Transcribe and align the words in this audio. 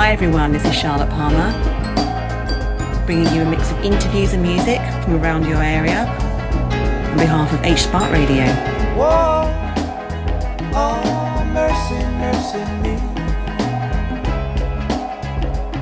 Hi 0.00 0.12
everyone, 0.12 0.50
this 0.50 0.64
is 0.64 0.74
Charlotte 0.74 1.10
Palmer, 1.10 1.52
bringing 3.04 3.30
you 3.34 3.42
a 3.42 3.44
mix 3.44 3.70
of 3.70 3.84
interviews 3.84 4.32
and 4.32 4.42
music 4.42 4.80
from 5.04 5.20
around 5.22 5.44
your 5.44 5.62
area 5.62 6.06
on 7.10 7.18
behalf 7.18 7.52
of 7.52 7.62
H 7.62 7.80
Spark 7.80 8.10
Radio. 8.10 8.46
Whoa, 8.96 9.44
oh, 10.72 11.44
mercy, 11.52 12.00
mercy 12.16 12.64
me. 12.80 12.96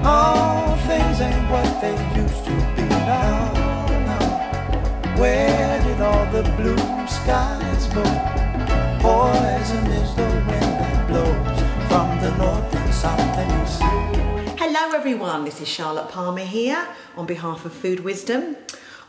All 0.05 0.77
things 0.89 1.21
ain't 1.21 1.49
what 1.49 1.81
they 1.81 1.95
used 2.21 2.45
to 2.45 2.51
be 2.75 2.89
now. 2.89 3.55
Where 5.17 5.81
did 5.85 6.01
all 6.01 6.27
the 6.33 6.43
blue 6.57 6.77
skies 7.07 7.87
go? 7.95 8.03
Poison 8.99 9.87
is 9.93 10.13
the 10.17 10.27
wind 10.49 10.75
that 10.83 11.07
blows 11.07 11.61
from 11.87 12.19
the 12.21 12.37
north 12.37 12.75
and 12.75 12.93
south 12.93 13.21
and 13.21 13.63
east. 13.63 13.98
Hello 14.81 14.97
everyone, 14.97 15.45
this 15.45 15.61
is 15.61 15.67
Charlotte 15.67 16.09
Palmer 16.09 16.45
here 16.45 16.87
on 17.17 17.27
behalf 17.27 17.65
of 17.65 17.73
Food 17.73 17.99
Wisdom. 17.99 18.57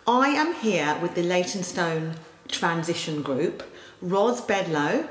I 0.07 0.29
am 0.29 0.55
here 0.55 0.97
with 0.99 1.13
the 1.13 1.21
Leytonstone 1.21 2.15
Transition 2.47 3.21
Group, 3.21 3.61
Ros 4.01 4.41
Bedlow 4.41 5.07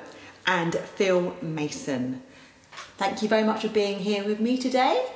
and 0.48 0.74
Phil 0.74 1.36
Mason. 1.42 2.22
Thank 2.96 3.22
you 3.22 3.28
very 3.28 3.44
much 3.44 3.62
for 3.62 3.68
being 3.68 4.00
here 4.00 4.24
with 4.24 4.40
me 4.40 4.58
today. 4.58 5.06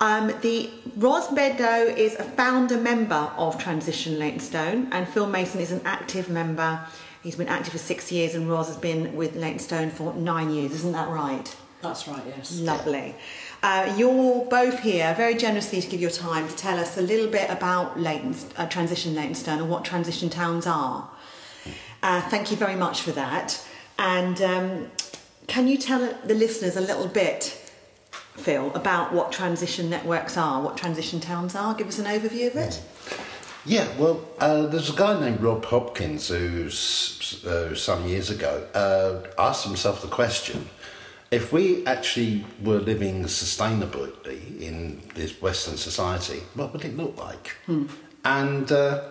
Um, 0.00 0.34
the 0.42 0.68
Ros 0.96 1.28
Bedlow 1.28 1.96
is 1.96 2.16
a 2.16 2.24
founder 2.24 2.76
member 2.76 3.32
of 3.38 3.58
Transition 3.58 4.18
Leytonstone, 4.18 4.88
and 4.92 5.08
Phil 5.08 5.26
Mason 5.26 5.62
is 5.62 5.72
an 5.72 5.80
active 5.86 6.28
member. 6.28 6.78
He's 7.22 7.36
been 7.36 7.48
active 7.48 7.72
for 7.72 7.78
six 7.78 8.12
years, 8.12 8.34
and 8.34 8.50
Ros 8.50 8.66
has 8.66 8.76
been 8.76 9.16
with 9.16 9.34
Leytonstone 9.34 9.88
for 9.88 10.12
nine 10.12 10.50
years. 10.50 10.72
Isn't 10.72 10.92
that 10.92 11.08
right? 11.08 11.56
That's 11.84 12.08
right, 12.08 12.22
yes. 12.26 12.58
Lovely. 12.60 13.14
Uh, 13.62 13.94
you're 13.96 14.44
both 14.46 14.80
here 14.80 15.14
very 15.14 15.34
generously 15.34 15.80
to 15.80 15.86
give 15.86 16.00
your 16.00 16.10
time 16.10 16.48
to 16.48 16.56
tell 16.56 16.78
us 16.78 16.98
a 16.98 17.02
little 17.02 17.28
bit 17.28 17.48
about 17.50 18.00
Leighton, 18.00 18.34
uh, 18.56 18.66
Transition 18.66 19.14
Leytonstone 19.14 19.60
and 19.60 19.70
what 19.70 19.84
transition 19.84 20.28
towns 20.28 20.66
are. 20.66 21.08
Uh, 22.02 22.20
thank 22.28 22.50
you 22.50 22.56
very 22.56 22.74
much 22.74 23.02
for 23.02 23.12
that. 23.12 23.66
And 23.98 24.40
um, 24.42 24.90
can 25.46 25.68
you 25.68 25.78
tell 25.78 26.00
the 26.24 26.34
listeners 26.34 26.76
a 26.76 26.80
little 26.80 27.06
bit, 27.06 27.44
Phil, 28.36 28.74
about 28.74 29.12
what 29.12 29.30
transition 29.30 29.88
networks 29.88 30.36
are, 30.36 30.60
what 30.60 30.76
transition 30.76 31.20
towns 31.20 31.54
are? 31.54 31.74
Give 31.74 31.88
us 31.88 31.98
an 31.98 32.06
overview 32.06 32.48
of 32.48 32.56
it. 32.56 32.82
Yeah, 33.66 33.88
well, 33.98 34.22
uh, 34.40 34.66
there's 34.66 34.90
a 34.90 34.96
guy 34.96 35.18
named 35.18 35.40
Rob 35.40 35.64
Hopkins 35.64 36.28
who, 36.28 36.66
uh, 36.66 37.74
some 37.74 38.06
years 38.06 38.28
ago, 38.28 38.66
uh, 38.74 39.26
asked 39.38 39.64
himself 39.64 40.02
the 40.02 40.08
question 40.08 40.68
if 41.34 41.52
we 41.52 41.84
actually 41.84 42.44
were 42.62 42.78
living 42.78 43.24
sustainably 43.24 44.60
in 44.60 45.02
this 45.14 45.42
Western 45.42 45.76
society, 45.76 46.40
what 46.54 46.72
would 46.72 46.84
it 46.84 46.96
look 46.96 47.16
like? 47.18 47.56
And 48.24 48.70
uh, 48.70 49.02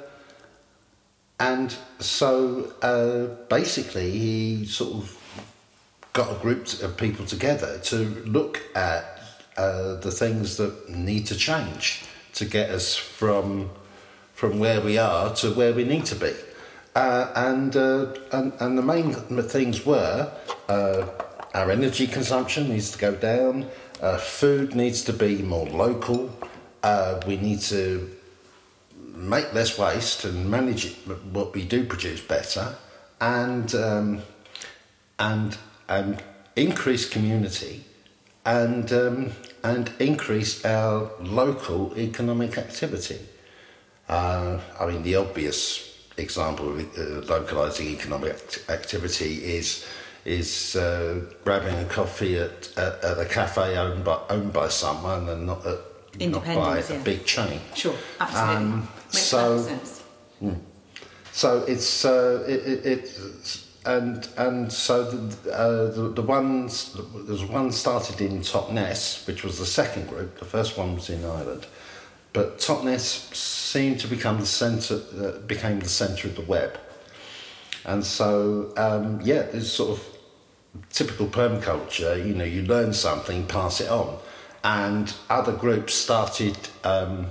and 1.40 1.76
so 2.00 2.74
uh, 2.82 3.26
basically, 3.50 4.10
he 4.12 4.66
sort 4.66 4.94
of 4.94 5.18
got 6.14 6.32
a 6.32 6.40
group 6.40 6.62
of 6.82 6.96
people 6.96 7.26
together 7.26 7.80
to 7.80 7.98
look 8.26 8.62
at 8.76 9.20
uh, 9.58 9.96
the 9.96 10.12
things 10.12 10.56
that 10.58 10.90
need 10.90 11.26
to 11.28 11.36
change 11.36 12.06
to 12.36 12.46
get 12.46 12.70
us 12.70 12.96
from 12.96 13.70
from 14.34 14.60
where 14.60 14.80
we 14.80 14.98
are 14.98 15.36
to 15.36 15.52
where 15.52 15.74
we 15.74 15.84
need 15.84 16.06
to 16.06 16.16
be. 16.16 16.34
Uh, 16.96 17.32
and, 17.36 17.76
uh, 17.76 18.06
and 18.32 18.54
and 18.60 18.78
the 18.78 18.82
main 18.82 19.14
things 19.50 19.86
were 19.86 20.32
uh, 20.70 21.06
our 21.54 21.72
energy 21.72 22.08
consumption 22.08 22.70
needs 22.70 22.92
to 22.92 22.98
go 22.98 23.16
down, 23.16 23.70
uh, 24.02 24.18
food 24.18 24.76
needs 24.76 25.04
to 25.04 25.14
be 25.14 25.42
more 25.42 25.68
local, 25.68 26.36
uh, 26.82 27.22
we 27.28 27.38
need 27.38 27.62
to 27.62 28.10
make 29.16 29.54
less 29.54 29.78
waste 29.78 30.26
and 30.26 30.50
manage 30.50 30.86
it, 30.86 30.94
what 31.32 31.54
we 31.54 31.64
do 31.64 31.86
produce 31.86 32.22
better, 32.22 32.76
and 33.22 33.74
um, 33.76 34.22
and 35.20 35.58
and 35.88 36.22
increase 36.56 37.08
community, 37.08 37.84
and 38.46 38.92
um, 38.92 39.32
and 39.64 39.92
increase 40.00 40.66
our 40.66 41.12
local 41.22 41.98
economic 41.98 42.58
activity. 42.58 43.20
Uh, 44.10 44.60
I 44.80 44.88
mean, 44.88 45.04
the 45.04 45.16
obvious 45.16 45.98
example 46.18 46.80
of 46.80 46.98
uh, 46.98 47.26
localizing 47.28 47.88
economic 47.88 48.34
act- 48.34 48.66
activity 48.70 49.56
is 49.56 49.86
is 50.26 50.76
uh, 50.76 51.22
grabbing 51.44 51.76
a 51.76 51.86
coffee 51.86 52.38
at, 52.38 52.72
at, 52.78 53.04
at 53.04 53.20
a 53.20 53.26
cafe 53.26 53.78
owned 53.78 54.04
by 54.04 54.20
owned 54.30 54.54
by 54.54 54.70
someone 54.70 55.28
and 55.30 55.46
not 55.46 55.66
at, 55.66 55.80
not 56.20 56.46
by 56.46 56.80
Independence, 56.80 56.90
a 56.90 57.00
big 57.00 57.26
chain. 57.26 57.60
Sure, 57.76 57.96
absolutely. 58.20 58.56
Um, 58.56 58.88
Makes 59.12 59.20
so- 59.20 59.62
sense. 59.62 60.04
So 61.32 61.64
it's 61.68 62.06
uh, 62.06 62.44
it, 62.48 62.60
it, 62.68 62.86
it's 62.86 63.68
and 63.86 64.28
and 64.38 64.72
so 64.72 65.04
the, 65.04 65.52
uh, 65.52 65.92
the 65.92 66.10
the 66.10 66.22
ones 66.22 66.96
there's 67.28 67.44
one 67.44 67.72
started 67.72 68.22
in 68.22 68.42
Totnes, 68.42 69.26
which 69.26 69.44
was 69.44 69.58
the 69.58 69.66
second 69.66 70.08
group. 70.08 70.38
The 70.38 70.46
first 70.46 70.78
one 70.78 70.94
was 70.94 71.10
in 71.10 71.26
Ireland, 71.26 71.66
but 72.34 72.60
Totnes 72.60 73.34
seemed 73.36 74.00
to 74.02 74.08
become 74.08 74.40
the 74.40 74.46
center 74.46 75.02
uh, 75.20 75.40
became 75.48 75.80
the 75.80 75.90
center 75.90 76.28
of 76.28 76.36
the 76.36 76.44
web, 76.44 76.80
and 77.86 78.06
so 78.06 78.72
um, 78.78 79.20
yeah, 79.24 79.42
it's 79.52 79.70
sort 79.70 79.98
of 79.98 80.13
typical 80.90 81.28
permaculture. 81.28 82.18
You 82.26 82.34
know, 82.34 82.44
you 82.46 82.64
learn 82.64 82.94
something, 82.94 83.46
pass 83.48 83.82
it 83.82 83.90
on, 83.90 84.18
and 84.64 85.14
other 85.30 85.54
groups 85.54 85.94
started. 85.94 86.58
Um, 86.84 87.28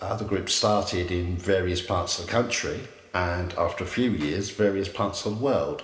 other 0.00 0.24
groups 0.24 0.54
started 0.54 1.10
in 1.10 1.36
various 1.36 1.82
parts 1.82 2.18
of 2.18 2.26
the 2.26 2.30
country, 2.32 2.80
and 3.14 3.52
after 3.54 3.82
a 3.84 3.86
few 3.86 4.10
years, 4.10 4.50
various 4.50 4.88
parts 4.88 5.26
of 5.26 5.38
the 5.38 5.44
world. 5.44 5.82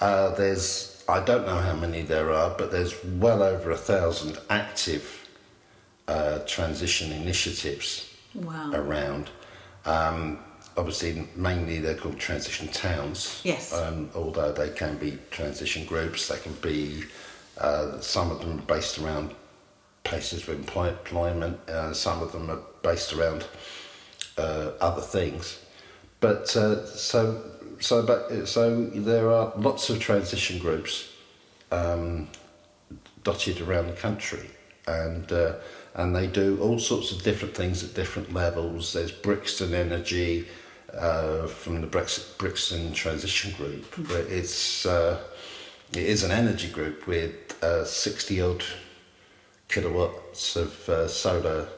Uh, 0.00 0.34
there's, 0.34 1.04
I 1.08 1.20
don't 1.22 1.46
know 1.46 1.58
how 1.58 1.76
many 1.76 2.02
there 2.02 2.32
are, 2.32 2.50
but 2.58 2.72
there's 2.72 3.04
well 3.04 3.42
over 3.42 3.70
a 3.70 3.76
thousand 3.76 4.38
active 4.50 5.28
uh, 6.08 6.40
transition 6.40 7.12
initiatives 7.12 8.08
Wow. 8.34 8.70
around. 8.72 9.30
Um, 9.84 10.38
obviously, 10.76 11.26
mainly 11.36 11.78
they're 11.78 11.94
called 11.94 12.18
transition 12.18 12.68
towns. 12.68 13.40
Yes. 13.44 13.72
Um, 13.72 14.10
although 14.14 14.52
they 14.52 14.70
can 14.70 14.96
be 14.98 15.18
transition 15.30 15.84
groups, 15.84 16.28
they 16.28 16.38
can 16.38 16.54
be, 16.54 17.04
uh, 17.58 18.00
some 18.00 18.30
of 18.30 18.40
them 18.40 18.58
are 18.58 18.62
based 18.62 18.98
around 18.98 19.34
places 20.04 20.48
of 20.48 20.54
employ- 20.54 20.88
employment, 20.88 21.58
uh, 21.68 21.92
some 21.92 22.22
of 22.22 22.32
them 22.32 22.50
are 22.50 22.60
based 22.82 23.12
around 23.12 23.46
uh, 24.38 24.72
other 24.80 25.02
things. 25.02 25.58
But 26.20 26.54
uh, 26.56 26.86
so, 26.86 27.42
so, 27.80 28.02
but, 28.02 28.46
so 28.46 28.84
there 28.86 29.30
are 29.30 29.52
lots 29.56 29.90
of 29.90 30.00
transition 30.00 30.58
groups 30.58 31.10
um, 31.70 32.28
dotted 33.24 33.60
around 33.60 33.88
the 33.88 33.94
country, 33.94 34.50
and 34.86 35.30
uh, 35.32 35.54
and 35.94 36.14
they 36.16 36.26
do 36.26 36.58
all 36.60 36.78
sorts 36.78 37.12
of 37.12 37.22
different 37.22 37.54
things 37.54 37.84
at 37.84 37.94
different 37.94 38.32
levels. 38.32 38.92
There's 38.92 39.12
Brixton 39.12 39.74
Energy 39.74 40.46
uh, 40.98 41.46
from 41.46 41.80
the 41.80 41.86
Brex- 41.86 42.36
Brixton 42.38 42.92
Transition 42.92 43.52
Group. 43.52 43.84
where 44.08 44.26
It's 44.28 44.86
uh, 44.86 45.18
it 45.92 46.02
is 46.04 46.22
an 46.24 46.30
energy 46.30 46.68
group 46.68 47.06
with 47.06 47.34
uh, 47.62 47.84
sixty 47.84 48.40
odd 48.40 48.64
kilowatts 49.68 50.56
of 50.56 50.88
uh, 50.88 51.08
solar 51.08 51.68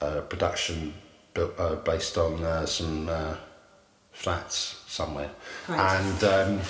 uh, 0.00 0.20
production 0.22 0.94
built 1.34 1.52
uh, 1.58 1.76
based 1.76 2.18
on 2.18 2.42
uh, 2.42 2.66
some 2.66 3.08
uh, 3.08 3.36
flats 4.12 4.82
somewhere, 4.86 5.30
Right. 5.68 6.00
and 6.00 6.24
um, 6.24 6.60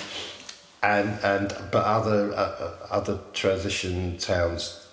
and 0.83 1.19
and 1.23 1.55
but 1.71 1.85
other 1.85 2.33
uh, 2.33 2.75
other 2.91 3.19
transition 3.33 4.17
towns 4.17 4.87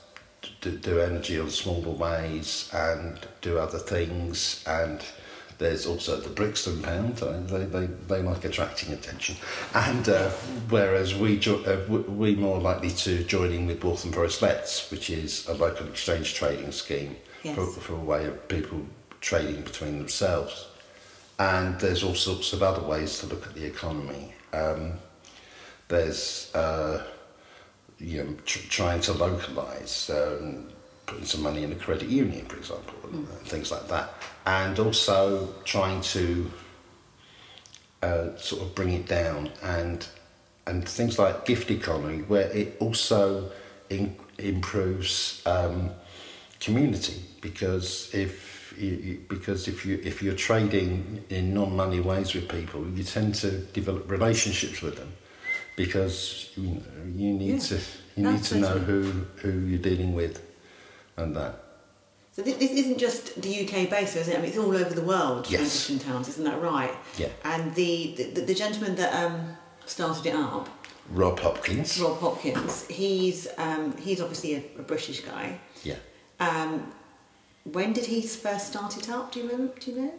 do, 0.61 0.71
do 0.73 1.00
energy 1.00 1.38
on 1.41 1.50
smaller 1.50 1.91
ways 1.91 2.71
and 2.73 3.19
do 3.43 3.59
other 3.59 3.79
things 3.79 4.62
and. 4.67 5.00
There's 5.64 5.87
also 5.87 6.20
the 6.20 6.28
Brixton 6.28 6.82
Pound. 6.82 7.22
uh, 7.22 7.40
They, 7.40 7.64
they, 7.64 7.87
they 7.87 8.20
like 8.22 8.44
attracting 8.44 8.93
attention, 8.93 9.34
and 9.75 10.06
uh, 10.11 10.28
whereas 10.69 11.14
we 11.14 11.38
jo- 11.38 11.62
uh, 11.64 11.90
we 12.02 12.34
more 12.34 12.61
likely 12.61 12.90
to 12.90 13.25
join 13.25 13.50
in 13.50 13.66
with 13.66 13.82
Waltham 13.82 14.12
Forest 14.12 14.43
Lets, 14.43 14.90
which 14.90 15.08
is 15.08 15.49
a 15.49 15.55
local 15.55 15.87
exchange 15.88 16.34
trading 16.34 16.70
scheme 16.70 17.16
Yes. 17.43 17.55
for, 17.56 17.66
for 17.81 17.93
a 17.94 18.05
way 18.12 18.26
of 18.26 18.46
people 18.49 18.81
trading 19.22 19.62
between 19.62 19.96
themselves. 19.99 20.66
And 21.38 21.81
there's 21.81 22.02
all 22.05 22.14
sorts 22.14 22.52
of 22.52 22.62
other 22.62 22.82
ways 22.87 23.19
to 23.20 23.26
look 23.26 23.46
at 23.46 23.55
the 23.55 23.64
economy. 23.64 24.34
Um, 24.52 24.93
there's 25.88 26.50
uh, 26.55 27.05
you 27.99 28.22
know 28.22 28.37
tr- 28.44 28.69
trying 28.69 29.00
to 29.00 29.12
localize, 29.14 30.11
um, 30.11 30.69
putting 31.06 31.25
some 31.25 31.40
money 31.43 31.62
in 31.64 31.72
a 31.72 31.76
credit 31.76 32.11
union, 32.11 32.44
for 32.44 32.58
example, 32.58 32.94
and 33.12 33.26
things 33.49 33.70
like 33.70 33.88
that, 33.88 34.12
and 34.46 34.79
also 34.79 35.49
trying 35.64 36.00
to 36.02 36.50
uh, 38.02 38.37
sort 38.37 38.62
of 38.62 38.75
bring 38.75 38.93
it 38.93 39.06
down 39.06 39.50
and 39.62 40.06
and 40.67 40.88
things 40.88 41.19
like 41.19 41.44
gift 41.44 41.70
economy, 41.70 42.23
where 42.23 42.49
it 42.50 42.76
also 42.81 43.50
in, 43.91 44.17
improves 44.38 45.43
um, 45.46 45.91
community 46.61 47.20
because 47.43 48.11
if 48.14 48.75
you, 48.79 49.20
because 49.29 49.69
if 49.69 49.85
you 49.85 50.00
if 50.02 50.23
you're 50.23 50.35
trading 50.35 51.23
in 51.29 51.52
non-money 51.55 52.00
ways 52.00 52.35
with 52.35 52.49
people, 52.49 52.87
you 52.88 53.05
tend 53.05 53.35
to 53.37 53.58
develop 53.73 54.11
relationships 54.11 54.81
with 54.82 54.97
them 54.97 55.12
because 55.76 56.50
you, 56.56 56.70
know, 56.70 56.82
you 57.14 57.32
need 57.35 57.50
Yeah, 57.55 57.58
to 57.58 57.81
you 58.17 58.31
need 58.31 58.43
to 58.44 58.56
know 58.56 58.79
who 58.79 59.02
who 59.37 59.50
you're 59.50 59.79
dealing 59.79 60.14
with 60.14 60.43
and 61.17 61.37
that. 61.37 61.63
So 62.35 62.43
this, 62.43 62.57
this 62.57 62.73
isn't 62.73 62.99
just 62.99 63.41
the 63.41 63.61
UK 63.65 63.89
base, 63.89 64.17
is 64.17 64.27
it? 64.27 64.37
I 64.37 64.41
mean, 64.41 64.49
it's 64.49 64.59
all 64.59 64.75
over 64.77 64.93
the 64.93 65.03
world. 65.03 65.47
Yes. 65.49 65.61
Transition 65.87 65.99
towns, 66.01 66.29
isn't 66.31 66.45
that 66.45 66.61
right? 66.61 66.93
Yeah. 67.17 67.29
And 67.45 67.73
the 67.77 68.15
the, 68.17 68.41
the 68.41 68.55
gentleman 68.55 68.97
that 68.97 69.15
um, 69.25 69.57
started 69.87 70.27
it 70.27 70.35
up, 70.35 70.69
Rob 71.11 71.39
Hopkins. 71.39 71.97
Rob 72.01 72.19
Hopkins, 72.19 72.87
he's 72.89 73.47
um, 73.57 73.97
he's 73.99 74.21
obviously 74.21 74.55
a, 74.57 74.63
a 74.81 74.83
British 74.83 75.21
guy. 75.21 75.61
Yeah. 75.85 75.97
Um, 76.41 76.93
when 77.73 77.93
did 77.93 78.07
he 78.07 78.21
first 78.23 78.67
start 78.73 78.97
it 78.97 79.09
up? 79.09 79.31
Do 79.31 79.39
you 79.41 79.49
remember? 79.49 79.73
Do 79.79 79.93
you 79.93 80.01
know? 80.03 80.13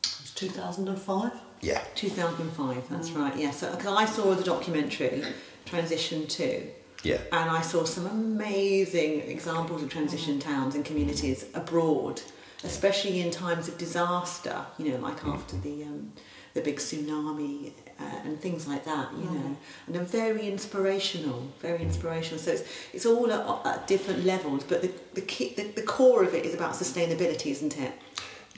It's 0.00 0.34
2005. 0.34 1.32
Yeah. 1.62 1.82
2005. 1.94 2.88
That's 2.90 3.10
right. 3.12 3.34
Yeah. 3.38 3.52
So 3.52 3.74
'cause 3.74 3.86
I 3.86 4.04
saw 4.04 4.34
the 4.34 4.44
documentary 4.44 5.24
Transition 5.64 6.26
Two. 6.26 6.66
Yeah. 7.04 7.20
And 7.32 7.50
I 7.50 7.60
saw 7.60 7.84
some 7.84 8.06
amazing 8.06 9.20
examples 9.20 9.82
of 9.82 9.90
transition 9.90 10.38
towns 10.38 10.74
and 10.74 10.84
communities 10.84 11.44
abroad, 11.54 12.20
especially 12.64 13.20
in 13.20 13.30
times 13.30 13.68
of 13.68 13.78
disaster. 13.78 14.64
You 14.78 14.92
know, 14.92 14.98
like 14.98 15.24
after 15.24 15.56
the 15.58 15.84
um, 15.84 16.12
the 16.54 16.62
big 16.62 16.76
tsunami 16.76 17.72
uh, 18.00 18.04
and 18.24 18.40
things 18.40 18.66
like 18.66 18.84
that. 18.84 19.12
You 19.12 19.24
know, 19.24 19.56
and 19.86 19.94
they're 19.94 20.02
very 20.02 20.48
inspirational. 20.48 21.46
Very 21.60 21.82
inspirational. 21.82 22.38
So 22.40 22.52
it's 22.52 22.64
it's 22.94 23.06
all 23.06 23.30
at, 23.30 23.66
at 23.66 23.86
different 23.86 24.24
levels, 24.24 24.64
but 24.64 24.82
the 24.82 24.92
the, 25.12 25.20
key, 25.20 25.54
the 25.54 25.64
the 25.64 25.82
core 25.82 26.24
of 26.24 26.34
it 26.34 26.46
is 26.46 26.54
about 26.54 26.72
sustainability, 26.72 27.50
isn't 27.50 27.78
it? 27.78 27.92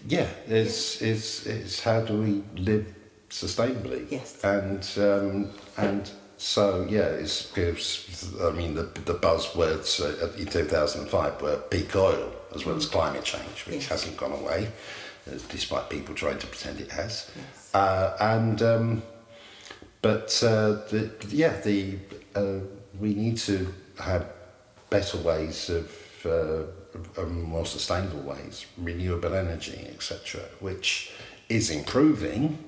Yeah, 0.06 0.28
it's, 0.46 1.02
it's, 1.02 1.46
it's 1.46 1.80
how 1.80 2.02
do 2.02 2.20
we 2.20 2.44
live 2.62 2.94
sustainably? 3.30 4.06
Yes. 4.10 4.44
And 4.44 4.88
um, 4.98 5.50
and 5.76 6.10
so 6.36 6.86
yeah, 6.88 7.06
it's 7.22 7.52
gives. 7.52 8.32
I 8.40 8.50
mean, 8.50 8.74
the 8.74 8.84
the 9.04 9.14
buzzwords 9.14 10.00
uh, 10.00 10.32
in 10.40 10.46
two 10.46 10.64
thousand 10.64 11.02
and 11.02 11.10
five 11.10 11.40
were 11.40 11.56
peak 11.70 11.94
oil 11.96 12.32
as 12.54 12.64
well 12.64 12.76
as 12.76 12.86
climate 12.86 13.24
change, 13.24 13.66
which 13.66 13.74
Yes. 13.76 13.88
hasn't 13.88 14.16
gone 14.16 14.32
away, 14.32 14.68
uh, 15.28 15.38
despite 15.50 15.90
people 15.90 16.14
trying 16.14 16.38
to 16.38 16.46
pretend 16.46 16.80
it 16.80 16.90
has. 16.90 17.30
Yes. 17.36 17.70
Uh, 17.74 18.16
and 18.20 18.62
um, 18.62 19.02
but 20.02 20.42
uh, 20.42 20.72
the, 20.90 21.10
yeah, 21.28 21.60
the 21.60 21.98
uh, 22.34 22.60
we 23.00 23.14
need 23.14 23.36
to 23.38 23.72
have 23.98 24.26
better 24.90 25.18
ways 25.18 25.68
of, 25.68 25.90
uh, 26.24 27.20
of 27.20 27.30
more 27.30 27.66
sustainable 27.66 28.20
ways, 28.20 28.66
renewable 28.78 29.34
energy, 29.34 29.86
etc., 29.94 30.40
which 30.60 31.12
is 31.48 31.70
improving, 31.70 32.58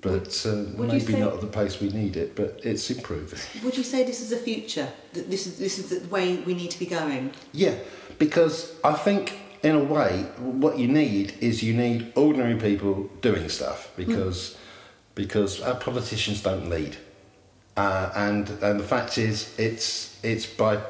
but 0.00 0.46
uh, 0.46 0.64
maybe 0.80 1.00
say- 1.00 1.20
not 1.20 1.34
at 1.34 1.40
the 1.40 1.46
pace 1.46 1.80
we 1.80 1.90
need 1.90 2.16
it. 2.16 2.34
But 2.34 2.60
it's 2.64 2.90
improving. 2.90 3.38
Would 3.64 3.76
you 3.76 3.84
say 3.84 4.04
this 4.04 4.20
is 4.20 4.30
the 4.30 4.36
future? 4.36 4.88
That 5.12 5.30
this 5.30 5.46
is 5.46 5.58
this 5.58 5.78
is 5.78 5.88
the 5.90 6.08
way 6.08 6.36
we 6.38 6.54
need 6.54 6.70
to 6.70 6.78
be 6.78 6.86
going? 6.86 7.32
Yeah, 7.52 7.74
because 8.18 8.72
I 8.82 8.94
think 8.94 9.38
in 9.62 9.76
a 9.76 9.84
way 9.84 10.22
what 10.38 10.78
you 10.78 10.88
need 10.88 11.34
is 11.40 11.62
you 11.62 11.74
need 11.74 12.12
ordinary 12.16 12.56
people 12.56 13.10
doing 13.20 13.48
stuff 13.48 13.90
because 13.96 14.56
because 15.14 15.60
our 15.60 15.74
politicians 15.74 16.42
don't 16.42 16.70
lead, 16.70 16.96
uh, 17.76 18.10
and 18.14 18.48
and 18.62 18.80
the 18.80 18.84
fact 18.84 19.18
is 19.18 19.54
it's 19.58 20.18
it's 20.24 20.46
by 20.46 20.80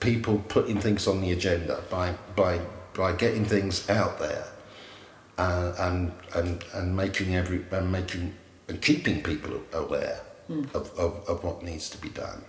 people 0.00 0.38
putting 0.48 0.78
things 0.80 1.06
on 1.06 1.20
the 1.20 1.32
agenda 1.32 1.82
by 1.90 2.14
by 2.34 2.60
by 2.94 3.12
getting 3.12 3.44
things 3.44 3.88
out 3.88 4.18
there 4.18 4.46
uh, 5.38 5.72
and 5.78 6.12
and 6.34 6.64
and 6.74 6.96
making 6.96 7.34
every 7.34 7.64
and 7.70 7.90
making 7.90 8.34
and 8.68 8.80
keeping 8.82 9.22
people 9.22 9.60
aware 9.72 10.20
of, 10.48 10.90
of, 10.98 11.28
of 11.28 11.44
what 11.44 11.62
needs 11.62 11.90
to 11.90 11.98
be 11.98 12.08
done, 12.08 12.44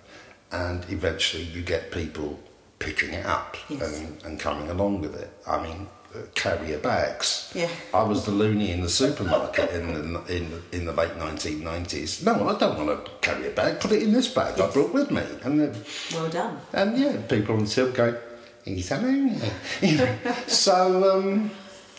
and 0.51 0.85
eventually 0.89 1.43
you 1.43 1.61
get 1.61 1.91
people 1.91 2.39
picking 2.79 3.13
it 3.13 3.25
up 3.25 3.57
Yes. 3.69 3.99
and, 3.99 4.23
and 4.23 4.39
coming 4.39 4.69
along 4.69 5.01
with 5.01 5.15
it. 5.15 5.29
I 5.47 5.61
mean, 5.63 5.87
uh, 6.15 6.19
carrier 6.35 6.77
bags. 6.77 7.51
Yeah. 7.55 7.69
I 7.93 8.03
was 8.03 8.25
the 8.25 8.31
loony 8.31 8.71
in 8.71 8.81
the 8.81 8.89
supermarket 8.89 9.71
in 9.71 9.93
the, 9.93 10.01
in 10.35 10.49
the, 10.51 10.61
in 10.77 10.85
the 10.85 10.93
late 10.93 11.15
nineteen 11.17 11.63
nineties. 11.63 12.23
No, 12.23 12.47
I 12.47 12.57
don't 12.57 12.77
want 12.77 13.05
to 13.05 13.11
carry 13.21 13.47
a 13.47 13.51
bag. 13.51 13.79
Put 13.79 13.91
it 13.91 14.03
in 14.03 14.13
this 14.13 14.27
bag 14.27 14.59
I 14.59 14.69
brought 14.71 14.93
with 14.93 15.11
me, 15.11 15.23
and 15.43 15.59
then 15.59 15.75
Well 16.13 16.29
done. 16.29 16.59
and 16.73 16.97
yeah, 16.97 17.17
people 17.27 17.55
on 17.55 17.67
still 17.67 17.91
going, 17.91 18.15
he's 18.63 18.91
alone. 18.91 19.41
You 19.81 19.97
know, 19.97 20.15
so 20.47 21.17
um, 21.17 21.51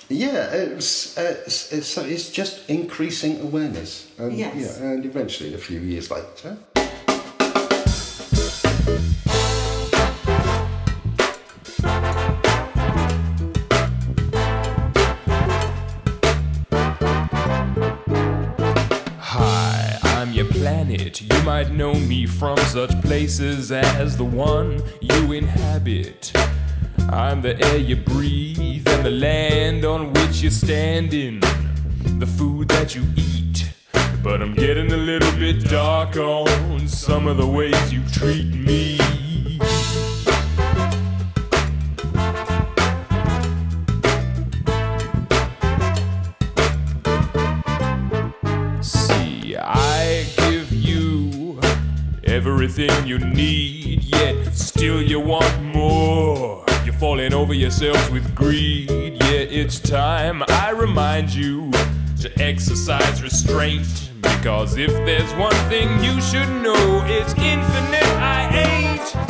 yeah, 0.08 0.50
it's, 0.52 1.18
it's 1.18 1.72
it's 1.72 1.86
so 1.86 2.02
it's 2.02 2.30
just 2.30 2.68
increasing 2.70 3.40
awareness. 3.40 4.10
And, 4.18 4.32
Yes. 4.32 4.78
Yeah, 4.80 4.88
and 4.88 5.04
eventually, 5.04 5.54
a 5.54 5.58
few 5.58 5.80
years 5.80 6.10
later. 6.10 6.56
Hi, 19.20 19.98
I'm 20.02 20.32
your 20.32 20.46
planet. 20.46 21.20
You 21.20 21.42
might 21.42 21.70
know 21.70 21.92
me 21.92 22.26
from 22.26 22.56
such 22.58 22.98
places 23.02 23.70
as 23.70 24.16
the 24.16 24.24
one 24.24 24.82
you 25.02 25.32
inhabit. 25.32 26.32
I'm 27.10 27.40
the 27.40 27.58
air 27.64 27.78
you 27.78 27.96
breathe 27.96 28.86
and 28.86 29.04
the 29.04 29.10
land 29.10 29.86
on 29.86 30.12
which 30.12 30.42
you're 30.42 30.50
standing, 30.50 31.40
the 32.18 32.26
food 32.26 32.68
that 32.68 32.94
you 32.94 33.02
eat. 33.16 33.70
But 34.22 34.42
I'm 34.42 34.54
getting 34.54 34.92
a 34.92 34.96
little 34.96 35.32
bit 35.32 35.64
dark 35.70 36.16
on 36.16 36.86
some 36.86 37.26
of 37.26 37.38
the 37.38 37.46
ways 37.46 37.92
you 37.92 38.02
treat 38.12 38.52
me. 38.52 38.98
See, 48.82 49.56
I 49.56 50.26
give 50.36 50.70
you 50.72 51.58
everything 52.24 53.06
you 53.06 53.18
need, 53.18 54.04
yet 54.04 54.54
still 54.54 55.00
you 55.00 55.20
want 55.20 55.62
more. 55.62 55.97
Falling 56.98 57.32
over 57.32 57.54
yourselves 57.54 58.10
with 58.10 58.34
greed, 58.34 58.90
Yeah, 58.90 59.30
it's 59.30 59.78
time 59.78 60.42
I 60.48 60.70
remind 60.70 61.32
you 61.32 61.70
to 62.20 62.42
exercise 62.42 63.22
restraint. 63.22 64.10
Because 64.20 64.76
if 64.76 64.90
there's 64.90 65.32
one 65.34 65.54
thing 65.68 65.88
you 66.02 66.20
should 66.20 66.48
know, 66.60 67.04
it's 67.06 67.34
infinite 67.34 68.04
I 68.18 68.50
ain't. 68.52 69.27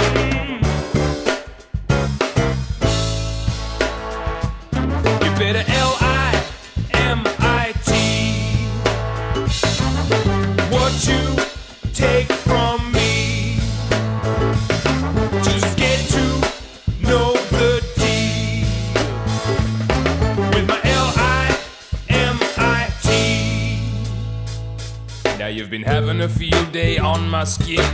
You've 25.68 25.82
been 25.82 25.82
having 25.82 26.22
a 26.22 26.28
field 26.28 26.72
day 26.72 26.96
on 26.96 27.28
my 27.28 27.44
skin, 27.44 27.84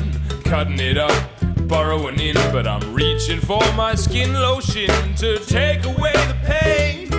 cutting 0.45 0.79
it 0.79 0.97
up, 0.97 1.11
burrowing 1.67 2.21
in, 2.21 2.35
but 2.53 2.69
I'm 2.69 2.95
reaching 2.95 3.41
for 3.41 3.61
my 3.75 3.97
skin 3.97 4.33
lotion 4.33 5.17
to 5.17 5.41
take 5.41 5.85
away 5.85 6.13
the 6.13 6.37
pain. 6.45 7.11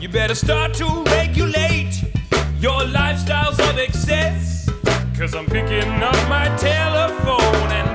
You 0.00 0.08
better 0.08 0.36
start 0.36 0.72
to 0.74 0.86
regulate 1.06 2.00
your 2.60 2.82
lifestyles 2.82 3.58
of 3.68 3.76
excess. 3.76 4.70
Cause 5.18 5.34
I'm 5.34 5.46
picking 5.46 5.90
up 6.00 6.28
my 6.28 6.46
telephone 6.58 7.72
and 7.72 7.93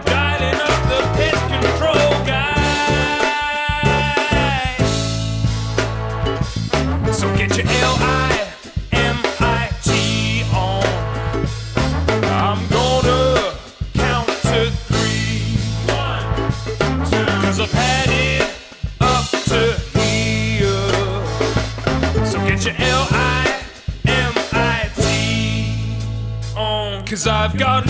I've 27.41 27.57
got 27.57 27.85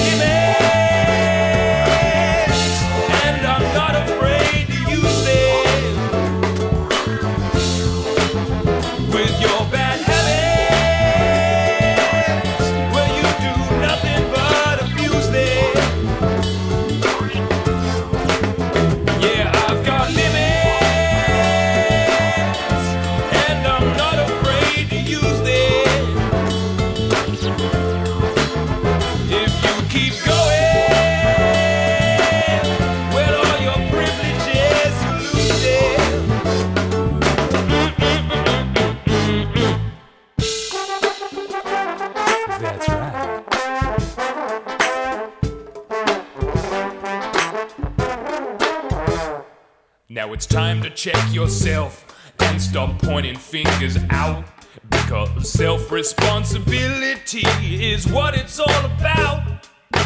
out. 54.10 54.46
Because 54.90 55.52
self 55.52 55.92
responsibility 55.92 57.44
is 57.84 58.08
what 58.08 58.36
it's 58.36 58.60
all 58.60 58.86
about. 58.86 59.66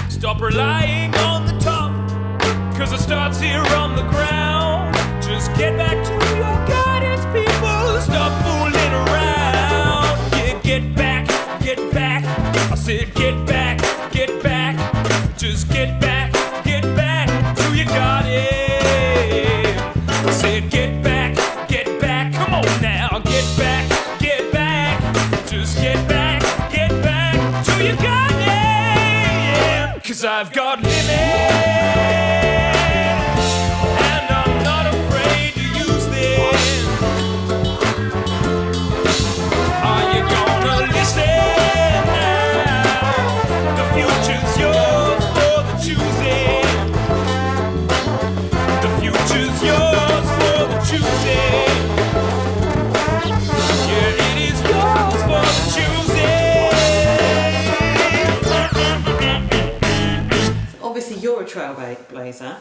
Stop 0.09 0.41
relying 0.41 1.13
on 1.15 1.45
the 1.45 1.57
top, 1.59 1.91
cause 2.77 2.91
it 2.93 2.99
starts 2.99 3.39
here 3.39 3.65
on 3.75 3.95
the 3.95 4.03
ground. 4.03 4.95
Just 5.21 5.53
get 5.55 5.77
back 5.77 6.03
to 6.05 6.13
your 6.13 6.67
guidance, 6.67 7.25
people. 7.33 8.01
Stop 8.01 8.31
fooling 8.43 8.93
around. 8.93 10.17
Yeah, 10.33 10.59
get 10.63 10.95
back, 10.95 11.27
get 11.61 11.77
back. 11.91 12.23
I 12.71 12.75
said, 12.75 13.13
get 13.15 13.45
back, 13.45 13.79
get 14.11 14.41
back. 14.41 14.75
Just 15.37 15.69
get 15.69 15.99
back, 15.99 16.12
I've 30.25 30.53
got 30.53 30.81
limits. 30.81 31.72
Trailblazer, 61.53 62.57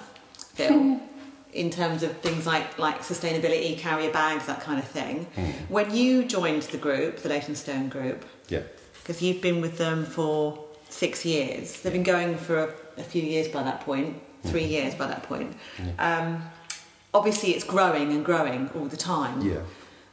Phil, 0.54 1.00
in 1.52 1.70
terms 1.70 2.02
of 2.02 2.16
things 2.18 2.46
like 2.46 2.78
like 2.78 3.00
sustainability, 3.00 3.78
carrier 3.78 4.12
bags, 4.12 4.46
that 4.46 4.60
kind 4.60 4.78
of 4.78 4.86
thing. 4.86 5.26
When 5.68 5.94
you 5.94 6.24
joined 6.24 6.62
the 6.62 6.78
group, 6.78 7.18
the 7.18 7.28
Leytonstone 7.28 7.88
group, 7.88 8.24
Yeah. 8.48 8.62
because 8.94 9.22
you've 9.22 9.40
been 9.42 9.60
with 9.60 9.78
them 9.78 10.04
for 10.04 10.64
six 10.88 11.24
years. 11.24 11.80
They've 11.80 11.92
been 11.92 12.02
going 12.02 12.36
for 12.36 12.56
a, 12.64 12.74
a 12.98 13.02
few 13.02 13.22
years 13.22 13.48
by 13.48 13.62
that 13.62 13.80
point, 13.80 14.20
three 14.44 14.64
years 14.64 14.94
by 14.94 15.06
that 15.06 15.22
point. 15.24 15.56
Um, 15.98 16.42
obviously, 17.14 17.50
it's 17.54 17.64
growing 17.64 18.12
and 18.12 18.24
growing 18.24 18.68
all 18.76 18.86
the 18.86 18.96
time. 18.96 19.40
Yeah. 19.40 19.60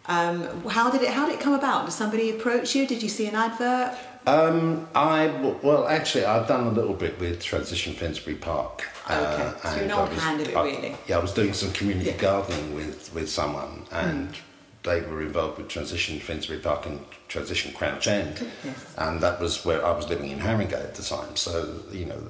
Um, 0.06 0.68
how 0.70 0.90
did 0.90 1.02
it? 1.04 1.10
How 1.10 1.26
did 1.28 1.36
it 1.36 1.42
come 1.42 1.54
about? 1.54 1.86
Did 1.86 1.92
somebody 1.94 2.32
approach 2.32 2.74
you? 2.76 2.88
Did 2.88 3.04
you 3.04 3.10
see 3.10 3.28
an 3.28 3.36
advert? 3.36 3.96
Um, 4.28 4.88
I 4.94 5.28
well, 5.64 5.88
actually, 5.88 6.26
I've 6.26 6.48
done 6.48 6.68
a 6.68 6.72
little 6.72 6.94
bit 6.94 7.20
with 7.20 7.42
Transition 7.42 7.94
Finsbury 7.94 8.36
Park. 8.36 8.88
Okay, 9.10 9.52
so 9.64 9.70
you're 9.70 9.76
an 9.76 9.82
and 9.84 9.92
old 9.92 10.10
I 10.10 10.14
was- 10.14 10.24
hand 10.24 10.42
of 10.42 10.50
it, 10.50 10.56
I- 10.56 10.64
really. 10.64 10.96
Yeah, 11.08 11.18
I 11.18 11.20
was 11.20 11.34
doing 11.34 11.54
some 11.54 11.72
community 11.72 12.08
Yeah. 12.12 12.14
Hmm. 12.16 12.22
gardening 12.22 12.76
with 12.76 13.12
with 13.14 13.30
someone, 13.30 13.86
and 13.92 14.36
they 14.84 15.02
were 15.02 15.22
involved 15.22 15.58
with 15.58 15.68
Transition 15.68 16.20
Finsbury 16.20 16.60
Park 16.60 16.86
and 16.86 17.04
Transition 17.28 17.74
Crouch 17.74 18.08
End, 18.08 18.46
Yes. 18.64 18.76
and 18.98 19.20
that 19.22 19.40
was 19.40 19.66
where 19.66 19.84
I 19.86 19.92
was 19.92 20.08
living 20.10 20.30
in 20.32 20.40
Haringey 20.40 20.74
at 20.74 20.96
the 20.96 21.04
time. 21.04 21.36
So 21.36 21.82
you 21.92 22.06
know, 22.06 22.22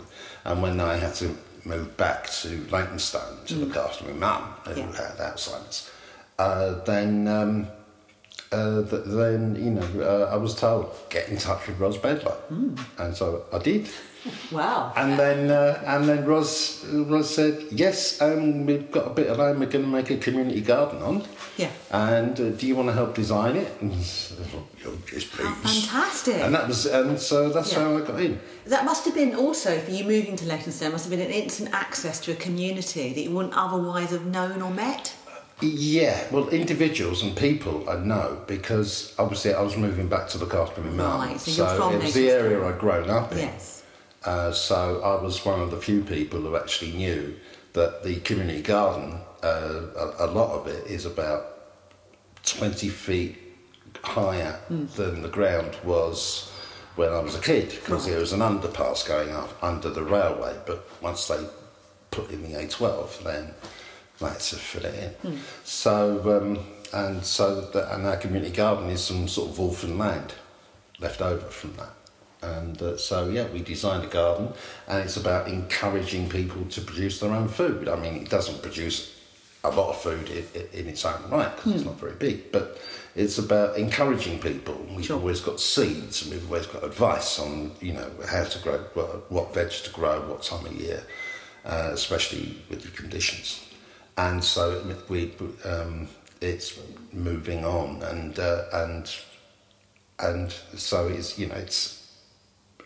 and 0.46 0.62
when 0.62 0.80
I 0.80 0.96
had 0.96 1.16
to 1.16 1.36
move 1.66 1.98
back 1.98 2.30
to 2.32 2.66
Leytonstone 2.72 3.40
to 3.48 3.56
look 3.56 3.76
after 3.76 4.06
my 4.06 4.14
mum 4.14 4.44
who 4.66 4.74
Hmm. 4.82 4.92
Yeah. 4.94 5.08
had 5.08 5.18
Alzheimer's, 5.18 5.90
uh, 6.38 6.76
then. 6.86 7.28
Um, 7.28 7.68
uh, 8.52 8.82
th- 8.84 9.04
then 9.06 9.56
you 9.56 9.72
know 9.72 9.88
uh, 10.02 10.30
I 10.34 10.38
was 10.38 10.56
told 10.56 10.92
get 11.10 11.30
in 11.30 11.38
touch 11.38 11.68
with 11.68 11.80
Ros 11.80 11.98
Bedlow, 11.98 12.36
Hmm. 12.50 12.76
and 12.98 13.16
so 13.16 13.46
I 13.54 13.60
did. 13.60 13.88
Wow. 14.52 14.92
And 14.98 15.18
then 15.18 15.50
uh, 15.50 15.82
and 15.88 16.08
then 16.10 16.26
Ros 16.26 16.84
Ros 16.86 17.34
said 17.34 17.64
yes, 17.72 18.22
um, 18.22 18.66
we've 18.66 18.92
got 18.92 19.08
a 19.08 19.12
bit 19.12 19.28
of 19.28 19.38
land 19.38 19.60
we're 19.60 19.68
going 19.68 19.86
to 19.86 19.92
make 19.92 20.10
a 20.12 20.18
community 20.18 20.60
garden 20.62 21.02
on. 21.02 21.24
Yeah. 21.58 21.70
And 21.92 22.38
uh, 22.40 22.50
do 22.50 22.68
you 22.68 22.76
want 22.76 22.90
to 22.90 22.94
help 22.94 23.16
design 23.16 23.56
it? 23.56 23.72
And 23.82 23.92
"Oh, 23.94 24.98
yes, 25.14 25.24
please. 25.24 25.86
Fantastic. 25.88 26.36
And 26.36 26.54
that 26.54 26.68
was 26.68 26.86
and 26.86 27.18
so 27.20 27.50
that's 27.50 27.72
Yeah. 27.72 27.80
how 27.80 27.98
I 27.98 28.02
got 28.02 28.20
in. 28.20 28.40
That 28.66 28.84
must 28.84 29.06
have 29.06 29.16
been 29.16 29.36
also 29.36 29.80
for 29.80 29.92
you 29.92 30.04
moving 30.04 30.36
to 30.36 30.46
Leytonstone. 30.46 30.92
Must 30.92 31.06
have 31.10 31.18
been 31.18 31.26
an 31.26 31.32
instant 31.34 31.70
access 31.74 32.20
to 32.22 32.32
a 32.34 32.36
community 32.36 33.14
that 33.14 33.22
you 33.22 33.32
wouldn't 33.32 33.56
otherwise 33.56 34.10
have 34.12 34.26
known 34.26 34.62
or 34.62 34.70
met. 34.72 35.14
Yeah, 35.62 36.26
well, 36.32 36.48
individuals 36.50 37.22
and 37.24 37.36
people 37.36 37.90
I 37.90 37.98
know 37.98 38.42
because 38.48 39.14
obviously 39.20 39.54
I 39.54 39.62
was 39.62 39.76
moving 39.76 40.08
back 40.08 40.30
to 40.30 40.38
look 40.38 40.54
after 40.54 40.82
my 40.82 40.90
mum. 40.92 41.22
Right, 41.22 41.40
so 41.40 41.66
from 41.78 41.96
it 41.96 42.04
was 42.04 42.14
the 42.14 42.30
area 42.30 42.64
I'd 42.66 42.80
grown 42.80 43.10
up 43.10 43.32
in. 43.34 43.40
Yes. 43.40 43.84
Uh, 44.24 44.52
so 44.52 45.02
I 45.02 45.22
was 45.22 45.44
one 45.46 45.60
of 45.62 45.72
the 45.72 45.78
few 45.78 46.02
people 46.04 46.40
who 46.42 46.56
actually 46.56 46.92
knew 46.92 47.36
that 47.74 48.04
the 48.04 48.20
community 48.22 48.62
garden, 48.62 49.20
uh, 49.44 49.82
a, 49.98 50.26
a 50.26 50.28
lot 50.28 50.52
of 50.52 50.68
it 50.68 50.88
is 50.88 51.06
about 51.06 51.46
20 52.46 52.90
feet 52.90 53.38
higher 54.04 54.54
Hmm. 54.70 54.86
than 54.96 55.22
the 55.22 55.30
ground 55.30 55.76
was 55.84 56.52
when 56.96 57.10
I 57.12 57.20
was 57.20 57.36
a 57.36 57.42
kid 57.42 57.70
because 57.70 58.06
there 58.06 58.20
was 58.20 58.34
an 58.34 58.40
underpass 58.40 59.06
going 59.08 59.32
up 59.32 59.62
under 59.62 59.90
the 59.90 60.04
railway. 60.04 60.56
But 60.66 60.88
once 61.02 61.28
they 61.28 61.40
put 62.12 62.30
in 62.32 62.44
the 62.44 62.58
A12, 62.60 63.24
then 63.24 63.54
they 64.20 64.28
had 64.28 64.40
to 64.40 64.56
fill 64.56 64.86
it 64.86 64.96
in. 65.24 65.32
Hmm. 65.32 65.38
So, 65.64 66.38
um, 66.38 66.60
and 66.94 67.24
so, 67.24 67.62
the, 67.62 67.94
and 67.94 68.06
our 68.06 68.18
community 68.18 68.52
garden 68.52 68.90
is 68.90 69.04
some 69.04 69.28
sort 69.28 69.50
of 69.52 69.60
orphan 69.60 69.98
land 69.98 70.34
left 71.00 71.22
over 71.22 71.46
from 71.46 71.76
that. 71.78 71.94
And 72.42 72.82
uh, 72.82 72.98
so, 72.98 73.30
yeah, 73.30 73.48
we 73.50 73.62
designed 73.62 74.06
a 74.06 74.08
garden, 74.08 74.54
and 74.88 75.00
it's 75.04 75.18
about 75.18 75.48
encouraging 75.48 76.30
people 76.30 76.66
to 76.66 76.82
produce 76.82 77.20
their 77.20 77.32
own 77.32 77.48
food. 77.50 77.88
I 77.90 77.96
mean, 77.98 78.16
it 78.16 78.30
doesn't 78.30 78.62
produce 78.62 79.16
a 79.64 79.70
lot 79.70 79.90
of 79.90 80.02
food 80.02 80.30
in, 80.30 80.46
in 80.72 80.88
its 80.88 81.04
own 81.04 81.30
right 81.30 81.54
because 81.54 81.76
it's 81.76 81.84
not 81.86 82.00
very 82.00 82.14
big, 82.16 82.50
but 82.52 82.80
it's 83.16 83.38
about 83.40 83.78
encouraging 83.78 84.40
people. 84.40 84.76
We've 84.96 85.06
Sure. 85.06 85.18
always 85.18 85.42
got 85.42 85.60
seeds, 85.60 86.22
and 86.24 86.32
we've 86.32 86.46
always 86.50 86.66
got 86.68 86.84
advice 86.84 87.40
on 87.40 87.72
you 87.82 87.94
know 87.94 88.10
how 88.28 88.46
to 88.46 88.60
grow, 88.60 88.78
what, 88.94 89.30
what 89.32 89.54
veg 89.54 89.72
to 89.72 89.90
grow, 89.92 90.22
what 90.22 90.44
time 90.44 90.66
of 90.66 90.74
year, 90.74 91.04
uh, 91.66 91.90
especially 91.92 92.62
with 92.70 92.84
the 92.84 92.90
conditions. 92.90 93.60
And 94.20 94.44
so 94.44 94.82
we, 95.08 95.32
um, 95.64 96.10
it's 96.42 96.78
moving 97.14 97.64
on, 97.64 98.02
and 98.04 98.38
uh, 98.38 98.64
and 98.74 99.10
and 100.20 100.52
so 100.76 101.08
it's 101.08 101.40
you 101.40 101.48
know 101.48 101.56
it's 101.56 102.06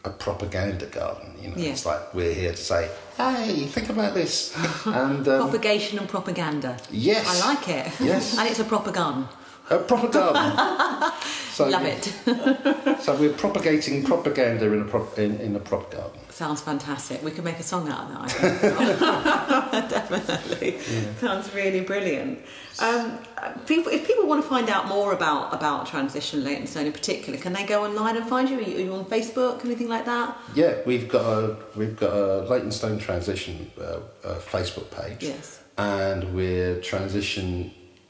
a 0.05 0.11
propaganda 0.11 0.85
garden. 0.85 1.33
You 1.41 1.47
know, 1.49 1.55
Yeah. 1.57 1.71
it's 1.71 1.87
like 1.87 2.13
we're 2.13 2.35
here 2.35 2.51
to 2.51 2.63
say, 2.71 2.87
hey, 3.17 3.65
think 3.65 3.89
about 3.89 4.13
this, 4.13 4.53
and 4.85 5.27
um, 5.27 5.41
Propagation 5.49 5.97
and 5.97 6.07
propaganda. 6.07 6.77
Yes. 6.91 7.25
I 7.27 7.47
like 7.49 7.67
it. 7.67 7.91
Yes. 7.99 8.37
and 8.37 8.47
it's 8.47 8.59
a 8.59 8.65
proper 8.65 8.91
garden. 8.91 9.27
A 9.75 9.83
proper 9.83 10.07
garden. 10.07 11.13
so 11.51 11.67
Love 11.67 11.85
it. 11.85 12.13
So 13.03 13.15
we're 13.17 13.33
propagating 13.33 14.03
propaganda 14.03 14.71
in 14.71 14.81
a 14.81 14.85
prop, 14.85 15.19
in, 15.19 15.39
in 15.41 15.55
a 15.55 15.59
proper 15.59 15.97
garden. 15.97 16.19
Sounds 16.29 16.61
fantastic. 16.61 17.21
We 17.21 17.31
could 17.31 17.43
make 17.43 17.59
a 17.59 17.63
song 17.63 17.89
out 17.89 18.05
of 18.05 18.09
that. 18.11 18.21
I 18.21 19.71
think. 19.71 19.89
Definitely. 19.89 20.79
Sounds 21.19 21.53
really 21.53 21.81
brilliant. 21.81 22.39
Um, 22.79 23.19
people, 23.67 23.91
if 23.91 24.07
people 24.07 24.25
want 24.25 24.41
to 24.41 24.49
find 24.49 24.69
out 24.69 24.87
more 24.87 25.11
about 25.13 25.53
about 25.53 25.85
Transition 25.85 26.43
Leytonstone 26.43 26.85
in 26.85 26.93
particular, 26.93 27.37
can 27.37 27.51
they 27.53 27.65
go 27.65 27.83
online 27.83 28.15
and 28.15 28.25
find 28.25 28.49
you? 28.49 28.57
Are 28.57 28.61
you, 28.61 28.77
are 28.77 28.81
you 28.81 28.93
on 28.93 29.05
Facebook, 29.05 29.65
anything 29.65 29.89
like 29.89 30.05
that? 30.05 30.37
Yeah, 30.55 30.77
we've 30.85 31.09
got 31.09 31.25
a 31.25 31.57
we've 31.75 31.99
got 31.99 32.13
a 32.13 32.45
Leytonstone 32.49 32.99
Transition 32.99 33.71
uh, 33.79 33.99
uh, 34.23 34.39
Facebook 34.39 34.89
page. 34.91 35.23
Yes. 35.23 35.59
And 35.77 36.33
we're 36.33 36.79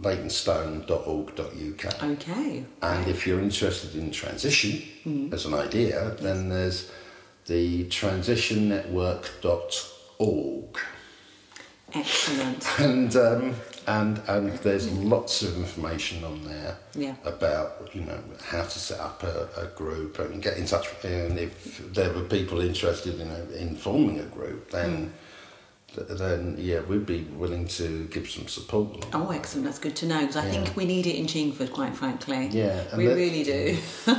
transitionleytonstone.org.uk. 0.04 2.04
Okay. 2.04 2.64
And 2.82 3.08
if 3.08 3.26
you're 3.28 3.40
interested 3.42 3.96
in 3.96 4.12
transition 4.12 4.82
Mm. 5.06 5.34
as 5.34 5.46
an 5.46 5.54
idea, 5.54 6.16
then 6.22 6.48
there's 6.50 6.90
the 7.46 7.84
transitionnetwork.org. 7.90 10.78
Excellent. 11.94 12.66
And 12.80 13.16
um, 13.18 13.54
and 13.86 14.22
and 14.30 14.54
there's 14.60 14.90
lots 14.92 15.42
of 15.44 15.58
information 15.58 16.24
on 16.24 16.42
there 16.46 16.78
Yeah. 16.96 17.16
about 17.26 17.90
you 17.94 18.00
know 18.02 18.18
how 18.42 18.64
to 18.64 18.80
set 18.80 19.00
up 19.02 19.24
a, 19.24 19.50
a 19.58 19.66
group 19.76 20.20
and 20.20 20.42
get 20.42 20.56
in 20.58 20.66
touch 20.66 20.88
with 20.90 21.04
and 21.04 21.38
if 21.38 21.82
there 21.94 22.14
were 22.14 22.24
people 22.24 22.62
interested 22.62 23.20
in 23.20 23.30
in 23.60 23.76
forming 23.76 24.20
a 24.22 24.26
group 24.38 24.72
then 24.72 24.96
th- 24.96 25.10
then 25.96 26.56
yeah 26.60 26.82
we'd 26.82 27.06
be 27.06 27.22
willing 27.36 27.68
to 27.68 28.06
give 28.12 28.30
some 28.30 28.48
support. 28.48 29.06
Oh, 29.14 29.30
excellent. 29.32 29.66
That's 29.66 29.80
good 29.80 29.96
to 29.98 30.06
know 30.08 30.20
because 30.22 30.38
I 30.38 30.50
think 30.50 30.76
we 30.76 30.86
need 30.86 31.06
it 31.08 31.16
in 31.16 31.26
Chingford, 31.26 31.72
quite 31.72 31.96
frankly. 31.96 32.48
Yeah, 32.52 32.84
we 32.98 33.08
really 33.08 33.44
do. 33.44 33.78
and, 34.08 34.18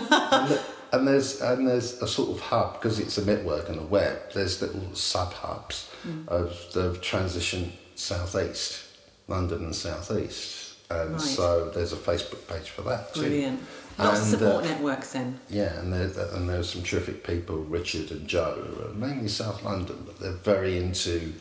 the- 0.49 0.62
and 0.93 1.09
there's 1.09 1.40
and 1.40 1.66
there's 1.66 2.00
a 2.00 2.07
sort 2.07 2.31
of 2.31 2.40
hub 2.40 2.75
because 2.75 2.99
it's 3.00 3.19
a 3.19 3.25
network 3.25 3.69
and 3.69 3.78
a 3.81 3.83
web. 3.85 4.16
There's 4.33 4.62
little 4.62 4.95
sub 4.95 5.33
hubs 5.33 5.90
of 6.28 6.57
the 6.73 6.97
transition 6.99 7.73
southeast, 7.97 8.85
London 9.28 9.64
and 9.64 9.75
southeast, 9.75 10.75
and 10.90 11.12
Right. 11.12 11.21
so 11.21 11.71
there's 11.71 11.93
a 11.93 11.97
Facebook 11.97 12.47
page 12.47 12.69
for 12.71 12.83
that 12.83 13.12
too. 13.14 13.21
Brilliant. 13.23 13.61
Lots 13.99 14.33
of 14.33 14.35
And, 14.35 14.43
uh, 14.43 14.47
support 14.49 14.64
networks 14.64 15.12
then. 15.12 15.38
Yeah, 15.49 15.78
and 15.78 15.93
there, 15.93 16.09
there- 16.09 16.28
and 16.35 16.49
there's 16.49 16.69
some 16.71 16.83
terrific 16.83 17.25
people, 17.25 17.59
Richard 17.59 18.11
and 18.11 18.26
Joe, 18.26 18.93
mainly 18.97 19.28
South 19.28 19.62
London, 19.64 20.02
but 20.04 20.19
they're 20.19 20.33
very 20.33 20.76
into 20.78 21.33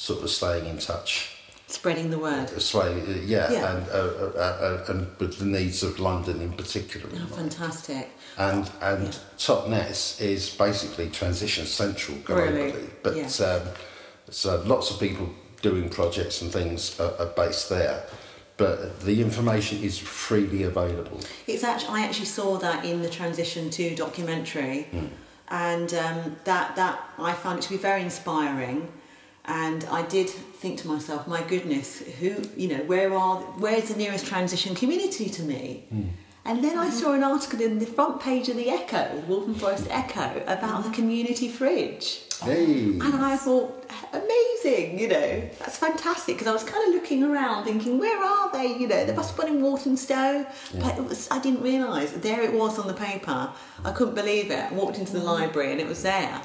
sort 0.00 0.22
of 0.22 0.30
staying 0.30 0.64
in 0.66 0.78
touch. 0.78 1.36
Spreading 1.66 2.10
the 2.10 2.18
word. 2.18 2.48
Sway, 2.60 2.90
yeah, 3.26 3.52
Yeah. 3.52 3.70
and 3.70 3.88
uh, 3.90 3.94
uh, 3.94 4.38
uh, 4.38 4.84
and 4.90 5.06
with 5.20 5.38
the 5.38 5.44
needs 5.44 5.82
of 5.82 6.00
London 6.00 6.40
in 6.40 6.52
particular. 6.54 7.06
Oh, 7.14 7.26
fantastic. 7.36 8.08
And 8.38 8.68
and 8.80 9.04
Yeah. 9.04 9.20
Totnes 9.38 10.20
is 10.20 10.50
basically 10.50 11.10
transition 11.10 11.66
central 11.66 12.16
globally, 12.18 12.72
Really? 12.72 12.90
but 13.02 13.14
Yeah. 13.14 13.46
um, 13.50 13.62
so 14.30 14.62
lots 14.74 14.90
of 14.90 14.98
people 14.98 15.26
doing 15.62 15.90
projects 15.90 16.40
and 16.42 16.50
things 16.50 16.98
are, 16.98 17.14
are 17.20 17.32
based 17.36 17.68
there, 17.68 18.02
but 18.56 19.00
the 19.00 19.20
information 19.20 19.82
is 19.82 19.98
freely 19.98 20.62
available. 20.64 21.20
It's 21.46 21.62
actually 21.62 22.00
I 22.00 22.06
actually 22.06 22.30
saw 22.38 22.56
that 22.58 22.84
in 22.84 23.02
the 23.02 23.10
transition 23.10 23.68
to 23.78 23.94
documentary, 23.94 24.80
and 25.48 25.92
um, 26.04 26.18
that 26.44 26.74
that 26.80 26.96
I 27.18 27.32
found 27.42 27.58
it 27.58 27.62
to 27.68 27.70
be 27.76 27.80
very 27.90 28.02
inspiring. 28.02 28.88
And 29.44 29.84
I 29.84 30.02
did 30.02 30.28
think 30.28 30.78
to 30.80 30.88
myself, 30.88 31.26
my 31.26 31.42
goodness, 31.42 32.00
who 32.20 32.42
you 32.56 32.68
know, 32.68 32.82
where 32.84 33.12
are 33.14 33.40
where's 33.58 33.88
the 33.88 33.96
nearest 33.96 34.26
transition 34.26 34.74
community 34.74 35.28
to 35.30 35.42
me? 35.42 35.86
Hmm. 35.88 36.08
And 36.44 36.64
then 36.64 36.78
I 36.78 36.88
saw 36.88 37.12
an 37.12 37.22
article 37.22 37.60
in 37.60 37.78
the 37.78 37.86
front 37.86 38.20
page 38.20 38.48
of 38.48 38.56
the 38.56 38.70
Echo, 38.70 39.22
Waltham 39.28 39.54
Forest 39.54 39.88
Echo, 39.90 40.42
about 40.46 40.58
the 40.58 40.66
mm-hmm. 40.66 40.92
community 40.92 41.48
fridge. 41.48 42.22
Hey, 42.42 42.84
And 42.84 43.02
I 43.02 43.36
thought, 43.36 43.84
amazing, 44.14 44.98
you 44.98 45.08
know, 45.08 45.48
that's 45.58 45.76
fantastic. 45.76 46.36
Because 46.36 46.48
I 46.48 46.52
was 46.52 46.64
kind 46.64 46.88
of 46.88 46.94
looking 46.94 47.22
around 47.22 47.64
thinking, 47.64 47.98
where 47.98 48.18
are 48.24 48.50
they? 48.50 48.74
You 48.78 48.88
know, 48.88 49.04
there 49.04 49.14
must 49.14 49.36
be 49.36 49.42
one 49.42 49.52
in 49.52 49.62
Walthamstow. 49.62 50.46
But 50.80 50.96
it 50.96 51.04
was, 51.04 51.30
I 51.30 51.38
didn't 51.40 51.62
realise. 51.62 52.12
There 52.12 52.40
it 52.40 52.54
was 52.54 52.78
on 52.78 52.86
the 52.86 52.94
paper. 52.94 53.52
I 53.84 53.92
couldn't 53.92 54.14
believe 54.14 54.50
it. 54.50 54.72
I 54.72 54.74
walked 54.74 54.96
into 54.96 55.12
the 55.12 55.18
mm-hmm. 55.18 55.28
library 55.28 55.72
and 55.72 55.80
it 55.80 55.86
was 55.86 56.02
there. 56.02 56.40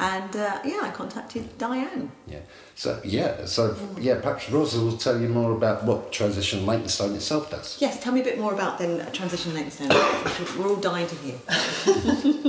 And 0.00 0.36
uh, 0.36 0.60
yeah, 0.64 0.80
I 0.82 0.90
contacted 0.90 1.58
Diane. 1.58 2.12
yeah. 2.26 2.38
So 2.76 3.00
yeah, 3.04 3.44
so 3.46 3.76
yeah, 4.00 4.20
perhaps 4.20 4.48
Rosa 4.48 4.80
will 4.80 4.96
tell 4.96 5.20
you 5.20 5.28
more 5.28 5.52
about 5.52 5.82
what 5.84 6.12
transition 6.12 6.64
Leytonstone 6.66 7.16
itself 7.16 7.50
does. 7.50 7.76
Yes, 7.80 8.00
tell 8.00 8.12
me 8.12 8.20
a 8.20 8.24
bit 8.24 8.38
more 8.38 8.54
about 8.54 8.78
then 8.78 9.04
Transition 9.12 9.54
Next 9.54 9.76
then. 9.76 9.88
We're 10.58 10.68
all 10.68 10.76
dying 10.76 11.08
to 11.08 11.14
hear. 11.16 11.38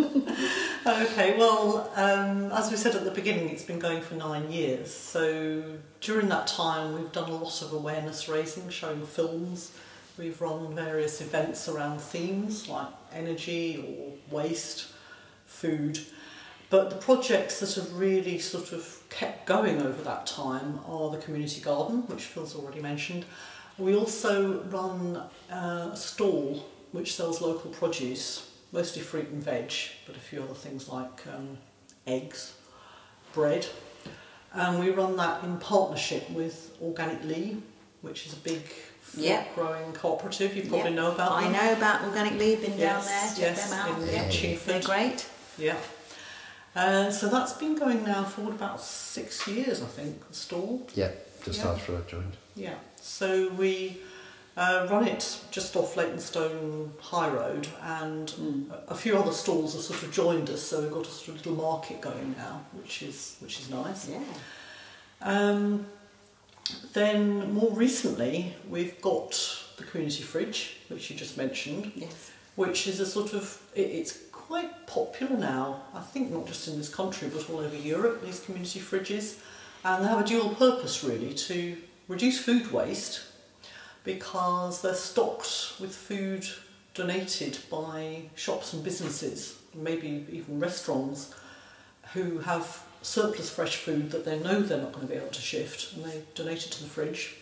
Okay, 0.88 1.38
well, 1.38 1.91
um, 1.95 2.51
as 2.51 2.71
we 2.71 2.77
said 2.77 2.95
at 2.95 3.03
the 3.03 3.12
beginning, 3.12 3.49
it's 3.49 3.63
been 3.63 3.77
going 3.79 4.01
for 4.01 4.15
nine 4.15 4.51
years. 4.51 4.91
So 4.91 5.62
during 6.01 6.29
that 6.29 6.47
time, 6.47 6.95
we've 6.95 7.12
done 7.12 7.29
a 7.29 7.35
lot 7.35 7.62
of 7.62 7.73
awareness 7.73 8.27
raising, 8.27 8.69
showing 8.69 9.05
films. 9.05 9.71
We've 10.17 10.39
run 10.41 10.73
various 10.73 11.21
events 11.21 11.67
around 11.67 12.01
themes 12.01 12.67
like 12.67 12.88
energy 13.13 13.85
or 13.85 14.35
waste, 14.35 14.88
food. 15.45 15.99
But 16.69 16.89
the 16.91 16.95
projects 16.97 17.60
that 17.62 17.73
have 17.75 17.93
really 17.97 18.38
sort 18.39 18.71
of 18.73 19.01
kept 19.10 19.45
going 19.47 19.82
over 19.82 20.01
that 20.03 20.27
time 20.27 20.79
are 20.88 21.10
the 21.10 21.17
community 21.17 21.62
garden, 21.62 22.03
which 22.08 22.25
Phil's 22.25 22.55
already 22.55 22.79
mentioned. 22.82 23.25
We 23.77 23.95
also 23.95 24.62
run 24.63 25.23
uh, 25.51 25.89
a 25.93 25.97
stall 25.97 26.65
which 26.91 27.15
sells 27.15 27.41
local 27.41 27.71
produce, 27.71 28.49
mostly 28.71 29.01
fruit 29.01 29.29
and 29.29 29.41
veg, 29.43 29.71
but 30.05 30.15
a 30.15 30.19
few 30.19 30.43
other 30.43 30.53
things 30.53 30.89
like 30.89 31.25
um, 31.36 31.58
eggs, 32.05 32.53
bread. 33.34 33.65
And 34.53 34.79
we 34.79 34.89
run 34.89 35.15
that 35.17 35.43
in 35.43 35.58
partnership 35.58 36.29
with 36.32 36.75
OrganicLea, 36.82 37.62
which 38.01 38.25
is 38.27 38.34
a 38.34 38.38
big 38.38 38.62
fruit 39.01 39.23
Yep. 39.25 39.55
growing 39.55 39.91
cooperative. 39.93 40.55
You 40.55 40.63
probably 40.63 40.91
Yep. 40.91 40.93
know 40.93 41.12
about 41.12 41.32
I 41.32 41.43
them. 41.43 41.53
know 41.53 41.73
about 41.73 42.01
OrganicLea, 42.01 42.62
been 42.62 42.77
down 42.77 43.01
Yes, 43.03 43.38
there, 43.38 43.47
check 43.49 43.58
yes, 43.58 43.69
them 43.69 43.79
out. 43.79 44.01
in- 44.01 44.08
yeah. 44.08 44.58
They're 44.65 44.82
great. 44.82 45.25
Yeah. 45.58 45.77
Uh, 46.79 47.11
so 47.11 47.27
that's 47.27 47.53
been 47.53 47.75
going 47.75 48.03
now 48.05 48.23
for 48.23 48.43
about 48.49 48.79
six 48.81 49.45
years, 49.47 49.81
I 49.81 49.85
think, 49.85 50.25
the 50.29 50.33
stall. 50.33 50.87
Yeah, 50.95 51.11
just 51.43 51.59
Yeah. 51.59 51.71
after 51.71 51.97
I 51.97 52.01
joined. 52.09 52.37
Yeah. 52.55 52.75
So 53.01 53.49
we 53.49 53.97
uh, 54.55 54.87
run 54.89 55.05
it 55.07 55.39
just 55.51 55.75
off 55.75 55.97
Leytonstone 55.97 56.93
High 57.01 57.29
Road, 57.29 57.67
and 57.81 58.69
a 58.87 58.91
a 58.93 58.95
few 58.95 59.17
other 59.17 59.33
stalls 59.33 59.73
have 59.73 59.83
sort 59.83 60.03
of 60.03 60.11
joined 60.13 60.49
us. 60.49 60.61
So 60.69 60.81
we've 60.81 60.91
got 60.99 61.05
a 61.07 61.11
sort 61.11 61.29
of 61.29 61.35
little 61.45 61.55
market 61.69 61.99
going 62.01 62.29
now, 62.37 62.55
which 62.79 63.03
is 63.03 63.35
which 63.41 63.59
is 63.59 63.69
nice. 63.69 64.07
Yeah. 64.07 64.23
Um, 65.21 65.85
then 66.93 67.53
more 67.53 67.71
recently, 67.85 68.55
we've 68.69 69.01
got 69.01 69.31
the 69.77 69.83
community 69.83 70.23
fridge, 70.23 70.59
which 70.89 71.09
you 71.09 71.15
just 71.17 71.35
mentioned 71.37 71.91
Yes. 71.95 72.31
which 72.55 72.87
is 72.87 72.99
a 72.99 73.05
sort 73.05 73.33
of 73.33 73.61
it, 73.75 73.81
it's 73.99 74.13
quite 74.49 74.88
popular 74.88 75.38
now. 75.38 75.79
I 75.93 76.01
think 76.01 76.31
not 76.31 76.47
just 76.47 76.67
in 76.67 76.79
this 76.79 76.93
country 76.93 77.29
but 77.31 77.47
all 77.51 77.59
over 77.59 77.75
Europe. 77.75 78.25
These 78.25 78.39
community 78.39 78.79
fridges, 78.79 79.38
and 79.85 80.03
they 80.03 80.09
have 80.09 80.21
a 80.21 80.27
dual 80.27 80.49
purpose 80.55 81.03
really 81.03 81.35
to 81.35 81.77
reduce 82.07 82.39
food 82.39 82.71
waste 82.71 83.21
because 84.03 84.81
they're 84.81 84.95
stocked 84.95 85.73
with 85.79 85.93
food 85.93 86.47
donated 86.95 87.59
by 87.69 88.23
shops 88.33 88.73
and 88.73 88.83
businesses, 88.83 89.59
maybe 89.75 90.25
even 90.31 90.59
restaurants, 90.59 91.35
who 92.13 92.39
have 92.39 92.83
surplus 93.03 93.51
fresh 93.51 93.75
food 93.75 94.09
that 94.09 94.25
they 94.25 94.39
know 94.39 94.62
they're 94.62 94.81
not 94.81 94.93
going 94.93 95.07
to 95.07 95.13
be 95.13 95.19
able 95.19 95.27
to 95.27 95.41
shift, 95.41 95.93
and 95.93 96.03
they 96.03 96.23
donate 96.33 96.65
it 96.65 96.71
to 96.71 96.81
the 96.81 96.89
fridge. 96.89 97.35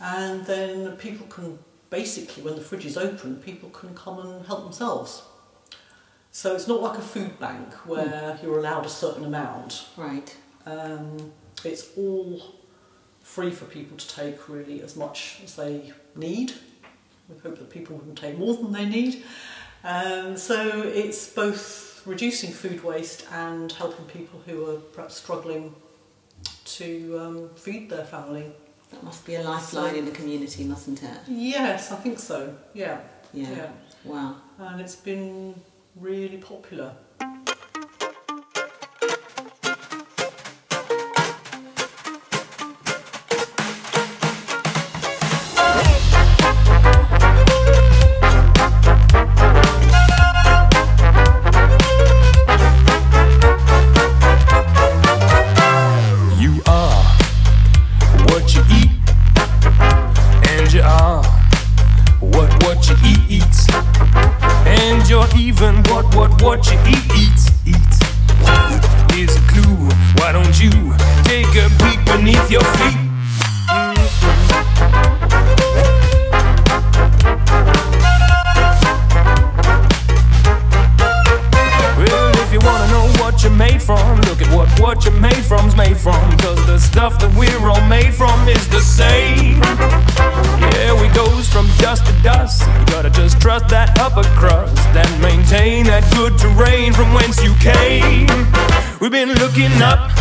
And 0.00 0.44
then 0.46 0.96
people 0.96 1.28
can 1.28 1.60
basically, 1.90 2.42
when 2.42 2.56
the 2.56 2.60
fridge 2.60 2.86
is 2.86 2.96
open, 2.96 3.36
people 3.36 3.70
can 3.70 3.94
come 3.94 4.18
and 4.18 4.44
help 4.46 4.64
themselves. 4.64 5.22
So 6.30 6.54
it's 6.54 6.68
not 6.68 6.80
like 6.82 6.98
a 6.98 7.02
food 7.02 7.38
bank 7.38 7.72
where 7.86 8.38
you're 8.42 8.58
allowed 8.58 8.86
a 8.86 8.90
certain 8.90 9.24
amount. 9.24 9.86
Right. 9.96 10.36
Um, 10.66 11.32
it's 11.64 11.96
all 11.96 12.40
free 13.22 13.50
for 13.50 13.64
people 13.64 13.96
to 13.96 14.08
take 14.08 14.48
really 14.48 14.82
as 14.82 14.96
much 14.96 15.40
as 15.44 15.56
they 15.56 15.92
need. 16.14 16.52
We 17.28 17.38
hope 17.38 17.58
that 17.58 17.70
people 17.70 17.96
wouldn't 17.96 18.18
take 18.18 18.38
more 18.38 18.54
than 18.56 18.72
they 18.72 18.86
need. 18.86 19.24
Um, 19.84 20.36
so 20.36 20.82
it's 20.82 21.28
both 21.28 22.02
reducing 22.06 22.50
food 22.52 22.82
waste 22.84 23.26
and 23.32 23.70
helping 23.72 24.04
people 24.06 24.40
who 24.46 24.70
are 24.70 24.76
perhaps 24.76 25.16
struggling 25.16 25.74
to 26.64 27.18
um, 27.20 27.50
feed 27.56 27.90
their 27.90 28.04
family. 28.04 28.50
That 28.90 29.02
must 29.02 29.26
be 29.26 29.34
a 29.34 29.42
lifeline 29.42 29.90
So- 29.92 29.98
in 29.98 30.04
the 30.04 30.10
community, 30.12 30.64
mustn't 30.64 31.02
it? 31.02 31.18
Yes, 31.28 31.92
I 31.92 31.96
think 31.96 32.18
so. 32.18 32.54
Yeah. 32.74 33.00
Yeah. 33.32 33.70
Wow. 34.04 34.36
And 34.58 34.80
it's 34.80 34.96
been 34.96 35.54
really 36.00 36.38
popular. 36.38 36.94
What 66.48 66.66
you 66.72 66.78
eat 66.86 67.04
eats 67.14 67.37
up, 99.82 100.17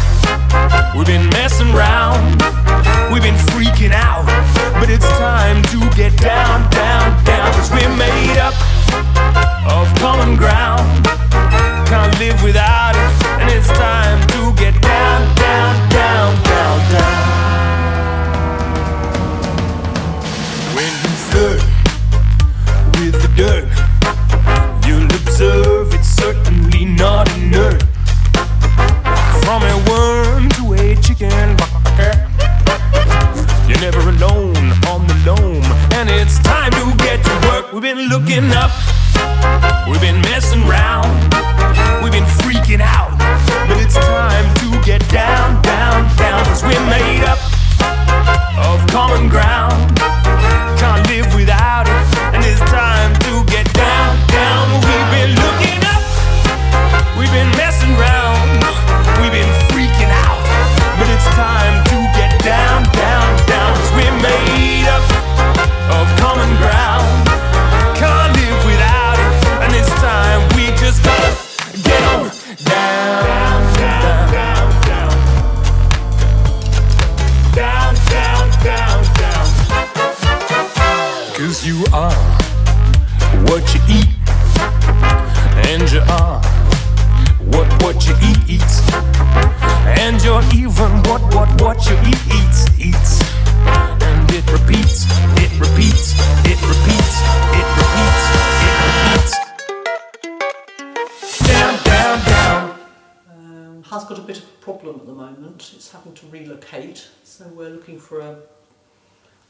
It's 105.76 105.91
having 105.91 106.13
to 106.13 106.28
relocate, 106.28 107.08
so 107.24 107.48
we're 107.48 107.70
looking 107.70 108.00
for 108.00 108.22
a 108.22 108.38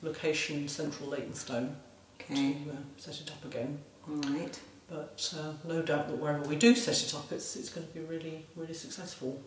location 0.01 0.57
in 0.57 0.67
central 0.67 1.09
Leytonstone 1.09 1.75
Okay, 2.19 2.53
to 2.65 2.71
uh, 2.71 2.75
set 2.97 3.21
it 3.21 3.31
up 3.31 3.45
again. 3.45 3.79
all 4.09 4.15
right. 4.17 4.59
But 4.89 5.33
uh, 5.37 5.51
no 5.67 5.81
doubt 5.81 6.07
that 6.07 6.17
wherever 6.17 6.43
we 6.47 6.55
do 6.55 6.73
set 6.75 7.01
it 7.03 7.13
up, 7.13 7.31
it's, 7.31 7.55
it's 7.57 7.69
going 7.69 7.85
to 7.87 7.93
be 7.93 7.99
really, 8.01 8.45
really 8.55 8.73
successful. 8.73 9.41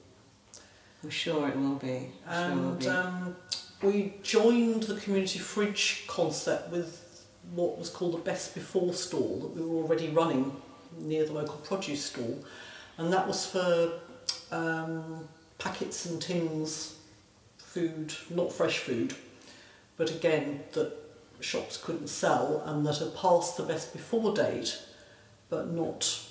I'm 1.02 1.08
sure 1.10 1.48
it 1.48 1.56
will 1.56 1.76
be. 1.76 2.10
I'm 2.28 2.52
sure 2.52 2.62
will 2.62 2.70
And 2.72 2.78
be. 2.78 2.88
um, 2.88 3.36
we 3.82 4.14
joined 4.22 4.82
the 4.84 4.96
community 4.96 5.38
fridge 5.38 6.04
concept 6.06 6.70
with 6.70 7.24
what 7.54 7.78
was 7.78 7.88
called 7.88 8.12
the 8.14 8.18
Best 8.18 8.54
Before 8.54 8.92
stall 8.92 9.38
that 9.40 9.48
we 9.58 9.62
were 9.66 9.82
already 9.82 10.08
running 10.10 10.54
near 10.98 11.24
the 11.24 11.32
local 11.32 11.56
produce 11.56 12.04
stall, 12.04 12.44
and 12.98 13.10
that 13.12 13.26
was 13.26 13.46
for 13.46 13.92
um, 14.52 15.26
packets 15.60 16.06
and 16.06 16.20
tins 16.20 16.96
food, 17.58 18.14
not 18.28 18.52
fresh 18.52 18.78
food, 18.78 19.14
but 19.96 20.10
again 20.10 20.64
that 20.72 20.92
shops 21.40 21.76
couldn't 21.76 22.08
sell 22.08 22.62
and 22.66 22.84
that 22.84 22.98
had 22.98 23.14
passed 23.14 23.56
the 23.56 23.62
Best 23.62 23.92
Before 23.92 24.34
date, 24.34 24.82
but 25.48 25.70
not 25.70 26.26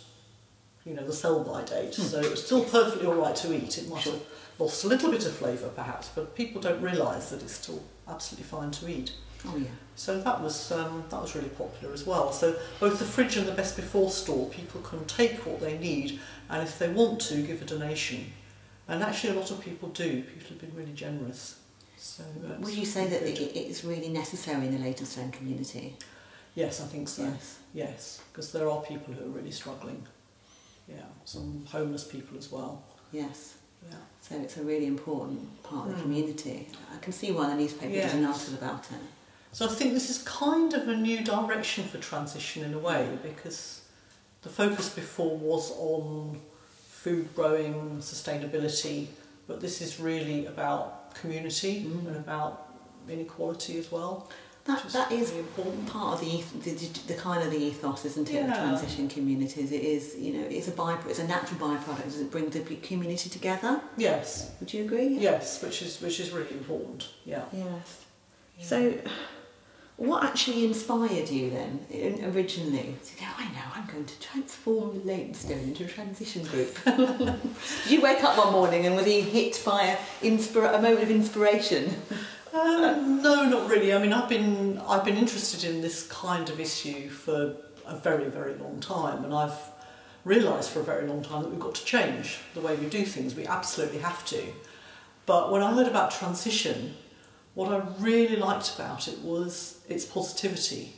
you 0.86 0.94
know, 0.96 1.06
the 1.06 1.14
sell 1.14 1.44
by 1.44 1.64
date. 1.64 1.94
So 1.94 2.20
it 2.20 2.32
was 2.32 2.44
still 2.44 2.64
perfectly 2.64 3.08
all 3.08 3.16
right 3.16 3.36
to 3.38 3.54
eat. 3.54 3.78
It 3.78 3.88
might 3.90 4.04
have 4.04 4.22
lost 4.58 4.84
a 4.84 4.88
little 4.88 5.12
bit 5.12 5.26
of 5.26 5.34
flavour 5.34 5.70
perhaps, 5.70 6.10
but 6.14 6.36
people 6.36 6.62
don't 6.62 6.82
realise 6.82 7.30
that 7.30 7.42
it's 7.44 7.54
still 7.56 7.84
absolutely 8.08 8.46
fine 8.46 8.72
to 8.72 8.90
eat. 8.90 9.14
oh 9.46 9.58
yeah. 9.58 9.68
So 9.96 10.20
that 10.22 10.42
was 10.42 10.72
um, 10.72 11.04
that 11.10 11.22
was 11.22 11.36
really 11.36 11.50
popular 11.50 11.94
as 11.94 12.06
well. 12.06 12.32
So 12.32 12.56
both 12.80 13.00
the 13.00 13.06
fridge 13.06 13.36
and 13.38 13.48
the 13.48 13.52
best 13.52 13.76
before 13.76 14.10
store, 14.10 14.50
people 14.50 14.82
can 14.82 15.06
take 15.06 15.46
what 15.46 15.60
they 15.60 15.78
need, 15.78 16.20
and 16.50 16.64
if 16.64 16.80
they 16.80 16.90
want 16.90 17.20
to, 17.22 17.42
give 17.42 17.62
a 17.62 17.66
donation. 17.66 18.32
And 18.90 19.04
actually, 19.04 19.32
a 19.36 19.40
lot 19.40 19.52
of 19.52 19.62
people 19.62 19.90
do. 19.90 20.24
People 20.24 20.50
have 20.50 20.60
been 20.62 20.76
really 20.76 20.94
generous. 20.94 21.60
So 21.98 22.24
Would 22.60 22.74
you 22.74 22.86
say 22.86 23.08
that 23.08 23.22
it, 23.24 23.40
it's 23.56 23.84
really 23.84 24.10
necessary 24.10 24.66
in 24.68 24.72
the 24.72 24.80
Leytonstone 24.84 25.32
community? 25.32 25.96
Yes, 26.56 26.82
I 26.82 26.86
think 26.86 27.08
so. 27.08 27.24
Yes. 27.24 27.60
Yes, 27.74 28.22
because 28.32 28.52
there 28.52 28.70
are 28.70 28.82
people 28.82 29.14
who 29.14 29.26
are 29.26 29.30
really 29.30 29.52
struggling. 29.52 30.06
Yeah, 30.88 31.04
some 31.26 31.66
homeless 31.70 32.04
people 32.04 32.38
as 32.38 32.52
well. 32.52 32.82
Yes. 33.12 33.56
Yeah. 33.88 33.96
So 34.22 34.36
it's 34.42 34.58
a 34.58 34.64
really 34.64 34.88
important 34.88 35.62
part 35.64 35.88
of 35.88 35.92
the 35.94 36.00
Mm. 36.00 36.02
community. 36.04 36.68
I 36.94 36.98
can 36.98 37.14
see 37.14 37.32
why 37.32 37.48
the 37.50 37.56
newspaper 37.56 37.94
did 37.94 38.14
an 38.14 38.22
Yes. 38.24 38.34
article 38.34 38.56
about 38.56 38.86
it. 38.92 39.00
So 39.52 39.66
I 39.66 39.70
think 39.70 39.94
this 39.94 40.10
is 40.10 40.18
kind 40.24 40.74
of 40.74 40.88
a 40.88 40.96
new 40.96 41.24
direction 41.24 41.84
for 41.88 41.98
transition 42.00 42.64
in 42.64 42.74
a 42.74 42.80
way 42.80 43.18
because 43.24 43.82
the 44.42 44.50
focus 44.50 44.90
before 44.90 45.38
was 45.38 45.72
on 45.72 46.42
food 47.04 47.26
growing, 47.36 47.76
sustainability, 48.00 49.08
but 49.48 49.60
this 49.62 49.82
is 49.82 50.00
really 50.00 50.40
about 50.54 51.16
community 51.22 51.74
Mm. 51.86 52.08
and 52.08 52.16
about 52.26 52.54
inequality 53.08 53.74
as 53.80 53.88
well. 53.92 54.14
That, 54.66 54.84
that 54.98 55.12
is 55.12 55.30
really 55.30 55.40
important. 55.40 55.88
part 55.88 56.14
of 56.16 56.20
the, 56.22 56.36
the, 56.66 56.74
the 57.08 57.14
kind 57.28 57.42
of 57.46 57.50
the 57.56 57.58
ethos, 57.70 58.06
isn't 58.06 58.30
it? 58.30 58.34
Yeah. 58.36 58.48
The 58.48 58.54
transition 58.54 59.08
communities. 59.10 59.72
It 59.72 59.84
is, 59.96 60.16
you 60.26 60.32
know, 60.36 60.46
it's 60.58 60.68
a 60.68 60.72
byproduct. 60.72 61.10
It's 61.10 61.20
a 61.20 61.28
natural 61.28 61.60
byproduct. 61.66 62.04
Does 62.04 62.20
it 62.20 62.30
bring 62.30 62.50
the 62.50 62.60
community 62.90 63.30
together? 63.38 63.82
Yes, 63.98 64.52
Would 64.60 64.72
you 64.74 64.84
agree? 64.88 65.12
yes, 65.30 65.64
which 65.64 65.82
is 65.82 65.92
which 66.02 66.20
is 66.20 66.28
really 66.38 66.52
important. 66.62 67.02
Yeah. 67.26 67.46
Yes. 67.52 67.88
So, 68.72 68.78
what 70.00 70.24
actually 70.24 70.64
inspired 70.66 71.30
you 71.30 71.50
then, 71.50 71.80
in- 71.92 72.24
originally, 72.34 72.96
to 73.06 73.20
go, 73.20 73.26
I 73.38 73.46
know, 73.46 73.66
I'm 73.76 73.86
going 73.88 74.06
to 74.06 74.20
transform 74.22 75.06
Leytonstone 75.06 75.60
into 75.60 75.84
a 75.84 75.88
transition 75.88 76.44
group? 76.46 76.78
Did 76.86 77.36
you 77.90 78.02
wake 78.02 78.24
up 78.24 78.38
one 78.38 78.54
morning 78.54 78.86
and 78.86 78.96
were 78.96 79.06
you 79.06 79.22
hit 79.22 79.62
by 79.66 79.84
a, 79.84 79.98
inspira- 80.26 80.74
a 80.74 80.82
moment 80.82 81.04
of 81.04 81.12
inspiration? 81.12 81.94
Um, 82.54 83.22
no, 83.22 83.44
not 83.50 83.70
really. 83.70 83.94
I 83.94 84.00
mean, 84.00 84.14
I've 84.14 84.30
been 84.30 84.80
I've 84.88 85.04
been 85.06 85.18
interested 85.18 85.64
in 85.70 85.82
this 85.82 86.08
kind 86.08 86.50
of 86.50 86.60
issue 86.60 87.10
for 87.10 87.56
a 87.86 87.96
very 87.98 88.26
very 88.30 88.56
long 88.56 88.80
time, 88.80 89.24
and 89.24 89.34
I've 89.34 89.60
realised 90.26 90.72
for 90.72 90.80
a 90.80 90.84
very 90.84 91.06
long 91.08 91.22
time 91.22 91.44
that 91.44 91.50
we've 91.50 91.60
got 91.60 91.76
to 91.76 91.86
change 91.86 92.40
the 92.56 92.62
way 92.62 92.76
we 92.76 92.88
do 92.88 93.06
things. 93.06 93.36
We 93.36 93.46
absolutely 93.46 94.00
have 94.00 94.26
to. 94.28 94.42
But 95.28 95.52
when 95.52 95.62
I 95.62 95.74
heard 95.74 95.88
about 95.88 96.10
transition, 96.10 96.96
what 97.54 97.72
I 97.72 97.86
really 98.00 98.36
liked 98.36 98.76
about 98.76 99.08
it 99.08 99.20
was 99.20 99.82
its 99.90 100.06
positivity. 100.06 100.94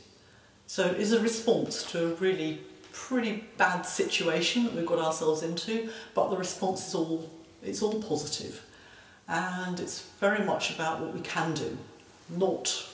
So 0.66 0.86
it 0.86 0.98
is 0.98 1.12
a 1.12 1.20
response 1.20 1.90
to 1.92 2.12
a 2.12 2.14
really 2.14 2.60
pretty 2.92 3.44
bad 3.56 3.82
situation 3.82 4.64
that 4.64 4.74
we've 4.74 4.86
got 4.86 4.98
ourselves 4.98 5.42
into, 5.42 5.90
but 6.14 6.30
the 6.30 6.36
response 6.36 6.88
is 6.88 6.94
all 6.94 7.30
it's 7.62 7.82
all 7.82 8.02
positive 8.02 8.64
and 9.28 9.78
it's 9.78 10.02
very 10.20 10.44
much 10.44 10.74
about 10.74 11.00
what 11.00 11.14
we 11.14 11.20
can 11.20 11.54
do, 11.54 11.78
not 12.28 12.88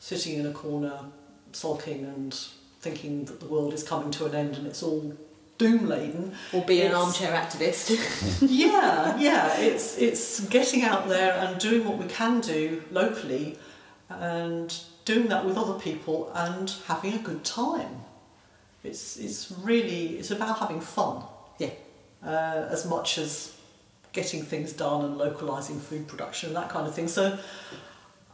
sitting 0.00 0.38
in 0.38 0.46
a 0.46 0.52
corner 0.52 1.00
sulking 1.52 2.04
and 2.04 2.34
thinking 2.80 3.24
that 3.24 3.40
the 3.40 3.46
world 3.46 3.72
is 3.72 3.82
coming 3.82 4.10
to 4.10 4.26
an 4.26 4.34
end 4.34 4.56
and 4.56 4.66
it's 4.66 4.82
all 4.82 5.16
doom 5.58 5.88
laden. 5.88 6.34
Or 6.52 6.64
being 6.64 6.86
an 6.86 6.94
armchair 6.94 7.32
activist? 7.32 7.90
yeah, 8.48 9.18
yeah, 9.18 9.58
it's 9.58 9.98
it's 9.98 10.40
getting 10.40 10.82
out 10.82 11.08
there 11.08 11.34
and 11.34 11.60
doing 11.60 11.84
what 11.86 11.98
we 11.98 12.06
can 12.06 12.40
do 12.40 12.82
locally, 12.90 13.58
and 14.08 14.74
doing 15.04 15.28
that 15.28 15.44
with 15.44 15.56
other 15.56 15.78
people 15.78 16.30
and 16.34 16.72
having 16.86 17.14
a 17.14 17.18
good 17.18 17.44
time. 17.44 18.02
It's 18.84 19.16
it's 19.16 19.52
really 19.62 20.18
it's 20.18 20.30
about 20.30 20.58
having 20.58 20.80
fun 20.80 21.24
yeah. 21.58 21.70
uh, 22.24 22.68
as 22.70 22.86
much 22.86 23.18
as 23.18 23.54
getting 24.12 24.42
things 24.42 24.72
done 24.72 25.04
and 25.04 25.18
localizing 25.18 25.80
food 25.80 26.08
production 26.08 26.48
and 26.48 26.56
that 26.56 26.68
kind 26.68 26.86
of 26.86 26.94
thing. 26.94 27.08
So 27.08 27.38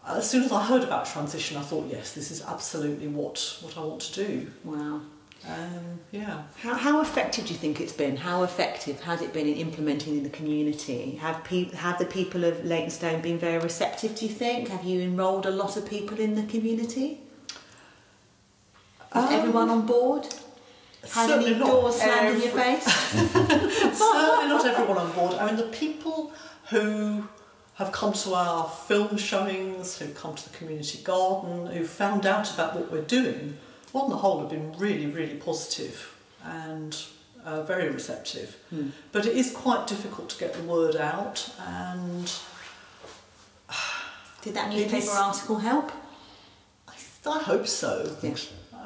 as 0.07 0.29
soon 0.29 0.45
as 0.45 0.53
I 0.53 0.63
heard 0.65 0.83
about 0.83 1.07
transition, 1.07 1.57
I 1.57 1.63
thought, 1.63 1.87
yes, 1.91 2.13
this 2.13 2.31
is 2.31 2.43
absolutely 2.43 3.09
what 3.09 3.59
what 3.63 3.77
I 3.77 3.81
want 3.81 4.01
to 4.03 4.27
do. 4.27 4.51
Wow. 4.65 5.01
Um, 5.49 6.01
yeah. 6.11 6.43
How, 6.63 6.75
how 6.75 7.01
effective 7.03 7.47
do 7.47 7.53
you 7.53 7.59
think 7.59 7.81
it's 7.81 7.93
been? 7.93 8.17
How 8.17 8.45
effective 8.45 9.01
has 9.01 9.21
it 9.21 9.33
been 9.33 9.47
in 9.47 9.55
implementing 9.57 10.17
in 10.17 10.23
the 10.23 10.31
community? 10.31 11.17
Have 11.17 11.45
pe- 11.45 11.71
have 11.73 11.99
the 11.99 12.07
people 12.07 12.45
of 12.45 12.65
Leytonstone 12.65 13.21
been 13.21 13.39
very 13.39 13.59
receptive? 13.59 14.15
Do 14.17 14.25
you 14.27 14.33
think? 14.33 14.69
Have 14.69 14.85
you 14.85 15.03
enrolled 15.03 15.45
a 15.45 15.51
lot 15.51 15.77
of 15.77 15.87
people 15.87 16.19
in 16.19 16.35
the 16.35 16.45
community? 16.45 17.21
Is 17.51 17.57
Um, 19.13 19.29
everyone 19.33 19.69
on 19.69 19.87
board? 19.87 20.27
Had 21.13 21.31
any 21.33 21.55
doors 21.59 21.97
slammed 21.97 22.37
in 22.37 22.43
your 22.43 22.53
face? 22.53 22.85
Certainly 23.15 24.49
not 24.49 24.65
everyone 24.65 24.97
on 24.99 25.13
board. 25.13 25.35
I 25.35 25.47
mean, 25.47 25.57
the 25.57 25.65
people 25.65 26.33
who 26.71 27.29
have 27.75 27.93
come 27.93 28.13
to 28.15 28.35
our 28.35 28.67
film 28.69 29.19
showings, 29.19 29.99
who've 29.99 30.15
come 30.15 30.35
to 30.35 30.49
the 30.51 30.57
community 30.57 31.01
garden, 31.03 31.67
who've 31.67 31.89
found 31.89 32.25
out 32.25 32.53
about 32.55 32.75
what 32.75 32.91
we're 32.91 33.03
doing, 33.03 33.59
on 33.95 34.11
the 34.11 34.17
whole 34.17 34.41
have 34.41 34.51
been 34.51 34.73
really, 34.79 35.07
really 35.07 35.37
positive 35.37 36.15
and 36.43 36.97
uh, 37.45 37.63
very 37.63 37.89
receptive. 37.89 38.57
Hmm. 38.71 38.89
But 39.13 39.27
it 39.27 39.37
is 39.37 39.53
quite 39.53 39.87
difficult 39.87 40.29
to 40.31 40.39
get 40.39 40.55
the 40.55 40.63
word 40.63 40.97
out, 40.97 41.51
and 41.59 42.33
Did 44.43 44.55
that 44.55 44.71
newspaper 44.71 44.97
is- 44.97 45.09
article 45.09 45.59
help? 45.59 45.93
I, 46.89 46.93
I 47.27 47.39
hope 47.39 47.67
so. 47.67 48.17
Yeah. 48.23 48.35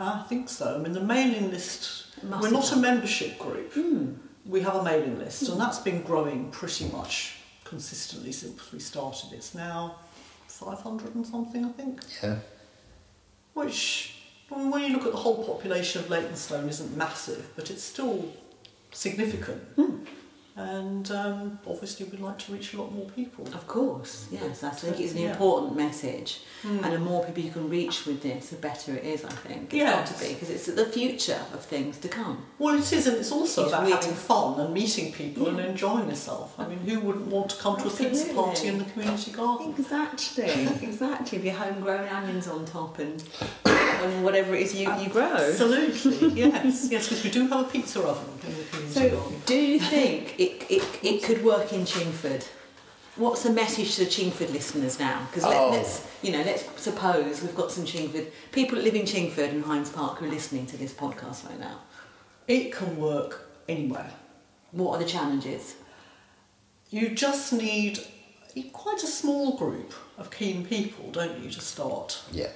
I 0.00 0.22
think 0.28 0.48
so. 0.48 0.76
I 0.76 0.78
mean, 0.78 0.92
the 0.92 1.00
mailing 1.00 1.50
list, 1.50 2.06
we're 2.22 2.42
have 2.42 2.52
not 2.52 2.72
a 2.72 2.76
membership 2.76 3.38
group. 3.38 3.72
Hmm. 3.72 4.12
We 4.46 4.60
have 4.60 4.76
a 4.76 4.82
mailing 4.82 5.18
list, 5.18 5.42
and 5.42 5.52
hmm. 5.52 5.58
that's 5.58 5.78
been 5.78 6.02
growing 6.02 6.50
pretty 6.50 6.88
much 6.88 7.38
consistently 7.64 8.32
since 8.32 8.72
we 8.72 8.78
started. 8.78 9.32
It's 9.32 9.54
now 9.54 9.96
500 10.46 11.14
and 11.14 11.26
something, 11.26 11.64
I 11.64 11.68
think. 11.70 12.00
Yeah. 12.22 12.36
Which, 13.54 14.17
When 14.48 14.82
you 14.82 14.92
look 14.96 15.06
at 15.06 15.12
the 15.12 15.18
whole 15.18 15.44
population 15.44 16.02
of 16.02 16.10
Leytonstone, 16.10 16.68
isn't 16.68 16.96
massive, 16.96 17.50
but 17.56 17.70
it's 17.70 17.82
still 17.82 18.32
significant. 18.92 19.62
And 20.56 21.08
um, 21.12 21.60
obviously, 21.68 22.04
we'd 22.06 22.18
like 22.18 22.36
to 22.40 22.52
reach 22.52 22.74
a 22.74 22.82
lot 22.82 22.92
more 22.92 23.08
people. 23.10 23.46
Of 23.54 23.68
course, 23.68 24.26
yes. 24.32 24.64
I 24.64 24.70
think 24.70 24.98
it's 24.98 25.12
an 25.12 25.18
Yeah. 25.20 25.30
important 25.30 25.76
message, 25.76 26.40
and 26.64 26.82
the 26.92 26.98
more 26.98 27.24
people 27.24 27.44
you 27.44 27.52
can 27.52 27.68
reach 27.70 28.06
with 28.06 28.22
this, 28.22 28.48
the 28.48 28.56
better 28.56 28.96
it 28.96 29.04
is. 29.04 29.24
I 29.24 29.28
think 29.28 29.72
it's 29.72 29.84
got 29.84 30.06
to 30.06 30.18
be 30.18 30.34
because 30.34 30.50
it's 30.50 30.66
the 30.66 30.86
future 30.86 31.40
of 31.54 31.64
things 31.64 31.98
to 31.98 32.08
come. 32.08 32.44
Well, 32.58 32.74
it 32.74 32.92
is, 32.92 33.06
and 33.06 33.18
it's 33.18 33.30
also 33.30 33.62
It's 33.66 33.72
about 33.72 33.84
weird. 33.86 33.98
having 34.00 34.14
fun 34.16 34.58
and 34.58 34.74
meeting 34.74 35.12
people 35.12 35.46
and 35.46 35.60
enjoying 35.60 36.08
yourself. 36.08 36.58
I 36.58 36.66
mean, 36.66 36.80
who 36.80 36.98
wouldn't 37.06 37.28
want 37.28 37.50
to 37.50 37.56
come 37.58 37.76
to 37.76 37.86
a 37.86 37.90
pizza 37.90 38.34
party 38.34 38.66
in 38.66 38.78
the 38.78 38.84
community 38.86 39.30
garden? 39.30 39.72
Exactly, 39.78 40.50
exactly. 40.82 41.38
With 41.38 41.44
your 41.46 41.54
homegrown 41.54 42.08
onions 42.08 42.48
on 42.48 42.64
top 42.66 42.98
and, 42.98 43.22
and 44.02 44.24
whatever 44.24 44.54
it 44.54 44.62
is 44.62 44.74
you, 44.74 44.92
you 45.00 45.08
grow. 45.08 45.24
Absolutely, 45.24 46.28
yes, 46.42 46.88
yes, 46.90 47.08
because 47.08 47.24
we 47.24 47.30
do 47.30 47.46
have 47.48 47.66
a 47.66 47.68
pizza 47.68 48.00
oven 48.02 48.24
in 48.46 48.56
the 48.56 48.64
community 48.64 48.92
So, 49.10 49.32
do 49.46 49.54
you 49.54 49.78
think 49.80 50.38
it, 50.38 50.64
it, 50.70 50.82
it 51.02 51.22
could 51.22 51.44
work 51.44 51.72
in 51.72 51.82
Chingford? 51.82 52.46
What's 53.16 53.42
the 53.42 53.50
message 53.52 53.96
to 53.96 54.04
the 54.04 54.10
Chingford 54.10 54.52
listeners 54.52 54.98
now? 55.00 55.26
Because 55.30 55.42
let, 55.44 55.56
Oh. 55.56 55.70
let's, 55.70 56.06
you 56.22 56.30
know, 56.32 56.42
let's 56.42 56.64
suppose 56.80 57.42
we've 57.42 57.54
got 57.56 57.72
some 57.72 57.84
Chingford 57.84 58.28
people 58.52 58.76
that 58.76 58.84
live 58.84 58.94
in 58.94 59.02
Chingford 59.06 59.48
and 59.50 59.64
Highams 59.64 59.90
Park 59.90 60.18
who 60.18 60.26
are 60.26 60.30
listening 60.30 60.66
to 60.66 60.76
this 60.76 60.92
podcast 60.92 61.48
right 61.48 61.58
now. 61.58 61.78
It 62.46 62.72
can 62.72 62.96
work 62.96 63.48
anywhere. 63.68 64.10
What 64.70 64.94
are 64.94 64.98
the 65.02 65.08
challenges? 65.10 65.74
You 66.90 67.10
just 67.10 67.52
need 67.52 67.98
quite 68.72 69.02
a 69.02 69.06
small 69.06 69.56
group 69.56 69.92
of 70.16 70.30
keen 70.30 70.64
people, 70.64 71.10
don't 71.10 71.38
you, 71.42 71.50
to 71.50 71.60
start 71.60 72.22
Yeah. 72.32 72.48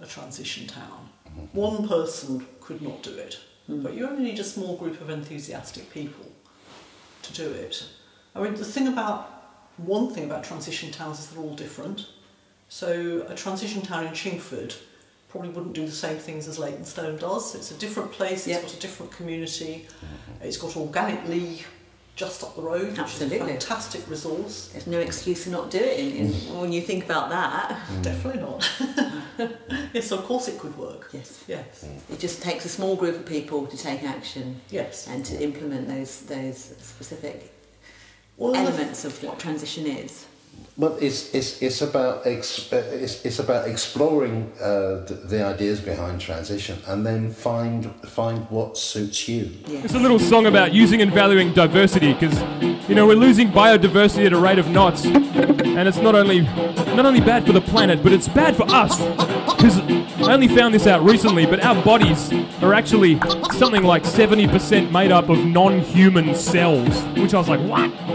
A 0.00 0.06
transition 0.06 0.66
town. 0.66 1.08
One 1.52 1.88
person 1.88 2.46
could 2.60 2.82
not 2.82 3.02
do 3.02 3.14
it, 3.14 3.38
hmm. 3.66 3.82
but 3.82 3.94
you 3.94 4.06
only 4.06 4.24
need 4.24 4.38
a 4.38 4.44
small 4.44 4.76
group 4.76 5.00
of 5.00 5.10
enthusiastic 5.10 5.90
people 5.92 6.26
to 7.22 7.32
do 7.32 7.50
it. 7.50 7.84
I 8.34 8.42
mean, 8.42 8.54
the 8.54 8.64
thing 8.64 8.88
about 8.88 9.30
one 9.76 10.12
thing 10.12 10.24
about 10.24 10.44
transition 10.44 10.90
towns 10.90 11.18
is 11.20 11.28
they're 11.28 11.42
all 11.42 11.54
different. 11.54 12.06
So 12.68 13.24
a 13.28 13.34
transition 13.34 13.82
town 13.82 14.06
in 14.06 14.12
Chingford 14.12 14.76
probably 15.28 15.50
wouldn't 15.50 15.74
do 15.74 15.84
the 15.84 15.92
same 15.92 16.16
things 16.16 16.46
as 16.46 16.58
Leytonstone 16.58 17.16
does. 17.16 17.54
It's 17.54 17.70
a 17.70 17.74
different 17.74 18.12
place. 18.12 18.46
Yep. 18.46 18.62
It's 18.62 18.72
got 18.72 18.78
a 18.78 18.80
different 18.80 19.12
community. 19.12 19.86
Mm-hmm. 19.88 20.44
It's 20.44 20.56
got 20.56 20.70
OrganicLea 20.72 21.64
just 22.16 22.44
up 22.44 22.54
the 22.54 22.62
road, 22.62 22.90
which 22.90 22.98
Absolutely. 22.98 23.36
is 23.38 23.42
a 23.42 23.46
fantastic 23.46 24.08
resource. 24.08 24.68
There's 24.72 24.86
no 24.86 25.00
excuse 25.00 25.44
to 25.44 25.50
not 25.50 25.70
do 25.70 25.78
it 25.78 25.98
in, 25.98 26.16
in, 26.26 26.32
when 26.60 26.72
you 26.72 26.80
think 26.80 27.04
about 27.04 27.28
that. 27.30 27.76
Mm. 27.88 28.02
Definitely 28.02 28.40
not. 28.40 28.70
yes, 29.92 30.12
of 30.12 30.24
course 30.24 30.46
it 30.46 30.58
could 30.58 30.76
work. 30.78 31.10
Yes. 31.12 31.42
Yes. 31.48 31.84
Mm. 31.84 32.14
It 32.14 32.20
just 32.20 32.40
takes 32.40 32.64
a 32.64 32.68
small 32.68 32.94
group 32.94 33.16
of 33.16 33.26
people 33.26 33.66
to 33.66 33.76
take 33.76 34.04
action 34.04 34.60
Yes. 34.70 35.08
and 35.08 35.24
to 35.26 35.42
implement 35.42 35.88
those 35.88 36.22
those 36.22 36.58
specific 36.78 37.52
Well, 38.36 38.54
elements 38.54 39.04
of 39.04 39.20
what 39.24 39.38
transition 39.40 39.86
is. 39.86 40.26
Well, 40.76 40.96
it's 41.00 41.32
it's 41.32 41.62
it's 41.62 41.82
about 41.82 42.26
ex, 42.26 42.72
uh, 42.72 42.82
it's, 42.92 43.24
it's 43.24 43.38
about 43.38 43.68
exploring 43.68 44.50
uh, 44.60 45.04
the, 45.06 45.20
the 45.28 45.44
ideas 45.44 45.80
behind 45.80 46.20
transition 46.20 46.78
and 46.88 47.06
then 47.06 47.30
find 47.30 47.94
find 48.06 48.50
what 48.50 48.76
suits 48.76 49.28
you. 49.28 49.52
Yeah. 49.68 49.82
It's 49.84 49.94
a 49.94 50.00
little 50.00 50.18
song 50.18 50.46
about 50.46 50.74
using 50.74 51.00
and 51.00 51.12
valuing 51.12 51.52
diversity 51.52 52.12
because, 52.12 52.36
you 52.88 52.96
know, 52.96 53.06
we're 53.06 53.14
losing 53.14 53.52
biodiversity 53.52 54.26
at 54.26 54.32
a 54.32 54.36
rate 54.36 54.58
of 54.58 54.68
knots, 54.68 55.04
and 55.04 55.86
it's 55.86 55.98
not 55.98 56.16
only 56.16 56.40
not 56.40 57.06
only 57.06 57.20
bad 57.20 57.46
for 57.46 57.52
the 57.52 57.60
planet, 57.60 58.02
but 58.02 58.10
it's 58.12 58.26
bad 58.26 58.56
for 58.56 58.64
us. 58.68 58.98
Because 59.54 59.78
I 60.28 60.32
only 60.32 60.48
found 60.48 60.74
this 60.74 60.88
out 60.88 61.04
recently, 61.04 61.46
but 61.46 61.62
our 61.62 61.80
bodies 61.84 62.32
are 62.62 62.74
actually 62.74 63.20
something 63.52 63.84
like 63.84 64.02
70% 64.02 64.90
made 64.90 65.12
up 65.12 65.28
of 65.28 65.44
non-human 65.44 66.34
cells, 66.34 67.00
which 67.16 67.32
I 67.32 67.38
was 67.38 67.48
like, 67.48 67.60
what? 67.60 68.13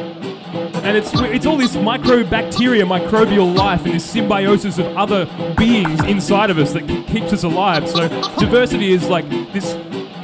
And 0.84 0.98
it's 0.98 1.12
it's 1.14 1.46
all 1.46 1.58
this 1.58 1.76
microbacteria, 1.76 2.86
microbial 2.88 3.56
life, 3.56 3.86
and 3.86 3.96
this 3.96 4.06
symbiosis 4.06 4.78
of 4.78 4.86
other 4.98 5.26
beings 5.58 6.04
inside 6.06 6.50
of 6.50 6.58
us 6.58 6.74
that 6.74 6.88
keeps 7.08 7.34
us 7.34 7.44
alive. 7.44 7.88
So 7.88 8.08
diversity 8.38 8.92
is 8.92 9.08
like 9.08 9.30
this 9.54 9.76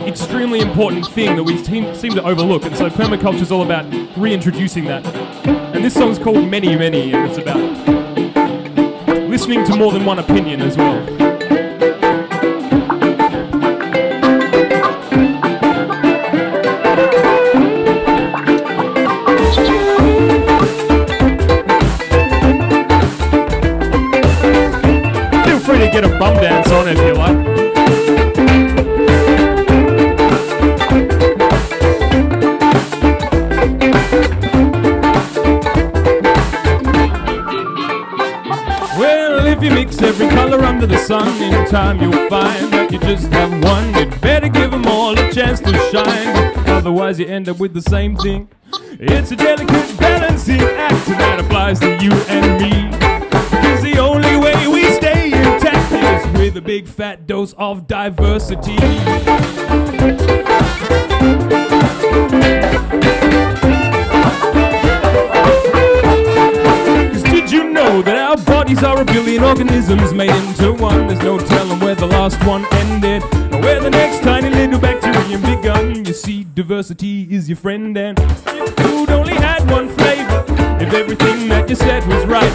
extremely 0.02 0.60
important 0.60 1.08
thing 1.08 1.36
that 1.36 1.44
we 1.44 1.58
seem, 1.64 1.94
seem 1.96 2.14
to 2.14 2.24
overlook. 2.24 2.64
And 2.64 2.76
so 2.78 2.90
permaculture 2.90 3.42
is 3.42 3.52
all 3.52 3.64
about 3.64 3.86
reintroducing 4.18 4.86
that. 4.86 5.06
And 5.46 5.84
this 5.84 5.94
song's 5.94 6.20
called 6.20 6.48
Many 6.50 6.76
Many, 6.76 7.14
and 7.14 7.30
it's 7.30 7.38
about 7.38 7.60
listening 9.30 9.66
to 9.66 9.76
more 9.76 9.92
than 9.92 10.06
one 10.06 10.20
opinion 10.20 10.62
as 10.62 10.78
well. 10.78 11.25
Time 41.76 42.02
you'll 42.02 42.30
find 42.30 42.72
that 42.72 42.90
you 42.90 42.98
just 43.00 43.28
have 43.34 43.52
one. 43.62 43.94
You'd 43.96 44.22
better 44.22 44.48
give 44.48 44.72
them 44.72 44.86
all 44.86 45.12
a 45.12 45.30
chance 45.34 45.60
to 45.60 45.74
shine. 45.92 46.58
Otherwise, 46.70 47.20
you 47.20 47.26
end 47.26 47.50
up 47.50 47.60
with 47.60 47.74
the 47.74 47.82
same 47.82 48.16
thing. 48.16 48.48
It's 48.98 49.32
a 49.32 49.36
delicate 49.36 50.00
balancing 50.00 50.62
act, 50.62 51.06
that 51.08 51.42
applies 51.42 51.82
to 51.82 51.90
you 52.02 52.14
and 52.30 52.62
me. 52.62 52.88
Because 53.50 53.84
the 53.84 53.98
only 54.00 54.38
way 54.38 54.56
we 54.70 54.84
stay 54.94 55.26
intact 55.26 55.92
is 55.92 56.40
with 56.40 56.56
a 56.56 56.62
big 56.62 56.88
fat 56.88 57.28
dose 57.28 57.52
of 57.58 57.88
diversity. 57.88 58.78
Cause 67.12 67.24
did 67.24 67.52
you 67.52 67.70
know 67.70 68.02
that 68.02 68.15
our 68.36 68.46
bodies 68.46 68.84
are 68.84 69.02
a 69.02 69.06
billion 69.06 69.44
organisms 69.44 70.14
made 70.14 70.30
into 70.30 70.74
one? 70.74 71.08
There's 71.08 71.20
no 71.20 71.38
telling 71.38 71.80
where 71.80 71.96
the 71.96 72.08
last 72.08 72.44
one 72.46 72.66
ended 72.74 73.24
or 73.54 73.62
where 73.62 73.80
the 73.80 73.90
next 73.90 74.24
tiny 74.24 74.50
little 74.50 74.80
bacterium 74.80 75.42
begun. 75.42 76.04
You 76.06 76.14
see, 76.14 76.46
diversity 76.54 77.28
is 77.34 77.48
your 77.48 77.58
friend, 77.58 77.98
and 77.98 78.20
if 78.20 78.76
food 78.76 79.10
only 79.10 79.36
had 79.36 79.70
one 79.72 79.88
flavor, 79.90 80.44
if 80.82 80.94
everything 80.94 81.48
that 81.50 81.70
you 81.70 81.76
said 81.76 82.06
was 82.08 82.26
right, 82.26 82.52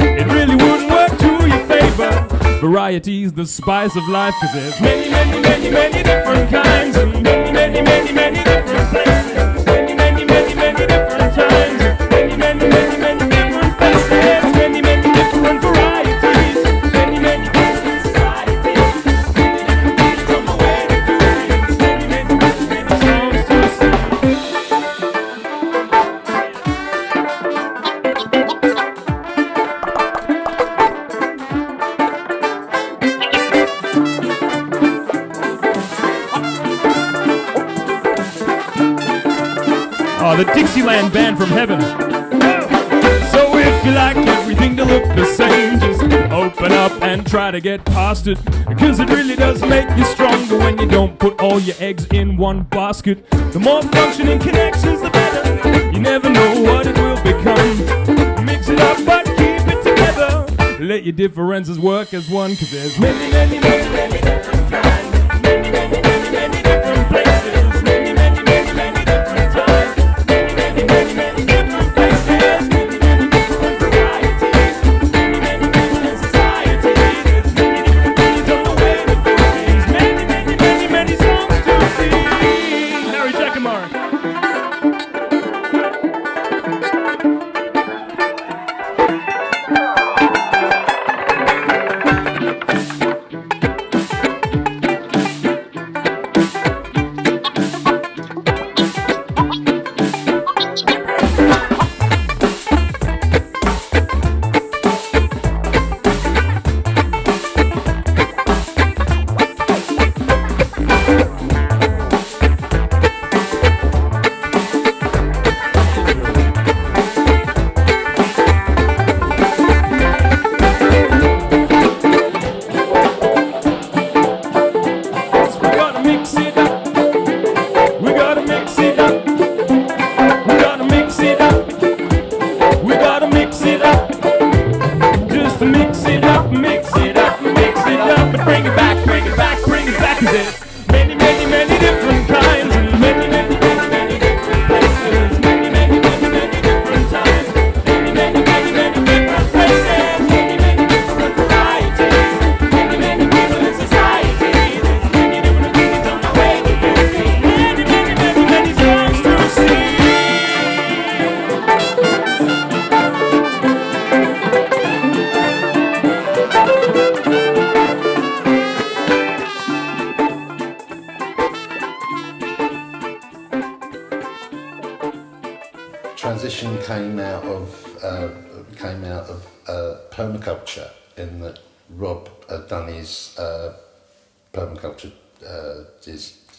it 0.00 0.26
really 0.26 0.56
wouldn't 0.56 0.90
work 0.90 1.16
to 1.18 1.48
your 1.48 1.66
favor. 1.66 2.10
Variety's 2.60 3.32
the 3.32 3.46
spice 3.46 3.96
of 3.96 4.06
life, 4.08 4.34
cause 4.40 4.52
there's 4.52 4.80
many, 4.80 5.10
many, 5.10 5.40
many, 5.40 5.70
many 5.70 6.02
different 6.02 6.50
kinds, 6.50 6.96
and 6.96 7.22
many, 7.22 7.52
many, 7.52 7.80
many, 7.80 8.12
many 8.12 8.44
different 8.44 8.88
places. 8.90 9.64
Many, 9.66 9.94
many, 9.94 10.24
many, 10.24 10.54
many 10.54 10.86
different 10.86 11.34
times, 11.34 12.10
many, 12.10 12.36
many, 12.36 12.36
many, 12.36 12.68
many 12.68 13.01
The 40.36 40.50
Dixieland 40.54 41.12
band 41.12 41.38
from 41.38 41.50
heaven. 41.50 41.80
So 43.30 43.56
if 43.58 43.84
you 43.84 43.92
like 43.92 44.16
everything 44.16 44.76
to 44.76 44.84
look 44.84 45.04
the 45.14 45.24
same, 45.24 45.78
just 45.78 46.02
open 46.32 46.72
up 46.72 46.90
and 47.00 47.24
try 47.24 47.52
to 47.52 47.60
get 47.60 47.84
past 47.84 48.26
it. 48.26 48.44
Because 48.66 48.98
it 48.98 49.08
really 49.10 49.36
does 49.36 49.60
make 49.62 49.88
you 49.96 50.04
stronger 50.04 50.58
when 50.58 50.78
you 50.78 50.88
don't 50.88 51.16
put 51.16 51.40
all 51.40 51.60
your 51.60 51.76
eggs 51.78 52.06
in 52.06 52.36
one 52.36 52.62
basket. 52.64 53.28
The 53.52 53.60
more 53.60 53.82
functioning 53.82 54.40
connections, 54.40 55.00
the 55.02 55.10
better. 55.10 55.92
You 55.92 56.00
never 56.00 56.28
know 56.28 56.62
what 56.62 56.86
it 56.88 56.96
will 56.98 57.22
become. 57.22 58.44
Mix 58.44 58.68
it 58.68 58.80
up, 58.80 59.04
but 59.06 59.26
keep 59.36 59.62
it 59.68 59.84
together. 59.84 60.82
Let 60.82 61.04
your 61.04 61.12
differences 61.12 61.78
work 61.78 62.12
as 62.14 62.28
one, 62.28 62.56
cause 62.56 62.72
there's 62.72 62.98
many, 62.98 63.30
many, 63.30 63.60
many, 63.60 63.92
many 63.92 64.51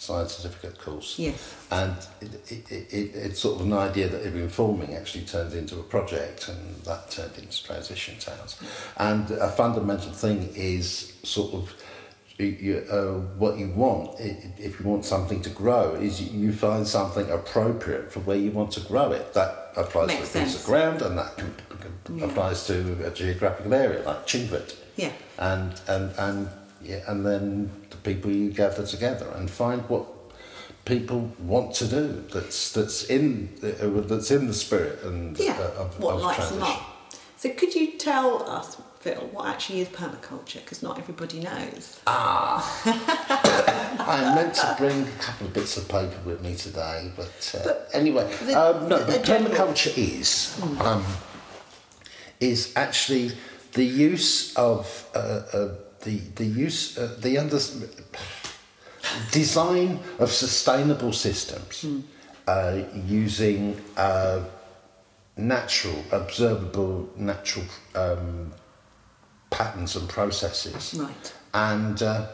science 0.04 0.34
certificate 0.34 0.80
course. 0.80 1.18
Yes. 1.18 1.56
And 1.72 1.96
it, 2.22 2.52
it, 2.52 2.72
it, 2.72 3.16
it's 3.16 3.39
sort 3.39 3.60
of 3.62 3.66
an 3.68 3.74
idea 3.74 4.08
that 4.10 4.24
had 4.24 4.34
been 4.34 4.50
forming 4.50 4.94
actually 4.96 5.26
turned 5.26 5.54
into 5.54 5.80
a 5.80 5.84
project, 5.84 6.50
and 6.50 6.76
that 6.84 7.10
turned 7.10 7.38
into 7.38 7.63
Transition 7.63 8.16
Towns. 8.20 8.60
And 8.98 9.32
a 9.32 9.50
fundamental 9.50 10.12
thing 10.12 10.50
is 10.56 11.13
sort 11.24 11.54
of 11.54 11.74
you, 12.39 12.84
uh, 12.92 13.20
what 13.38 13.58
you 13.58 13.70
want, 13.70 14.20
if 14.20 14.80
you 14.80 14.86
want 14.86 15.06
something 15.06 15.42
to 15.44 15.50
grow, 15.52 15.94
is 15.96 16.22
you, 16.22 16.52
find 16.52 16.88
something 16.88 17.30
appropriate 17.30 18.12
for 18.12 18.20
where 18.22 18.38
you 18.38 18.52
want 18.52 18.72
to 18.72 18.80
grow 18.82 19.12
it. 19.12 19.34
That 19.34 19.72
applies 19.78 20.08
Makes 20.08 20.32
to 20.34 20.39
a 20.39 20.44
piece 20.44 20.60
of 20.60 20.66
ground, 20.66 21.02
and 21.02 21.18
that 21.18 21.32
Yeah. 22.10 22.26
applies 22.26 22.68
to 22.68 22.76
a 23.06 23.12
geographical 23.12 23.74
area 23.74 24.04
like 24.04 24.28
Chingford 24.28 24.76
Yeah. 24.98 25.12
and 25.38 25.80
and 25.88 26.12
and 26.18 26.50
yeah, 26.82 27.00
and 27.08 27.26
then 27.26 27.70
the 27.82 27.83
people 28.04 28.32
you 28.32 28.52
gather 28.52 28.86
together 28.86 29.28
and 29.36 29.50
find 29.50 29.82
what 29.89 30.06
people 30.86 31.32
want 31.39 31.74
to 31.76 31.88
do. 31.88 32.24
That's 32.34 32.72
that's 32.74 33.04
in 33.06 33.50
uh, 33.63 34.02
that's 34.08 34.32
in 34.32 34.48
the 34.48 34.54
spirit 34.54 35.04
and 35.04 35.38
Yeah. 35.38 35.54
uh, 35.60 35.82
of, 35.84 36.00
what 36.00 36.16
of 36.16 36.22
lights 36.22 36.50
them 36.52 36.63
up. 36.63 36.82
So 37.38 37.50
could 37.50 37.76
you 37.76 37.98
tell 37.98 38.50
us, 38.50 38.78
Phil, 39.02 39.16
what 39.34 39.48
actually 39.48 39.82
is 39.82 39.89
permaculture? 39.89 40.62
Because 40.63 40.82
not 40.82 40.98
everybody 40.98 41.42
knows. 41.42 42.00
Ah, 42.08 42.63
I 44.00 44.34
meant 44.36 44.54
to 44.56 44.76
bring 44.78 45.04
a 45.04 45.12
couple 45.20 45.48
of 45.48 45.54
bits 45.54 45.76
of 45.76 45.88
paper 45.89 46.16
with 46.26 46.42
me 46.42 46.56
today, 46.56 47.12
but, 47.18 47.56
uh, 47.56 47.63
But 47.66 47.89
anyway, 47.94 48.34
the- 48.46 48.56
um, 48.60 48.88
no. 48.88 48.98
the 49.00 49.12
But 49.13 49.24
general- 49.24 49.52
permaculture 49.54 49.94
is 49.98 50.58
um, 50.80 51.06
is 52.39 52.72
actually 52.76 53.32
the 53.74 53.84
use 53.84 54.54
of 54.56 55.10
uh, 55.16 55.42
uh, 55.54 55.68
the 56.04 56.18
the 56.36 56.46
use 56.46 56.98
uh, 56.98 57.16
the 57.20 57.38
under 57.38 57.60
design 59.32 60.00
of 60.20 60.32
sustainable 60.32 61.13
systems 61.13 61.86
uh, 62.48 62.82
using 63.06 63.80
uh, 63.97 64.41
natural, 65.38 66.04
observable 66.12 67.10
natural 67.16 67.66
um, 67.95 68.51
patterns 69.49 69.95
and 69.95 70.08
processes 70.10 70.93
Right. 70.99 71.34
and 71.54 72.01
uh, 72.01 72.28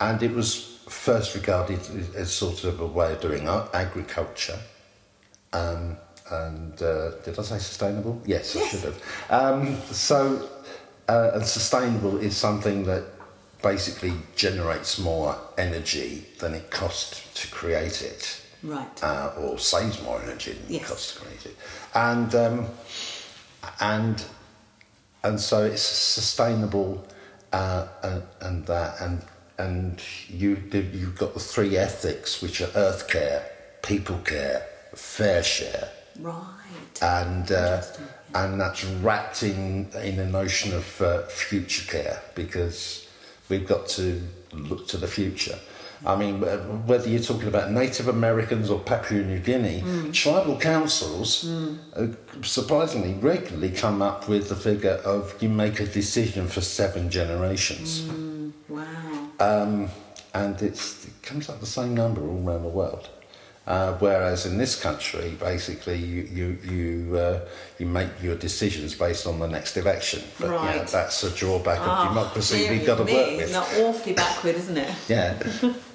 and 0.00 0.22
it 0.22 0.32
was 0.34 0.78
first 0.88 1.34
regarded 1.34 1.80
as- 2.16 2.32
sort 2.32 2.64
of 2.64 2.80
a 2.80 2.86
way 2.86 3.12
of 3.12 3.20
doing 3.20 3.46
agriculture. 3.72 4.58
Um, 5.52 5.96
and 6.30 6.80
uh, 6.82 7.10
did 7.24 7.38
I 7.38 7.42
say 7.42 7.58
sustainable? 7.58 8.20
Yes, 8.24 8.56
I 8.56 8.66
should 8.68 8.80
have. 8.80 9.02
Um, 9.28 9.76
so, 9.90 10.48
uh, 11.08 11.30
and 11.34 11.44
sustainable 11.46 12.18
is 12.18 12.36
something 12.36 12.84
that 12.84 13.04
basically 13.62 14.12
generates 14.36 14.98
more 14.98 15.36
energy 15.58 16.26
than 16.40 16.54
it 16.54 16.70
costs 16.70 17.22
to 17.40 17.48
create 17.54 18.02
it 18.02 18.40
Right. 18.62 19.02
uh, 19.02 19.32
or 19.38 19.58
saves 19.58 20.00
more 20.02 20.20
energy 20.22 20.52
than 20.52 20.64
Yes. 20.72 20.82
it 20.82 20.86
costs 20.86 21.14
to 21.14 21.20
create 21.20 21.46
it. 21.46 21.56
And 21.94 22.34
um, 22.34 22.66
and 23.80 24.24
and 25.24 25.40
so 25.40 25.64
it's 25.64 25.82
sustainable 25.82 27.06
uh, 27.52 27.86
and, 28.02 28.22
and 28.40 28.66
that 28.66 29.00
and 29.00 29.22
and 29.58 30.00
you 30.28 30.56
you've 30.72 31.18
got 31.18 31.34
the 31.34 31.40
three 31.40 31.76
ethics 31.76 32.40
which 32.42 32.60
are 32.60 32.70
earth 32.74 33.08
care, 33.08 33.44
people 33.82 34.18
care, 34.24 34.66
fair 34.94 35.42
share, 35.42 35.88
right. 36.20 37.02
and 37.02 37.52
uh, 37.52 37.82
and 38.34 38.60
that's 38.60 38.84
wrapped 38.84 39.42
in 39.42 39.88
in 40.02 40.18
a 40.18 40.26
notion 40.26 40.74
of 40.74 41.00
uh, 41.02 41.22
future 41.26 41.90
care 41.90 42.22
because 42.34 43.08
we've 43.48 43.66
got 43.66 43.86
to 43.88 44.20
look 44.52 44.86
to 44.88 44.96
the 44.96 45.06
future. 45.06 45.58
I 46.04 46.16
mean, 46.16 46.40
whether 46.86 47.08
you're 47.08 47.20
talking 47.22 47.46
about 47.46 47.70
Native 47.70 48.08
Americans 48.08 48.70
or 48.70 48.80
Papua 48.80 49.22
New 49.22 49.38
Guinea, 49.38 49.84
tribal 50.12 50.58
councils 50.58 51.48
uh, 51.48 52.08
surprisingly 52.42 53.14
regularly 53.14 53.70
come 53.70 54.02
up 54.02 54.28
with 54.28 54.48
the 54.48 54.56
figure 54.56 55.00
of 55.04 55.40
you 55.40 55.48
make 55.48 55.78
a 55.78 55.86
decision 55.86 56.48
for 56.48 56.60
seven 56.60 57.08
generations. 57.08 58.02
wow. 58.68 58.84
Um, 59.38 59.88
and 60.34 60.60
it's, 60.62 61.04
it 61.06 61.22
comes 61.22 61.48
up 61.48 61.60
the 61.60 61.66
same 61.66 61.94
number 61.94 62.20
all 62.22 62.42
around 62.48 62.62
the 62.62 62.68
world. 62.68 63.08
Uh, 63.64 63.92
whereas 64.00 64.44
in 64.44 64.58
this 64.58 64.74
country, 64.80 65.36
basically, 65.38 65.96
you 65.96 66.22
you 66.38 66.58
you, 66.64 67.16
uh, 67.16 67.38
you 67.78 67.86
make 67.86 68.08
your 68.20 68.34
decisions 68.34 68.92
based 68.94 69.24
on 69.26 69.38
the 69.38 69.46
next 69.46 69.76
election. 69.76 70.20
But 70.40 70.48
yeah, 70.50 70.78
Right. 70.78 70.86
that's 70.88 71.22
a 71.22 71.30
drawback 71.30 71.78
of 71.78 71.86
Ah, 71.88 72.08
democracy 72.08 72.68
we've 72.70 72.84
got 72.84 72.98
to 72.98 73.04
me, 73.04 73.14
work 73.14 73.36
with. 73.36 73.52
Not 73.52 73.68
awfully 73.78 74.14
backward, 74.14 74.56
isn't 74.56 74.76
it? 74.76 74.90
Yeah, 75.08 75.34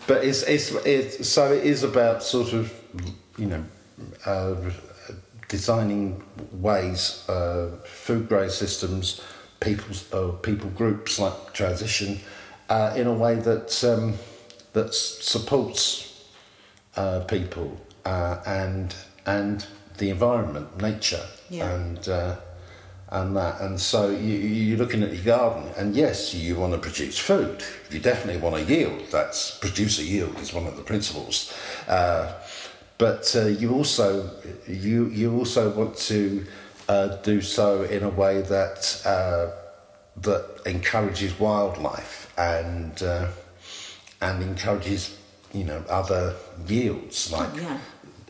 but 0.08 0.24
it's, 0.24 0.44
it's 0.44 0.72
it's 0.86 1.28
so 1.28 1.52
it 1.52 1.66
is 1.66 1.84
about 1.84 2.24
sort 2.24 2.54
of 2.54 2.72
you 3.38 3.48
know 3.48 3.64
uh, 4.26 4.56
designing 5.50 6.24
ways, 6.54 7.28
uh, 7.30 7.68
food 7.86 8.30
grade 8.30 8.52
systems, 8.52 9.22
people's 9.60 10.06
uh, 10.14 10.32
people 10.42 10.70
groups 10.70 11.20
like 11.20 11.54
transition, 11.54 12.20
uh, 12.70 12.94
in 12.96 13.08
a 13.08 13.14
way 13.14 13.36
that 13.36 13.84
um, 13.84 14.14
that 14.74 14.94
supports 14.94 16.07
uh, 16.98 17.22
people 17.22 17.80
uh, 18.06 18.38
and 18.46 18.94
and 19.26 19.66
the 19.98 20.10
environment, 20.10 20.82
nature, 20.82 21.26
Yeah. 21.50 21.72
and. 21.72 22.08
Uh, 22.10 22.36
and 23.10 23.38
that, 23.38 23.62
and 23.62 23.80
so 23.80 24.10
you, 24.10 24.36
you're 24.36 24.78
looking 24.78 25.02
at 25.02 25.14
your 25.14 25.24
garden, 25.24 25.72
and 25.78 25.96
yes, 25.96 26.34
you 26.34 26.58
want 26.58 26.74
to 26.74 26.78
produce 26.80 27.18
food. 27.18 27.64
You 27.90 28.02
definitely 28.02 28.42
want 28.42 28.58
to 28.58 28.64
yield. 28.74 29.02
That's 29.12 29.58
producer 29.60 30.04
yield 30.04 30.38
is 30.42 30.54
one 30.54 30.68
of 30.68 30.76
the 30.76 30.84
principles. 30.84 31.54
Uh, 31.88 32.34
but 32.98 33.34
uh, 33.34 33.46
you 33.46 33.74
also 33.74 34.30
you 34.68 35.08
you 35.08 35.34
also 35.38 35.70
want 35.70 35.96
to 35.98 36.46
uh, 36.90 37.08
do 37.24 37.40
so 37.42 37.84
in 37.84 38.04
a 38.04 38.10
way 38.10 38.42
that 38.42 39.02
uh, 39.06 39.52
that 40.22 40.46
encourages 40.66 41.40
wildlife 41.40 42.34
and 42.38 43.02
uh, 43.04 43.28
and 44.22 44.44
encourages 44.44 45.18
you 45.54 45.64
know 45.64 45.84
other 45.90 46.36
yields 46.68 47.32
like 47.32 47.56
yeah. 47.56 47.78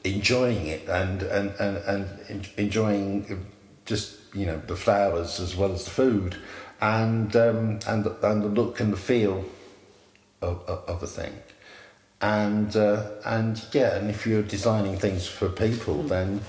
enjoying 0.04 0.68
it 0.68 0.88
and 0.88 1.22
and 1.24 1.50
and, 1.60 1.78
and 1.78 2.08
en- 2.30 2.46
enjoying 2.58 3.46
just 3.86 4.16
you 4.34 4.46
know 4.46 4.62
the 4.68 4.76
flowers 4.76 5.40
as 5.40 5.56
well 5.56 5.72
as 5.72 5.86
the 5.86 5.92
food 5.92 6.36
and 6.82 7.36
um, 7.36 7.80
and 7.88 8.04
the- 8.04 8.18
and 8.30 8.44
the 8.44 8.48
look 8.50 8.80
and 8.80 8.94
the 8.94 8.98
feel 8.98 9.44
of, 10.42 10.62
of, 10.68 10.80
of 10.88 11.04
a 11.04 11.08
thing 11.08 11.34
and 12.22 12.76
uh, 12.76 13.04
and 13.26 13.64
yeah 13.74 13.96
and 13.98 14.10
if 14.10 14.26
you're 14.28 14.44
designing 14.44 14.98
things 14.98 15.28
for 15.28 15.50
people 15.50 16.04
then 16.04 16.42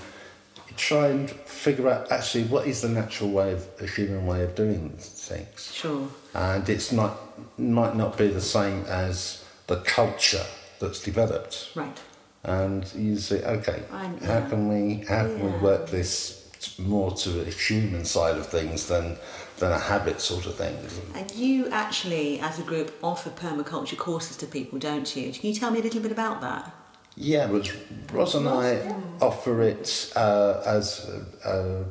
try 0.77 1.07
and 1.07 1.29
figure 1.29 1.89
out 1.89 2.11
actually 2.11 2.43
what 2.45 2.65
is 2.65 2.81
the 2.81 2.87
natural 2.89 3.29
way 3.29 3.51
of 3.51 3.67
a 3.81 3.85
human 3.87 4.25
way 4.25 4.43
of 4.43 4.55
doing 4.55 4.89
things 4.97 5.71
Sure. 5.73 6.07
and 6.33 6.69
it's 6.69 6.91
not 6.91 7.17
might 7.59 7.95
not 7.95 8.17
be 8.17 8.27
the 8.27 8.41
same 8.41 8.83
as 8.85 9.43
the 9.67 9.77
culture 9.81 10.45
that's 10.79 11.01
developed 11.03 11.69
Right. 11.75 11.99
and 12.43 12.91
you 12.95 13.17
say, 13.17 13.43
okay, 13.43 13.83
how 14.25 14.41
can 14.49 14.67
we 14.69 15.03
how 15.07 15.23
can 15.23 15.37
Yeah. 15.39 15.45
we 15.45 15.51
work 15.59 15.89
this 15.89 16.35
more 16.77 17.11
to 17.11 17.41
a 17.41 17.45
human 17.45 18.03
side 18.05 18.37
of 18.37 18.45
things 18.47 18.87
than 18.87 19.17
than 19.59 19.71
a 19.71 19.79
habit 19.79 20.21
sort 20.21 20.45
of 20.45 20.55
thing? 20.55 20.75
And 21.15 21.29
you 21.31 21.67
actually, 21.69 22.39
as 22.39 22.59
a 22.59 22.63
group, 22.63 22.91
offer 23.03 23.29
permaculture 23.29 23.97
courses 23.97 24.37
to 24.37 24.45
people, 24.45 24.79
don't 24.79 25.15
you? 25.15 25.31
Can 25.33 25.49
you 25.49 25.55
tell 25.59 25.71
me 25.71 25.79
a 25.79 25.83
little 25.83 26.01
bit 26.01 26.11
about 26.11 26.41
that? 26.41 26.71
Yeah, 27.15 27.47
but 27.47 27.69
Ros 28.13 28.35
and 28.35 28.47
I 28.47 28.93
offer 29.21 29.61
it 29.61 30.13
uh, 30.15 30.61
as 30.65 31.09
uh, 31.43 31.83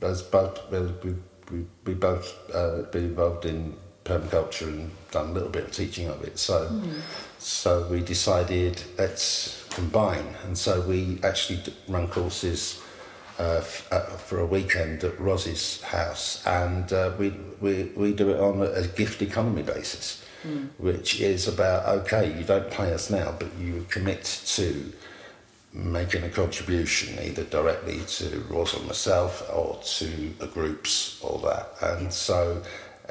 as 0.00 0.22
both 0.22 0.58
we 0.70 1.14
we, 1.50 1.66
we 1.84 1.94
both 1.94 2.26
uh, 2.54 2.82
been 2.92 3.04
involved 3.04 3.44
in 3.44 3.76
permaculture 4.04 4.68
and 4.68 4.90
done 5.10 5.30
a 5.30 5.32
little 5.32 5.50
bit 5.50 5.64
of 5.64 5.72
teaching 5.72 6.08
of 6.08 6.22
it. 6.24 6.38
So, 6.38 6.70
so 7.40 7.86
we 7.90 8.00
decided 8.00 8.82
let's 8.98 9.64
combine, 9.70 10.34
and 10.44 10.56
so 10.56 10.80
we 10.82 11.18
actually 11.24 11.60
run 11.88 12.06
courses 12.08 12.80
uh, 13.38 13.56
f- 13.58 13.88
uh, 13.90 14.00
for 14.16 14.40
a 14.40 14.46
weekend 14.46 15.02
at 15.02 15.18
Ros's 15.18 15.80
house, 15.82 16.46
and 16.46 16.92
uh, 16.92 17.12
we, 17.18 17.30
we 17.60 17.90
we 17.96 18.12
do 18.12 18.30
it 18.30 18.40
on 18.40 18.60
a, 18.62 18.86
gift 18.88 19.22
economy 19.22 19.62
basis, 19.62 20.22
which 20.78 21.20
is 21.20 21.48
about 21.48 21.88
okay, 22.00 22.36
you 22.38 22.44
don't 22.44 22.70
pay 22.70 22.92
us 22.92 23.10
now, 23.10 23.34
but 23.38 23.48
you 23.58 23.86
commit 23.88 24.24
to 24.46 24.92
making 25.72 26.24
a 26.24 26.28
contribution 26.28 27.18
either 27.22 27.44
directly 27.44 28.00
to 28.00 28.40
Ros 28.50 28.74
or 28.74 28.84
myself 28.84 29.48
or 29.54 29.78
to 29.84 30.06
the 30.38 30.46
groups 30.48 31.18
or 31.22 31.38
that. 31.48 31.70
And 31.80 32.12
so 32.12 32.62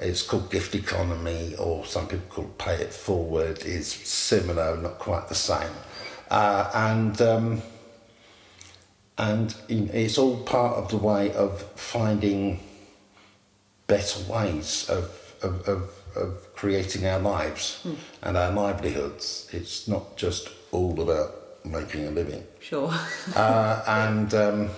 it's 0.01 0.21
called 0.21 0.49
gift 0.51 0.75
economy 0.75 1.55
or 1.57 1.85
some 1.85 2.07
people 2.07 2.25
call 2.29 2.45
it 2.45 2.57
pay 2.57 2.75
it 2.75 2.93
forward 2.93 3.59
is 3.65 3.87
similar, 3.87 4.77
not 4.77 4.99
quite 4.99 5.27
the 5.27 5.35
same. 5.35 5.71
Uh, 6.29 6.69
and 6.73 7.21
um, 7.21 7.61
and 9.17 9.55
in- 9.67 9.89
it's 9.93 10.17
all 10.17 10.37
part 10.43 10.77
of 10.77 10.89
the 10.89 10.97
way 10.97 11.33
of 11.33 11.61
finding 11.75 12.59
better 13.87 14.31
ways 14.31 14.87
of, 14.89 15.35
of, 15.41 15.67
of, 15.67 15.91
of 16.15 16.53
creating 16.55 17.05
our 17.05 17.19
lives 17.19 17.85
and 18.21 18.37
our 18.37 18.51
livelihoods. 18.51 19.49
It's 19.51 19.87
not 19.87 20.15
just 20.15 20.49
all 20.71 21.01
about 21.01 21.65
making 21.65 22.07
a 22.07 22.11
living. 22.11 22.43
Sure. 22.59 22.93
Uh, 23.35 23.83
and 23.87 24.33
um, 24.33 24.69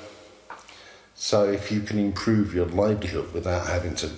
so, 1.13 1.47
if 1.49 1.71
you 1.71 1.81
can 1.81 1.99
improve 1.99 2.53
your 2.53 2.65
livelihood 2.65 3.31
without 3.33 3.67
having 3.67 3.95
to 3.95 4.09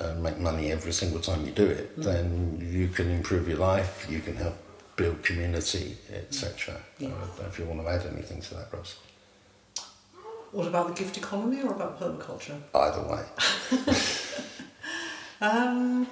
uh, 0.00 0.14
make 0.14 0.38
money 0.38 0.72
every 0.72 0.92
single 0.92 1.20
time 1.20 1.44
you 1.46 1.52
do 1.52 1.66
it, 1.66 1.96
then 1.96 2.58
you 2.60 2.88
can 2.88 3.10
improve 3.10 3.48
your 3.48 3.58
life. 3.58 4.06
You 4.10 4.20
can 4.20 4.36
help 4.36 4.56
build 4.96 5.22
community, 5.22 5.96
etc. 6.12 6.76
I 7.00 7.02
don't 7.04 7.10
know 7.12 7.46
if 7.46 7.58
you 7.58 7.64
want 7.64 7.80
to 7.82 7.88
add 7.88 8.06
anything 8.12 8.40
to 8.42 8.54
that, 8.54 8.72
Ros. 8.72 8.96
What 10.52 10.68
about 10.68 10.88
the 10.88 10.94
gift 10.94 11.16
economy 11.18 11.62
or 11.62 11.72
about 11.72 11.98
permaculture? 12.00 12.60
Either 12.74 13.02
way, 13.02 13.24
Um, 15.40 16.06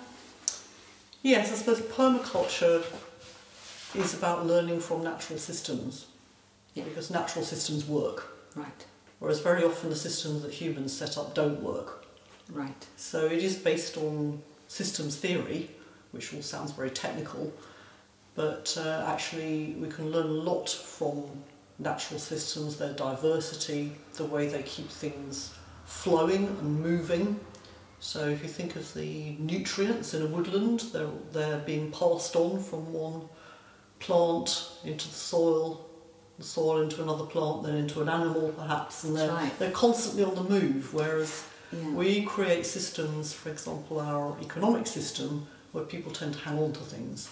yes, 1.22 1.53
I 1.53 1.55
suppose 1.55 1.80
permaculture 1.80 2.85
is 3.95 4.14
about 4.14 4.47
learning 4.47 4.80
from 4.80 5.05
natural 5.05 5.39
systems 5.39 6.07
Yeah. 6.74 6.85
because 6.85 7.11
natural 7.11 7.45
systems 7.45 7.87
work, 7.87 8.26
right. 8.57 8.85
whereas 9.20 9.41
very 9.41 9.62
often 9.64 9.91
the 9.91 9.97
systems 9.97 10.43
that 10.43 10.53
humans 10.53 10.93
set 10.93 11.16
up 11.16 11.35
don't 11.35 11.62
work. 11.62 12.05
Right. 12.51 12.86
So 12.97 13.26
it 13.26 13.43
is 13.43 13.57
based 13.57 13.97
on 13.97 14.43
systems 14.68 15.16
theory, 15.16 15.70
which 16.12 16.34
all 16.34 16.43
sounds 16.43 16.72
very 16.72 16.90
technical, 16.90 17.53
but 18.34 18.76
uh, 18.78 19.05
actually 19.09 19.76
we 19.78 19.88
can 19.88 20.11
learn 20.11 20.26
a 20.26 20.28
lot 20.28 20.68
from 20.68 21.24
natural 21.78 22.20
systems, 22.20 22.76
their 22.76 22.93
diversity, 22.93 23.93
the 24.14 24.24
way 24.24 24.49
they 24.49 24.62
keep 24.62 24.88
things 24.88 25.55
flowing 25.84 26.47
and 26.47 26.80
moving. 26.80 27.38
So 28.01 28.28
if 28.28 28.43
you 28.43 28.49
think 28.49 28.76
of 28.76 28.93
the 28.95 29.36
nutrients 29.38 30.14
in 30.14 30.22
a 30.22 30.26
woodland, 30.26 30.80
they're, 30.93 31.09
they're 31.32 31.59
being 31.59 31.90
passed 31.93 32.34
on 32.34 32.62
from 32.62 32.93
one 32.93 33.22
plant 34.01 34.70
into 34.84 35.09
the 35.09 35.14
soil, 35.14 35.88
the 36.38 36.45
soil 36.45 36.80
into 36.80 37.03
another 37.03 37.24
plant, 37.24 37.62
then 37.62 37.76
into 37.76 38.03
an 38.03 38.09
animal 38.09 38.53
perhaps, 38.53 39.05
and 39.05 39.16
they're, 39.16 39.30
right. 39.30 39.57
they're 39.59 39.70
constantly 39.70 40.24
on 40.24 40.34
the 40.34 40.43
move, 40.43 40.93
whereas 40.93 41.47
Yeah. 41.72 41.90
we 41.92 42.22
create 42.22 42.66
systems, 42.66 43.32
for 43.32 43.48
example, 43.50 44.00
our 44.00 44.36
economic 44.40 44.86
system, 44.86 45.46
where 45.72 45.84
people 45.84 46.12
tend 46.12 46.34
to 46.34 46.40
hang 46.40 46.58
on 46.58 46.72
to 46.72 46.80
things. 46.80 47.30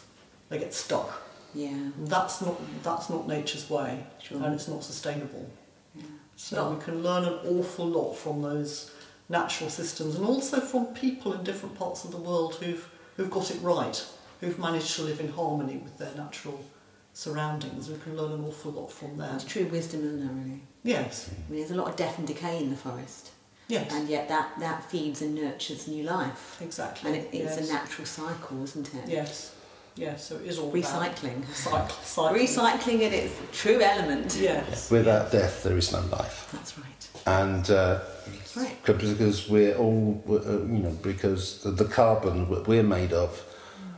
They 0.49 0.59
get 0.59 0.72
stuck. 0.74 1.22
Yeah. 1.55 1.91
That's 2.05 2.41
not 2.41 2.57
that's 2.82 3.11
not 3.11 3.26
nature's 3.28 3.68
way, 3.68 4.05
Sure. 4.22 4.43
and 4.43 4.55
it's 4.55 4.68
not 4.68 4.82
sustainable. 4.84 5.47
yeah. 5.95 6.05
So 6.36 6.57
No. 6.57 6.70
we 6.74 6.82
can 6.84 7.03
learn 7.03 7.24
an 7.24 7.38
awful 7.47 7.86
lot 7.86 8.14
from 8.14 8.41
those 8.43 8.91
natural 9.28 9.68
systems, 9.70 10.14
and 10.16 10.24
also 10.24 10.61
from 10.61 10.86
people 10.86 11.32
in 11.34 11.43
different 11.45 11.74
parts 11.78 12.05
of 12.05 12.11
the 12.11 12.16
world 12.16 12.55
who've 12.57 12.88
who've 13.16 13.30
got 13.30 13.51
it 13.51 13.61
right, 13.62 14.05
who've 14.41 14.59
managed 14.59 14.95
to 14.97 15.03
live 15.03 15.20
in 15.20 15.28
harmony 15.32 15.76
with 15.76 15.99
their 15.99 16.14
natural 16.14 16.64
surroundings. 17.12 17.88
We 17.91 17.99
can 17.99 18.16
learn 18.16 18.32
an 18.32 18.45
awful 18.45 18.72
lot 18.72 18.91
from 18.93 19.16
them. 19.18 19.28
That's 19.32 19.45
true 19.45 19.66
wisdom, 19.66 20.01
isn't 20.05 20.22
it, 20.22 20.32
really? 20.32 20.62
Yes. 20.82 21.28
I 21.28 21.51
mean, 21.51 21.61
there's 21.61 21.70
a 21.72 21.74
lot 21.74 21.88
of 21.88 21.97
death 21.97 22.16
and 22.18 22.26
decay 22.26 22.59
in 22.62 22.70
the 22.70 22.76
forest. 22.76 23.30
Yes. 23.71 23.93
And 23.93 24.09
yet 24.09 24.29
that, 24.29 24.59
that 24.59 24.85
feeds 24.91 25.23
and 25.23 25.35
nurtures 25.35 25.87
new 25.89 26.03
life. 26.05 26.61
exactly. 26.61 27.11
And 27.11 27.21
it, 27.21 27.29
it's 27.33 27.57
yes. 27.57 27.68
a 27.68 27.73
natural 27.73 28.07
cycle, 28.07 28.62
isn't 28.64 28.95
it? 28.95 29.09
Yes. 29.09 29.55
Yes. 29.97 30.27
So 30.27 30.37
it 30.37 30.47
is 30.47 30.59
all 30.59 30.73
Recycling. 30.73 31.39
About 31.39 31.55
cycle, 31.55 31.97
cycling. 32.03 32.47
Recycling 32.47 33.07
at 33.07 33.12
its 33.12 33.35
true 33.53 33.81
element. 33.81 34.37
Yes. 34.41 34.91
without 34.91 35.31
death, 35.33 35.62
there 35.62 35.77
is 35.77 35.93
no 35.93 36.01
life. 36.01 36.49
That's 36.53 36.79
right. 36.79 37.09
and 37.27 37.71
uh, 37.71 38.01
That's 38.27 38.57
right. 38.57 38.85
because 38.85 39.49
we're 39.49 39.77
all 39.77 40.23
uh, 40.29 40.62
you 40.75 40.83
know 40.85 40.97
because 41.03 41.62
the, 41.62 41.71
the 41.71 41.85
carbon 41.85 42.51
that 42.51 42.66
we're 42.66 42.83
made 42.83 43.12
of 43.12 43.45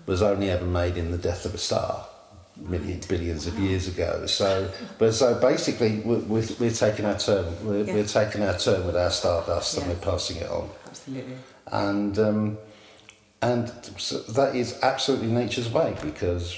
was 0.06 0.22
only 0.22 0.50
ever 0.50 0.66
made 0.66 0.96
in 0.96 1.10
the 1.12 1.18
death 1.18 1.44
of 1.44 1.54
a 1.54 1.58
star 1.58 2.06
million, 2.68 3.00
billions 3.08 3.46
of 3.46 3.58
years 3.58 3.88
ago 3.88 4.24
so 4.26 4.70
but 4.98 5.12
so 5.12 5.34
basically 5.40 6.00
we're, 6.00 6.18
we're, 6.20 6.46
we're 6.60 6.70
taking 6.70 7.04
our 7.04 7.18
turn 7.18 7.44
we're, 7.66 7.84
Yeah. 7.84 7.94
we're 7.94 8.04
taking 8.06 8.42
our 8.42 8.56
turn 8.58 8.86
with 8.86 8.96
our 8.96 9.10
stardust 9.10 9.76
and 9.78 9.86
we're 9.88 9.96
passing 9.96 10.36
it 10.38 10.48
on 10.48 10.68
Absolutely. 10.86 11.36
and 11.72 12.18
um, 12.18 12.58
and 13.42 13.72
so 13.98 14.18
that 14.32 14.54
is 14.54 14.78
absolutely 14.82 15.26
nature's 15.28 15.68
way 15.70 15.96
because 16.02 16.56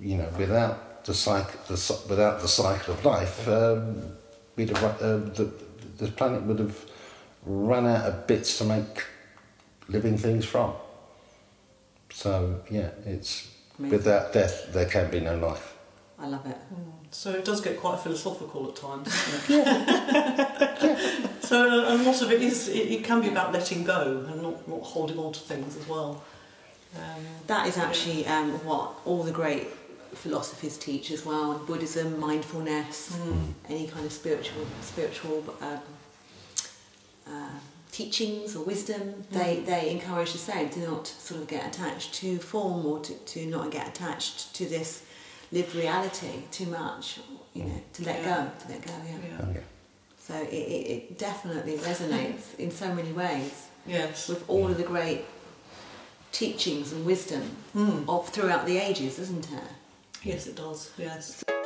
you 0.00 0.16
know 0.16 0.28
without 0.38 1.04
the 1.04 1.14
cycle 1.14 1.60
the, 1.68 2.00
without 2.08 2.40
the 2.40 2.48
cycle 2.48 2.94
of 2.94 3.04
life 3.04 3.46
um, 3.48 4.02
we'd 4.56 4.70
have, 4.70 4.82
uh, 5.02 5.16
the, 5.38 5.52
the 5.98 6.08
planet 6.08 6.42
would 6.42 6.58
have 6.58 6.76
run 7.46 7.86
out 7.86 8.06
of 8.06 8.26
bits 8.26 8.58
to 8.58 8.64
make 8.64 9.04
living 9.88 10.16
things 10.18 10.44
from 10.44 10.72
so 12.10 12.60
yeah 12.70 12.90
it's 13.06 13.48
Amazing. 13.78 13.98
without 13.98 14.32
death 14.32 14.72
there 14.72 14.86
can 14.86 15.10
be 15.10 15.20
no 15.20 15.36
life 15.36 15.74
I 16.16 16.28
love 16.28 16.46
it. 16.46 16.56
So 17.10 17.32
it 17.32 17.44
does 17.44 17.60
get 17.60 17.78
quite 17.80 17.98
philosophical 17.98 18.68
at 18.68 18.76
times, 18.76 19.08
doesn't 19.08 19.44
it? 19.50 21.44
so 21.44 21.68
a, 21.68 21.94
a 21.94 21.96
lot 21.96 22.22
of 22.22 22.30
it 22.30 22.40
is 22.40 22.68
it, 22.68 22.86
it 22.92 23.04
can 23.04 23.20
be 23.20 23.28
about 23.28 23.52
letting 23.52 23.82
go 23.84 24.24
and 24.28 24.40
not, 24.40 24.66
not 24.68 24.80
holding 24.80 25.18
on 25.18 25.32
to 25.32 25.40
things 25.40 25.76
as 25.76 25.86
well. 25.88 26.22
Um, 26.96 27.24
That 27.48 27.66
is 27.66 27.76
actually 27.76 28.26
um, 28.26 28.52
what 28.64 28.92
all 29.04 29.22
the 29.24 29.32
great 29.32 29.66
philosophies 30.14 30.78
teach 30.78 31.10
as 31.10 31.26
well. 31.26 31.58
Buddhism, 31.66 32.18
mindfulness, 32.20 33.18
any 33.68 33.88
kind 33.88 34.06
of 34.06 34.12
spiritual 34.12 34.64
spiritual 34.82 35.44
um, 35.60 35.80
uh, 37.26 37.48
teachings 37.98 38.56
or 38.56 38.64
wisdom. 38.64 39.02
They 39.30 39.52
they 39.72 39.90
encourage 39.90 40.32
the 40.32 40.38
same. 40.52 40.68
to 40.70 40.80
not 40.90 41.06
sort 41.06 41.40
of 41.42 41.46
get 41.48 41.62
attached 41.70 42.14
to 42.20 42.38
form 42.38 42.84
or 42.86 42.98
to, 43.06 43.12
to 43.32 43.46
not 43.46 43.70
get 43.70 43.86
attached 43.88 44.54
to 44.56 44.64
this 44.66 45.02
lived 45.52 45.74
reality 45.74 46.34
too 46.50 46.66
much. 46.66 47.20
You 47.54 47.64
know, 47.64 47.80
to 47.96 48.04
let 48.04 48.18
Yeah. 48.20 48.28
go, 48.30 48.40
to 48.60 48.72
let 48.72 48.80
go. 48.86 48.92
Yeah. 49.10 49.18
yeah. 49.28 49.50
okay. 49.50 49.64
So 50.26 50.34
it, 50.34 50.64
it, 50.76 50.84
it 50.94 51.18
definitely 51.18 51.76
resonates 51.90 52.44
in 52.58 52.70
so 52.70 52.92
many 52.94 53.12
ways 53.12 53.54
Yes. 53.86 54.28
with 54.28 54.42
all 54.48 54.66
of 54.72 54.76
the 54.78 54.82
great 54.94 55.22
teachings 56.32 56.92
and 56.92 57.04
wisdom 57.06 57.42
Mm. 57.76 58.08
of 58.08 58.28
throughout 58.34 58.64
the 58.66 58.78
ages, 58.78 59.18
isn't 59.18 59.46
it? 59.52 59.68
Yes, 60.22 60.46
it 60.46 60.56
does. 60.56 60.90
Yes. 60.98 61.44
Kimchi 61.46 61.63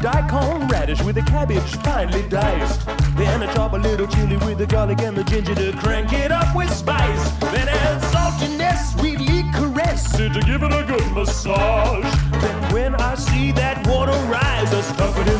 daikon 0.00 0.68
radish 0.68 1.02
with 1.02 1.14
the 1.14 1.22
cabbage 1.22 1.76
finely 1.84 2.22
diced. 2.28 2.86
Then 3.16 3.42
I 3.42 3.52
chop 3.54 3.72
a 3.72 3.76
little 3.76 4.06
chili 4.06 4.36
with 4.38 4.58
the 4.58 4.66
garlic 4.66 5.00
and 5.00 5.16
the 5.16 5.24
ginger 5.24 5.54
to 5.54 5.72
crank 5.78 6.12
it 6.12 6.32
up 6.32 6.54
with 6.54 6.70
spice. 6.72 7.30
Then 7.52 7.68
add 7.68 8.02
saltiness, 8.12 8.98
sweetly 8.98 9.44
caress 9.52 10.18
it 10.18 10.32
to 10.34 10.40
give 10.40 10.62
it 10.62 10.72
a 10.72 10.84
good 10.84 11.12
massage. 11.12 12.04
Then 12.42 12.72
when 12.72 12.94
I 12.94 13.14
see 13.14 13.52
that 13.52 13.86
water 13.86 14.18
rise, 14.30 14.72
I 14.72 14.80
stuff 14.80 15.18
it 15.18 15.26
inside 15.28 15.35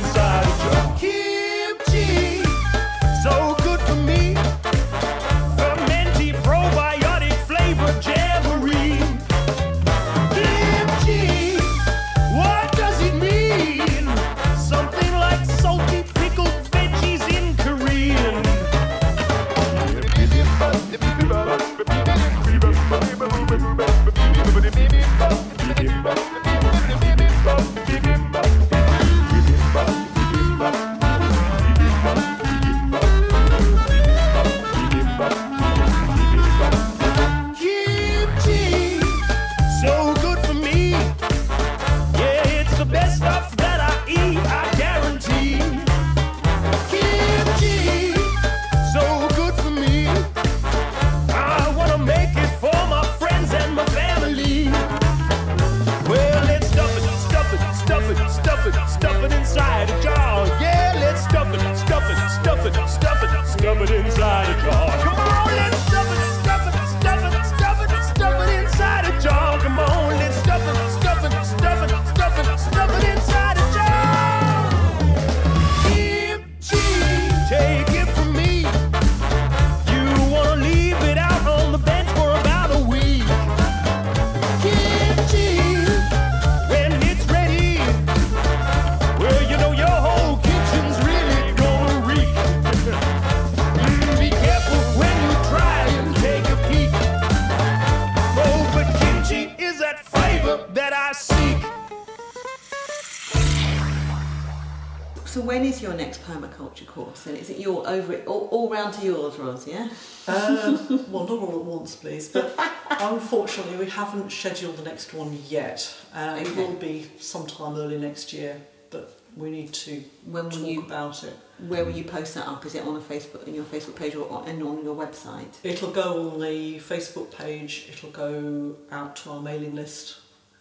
permaculture 106.56 106.86
course? 106.86 107.26
And 107.26 107.36
is 107.36 107.50
it 107.50 107.58
your 107.58 107.88
over 107.88 108.12
it 108.12 108.26
all, 108.26 108.48
all 108.50 108.70
round 108.70 108.94
to 108.94 109.04
yours, 109.06 109.38
Ros? 109.38 109.66
Yeah. 109.66 109.88
Um, 110.28 111.04
well, 111.10 111.24
not 111.24 111.30
all 111.30 111.58
at 111.60 111.64
once, 111.64 111.96
please. 111.96 112.28
But 112.28 112.54
unfortunately, 112.90 113.76
we 113.76 113.90
haven't 113.90 114.30
scheduled 114.30 114.76
the 114.76 114.82
next 114.84 115.14
one 115.14 115.38
yet. 115.48 115.94
Uh, 116.14 116.38
It 116.40 116.56
will 116.56 116.72
be 116.74 117.10
sometime 117.18 117.76
early 117.76 117.98
next 117.98 118.32
year, 118.32 118.60
but 118.90 119.18
we 119.36 119.50
need 119.50 119.72
to 119.74 120.02
When 120.24 120.44
will 120.44 120.50
talk 120.50 120.60
you- 120.66 120.82
about 120.82 121.24
it. 121.24 121.34
Where 121.68 121.84
will 121.86 121.92
you 121.92 122.04
post 122.04 122.34
that 122.34 122.46
up? 122.46 122.66
Is 122.66 122.74
it 122.74 122.82
on 122.84 122.96
a 122.96 123.00
Facebook 123.00 123.46
in 123.48 123.54
your 123.54 123.64
Facebook 123.64 123.96
page 123.96 124.14
or 124.14 124.28
on, 124.30 124.46
and 124.46 124.62
on 124.62 124.84
your 124.84 124.94
website? 124.94 125.54
It'll 125.62 125.90
go 125.90 126.30
on 126.32 126.40
the 126.40 126.78
Facebook 126.80 127.30
page. 127.30 127.88
It'll 127.90 128.10
go 128.10 128.76
out 128.90 129.16
to 129.16 129.30
our 129.30 129.40
mailing 129.40 129.74
list. 129.74 130.18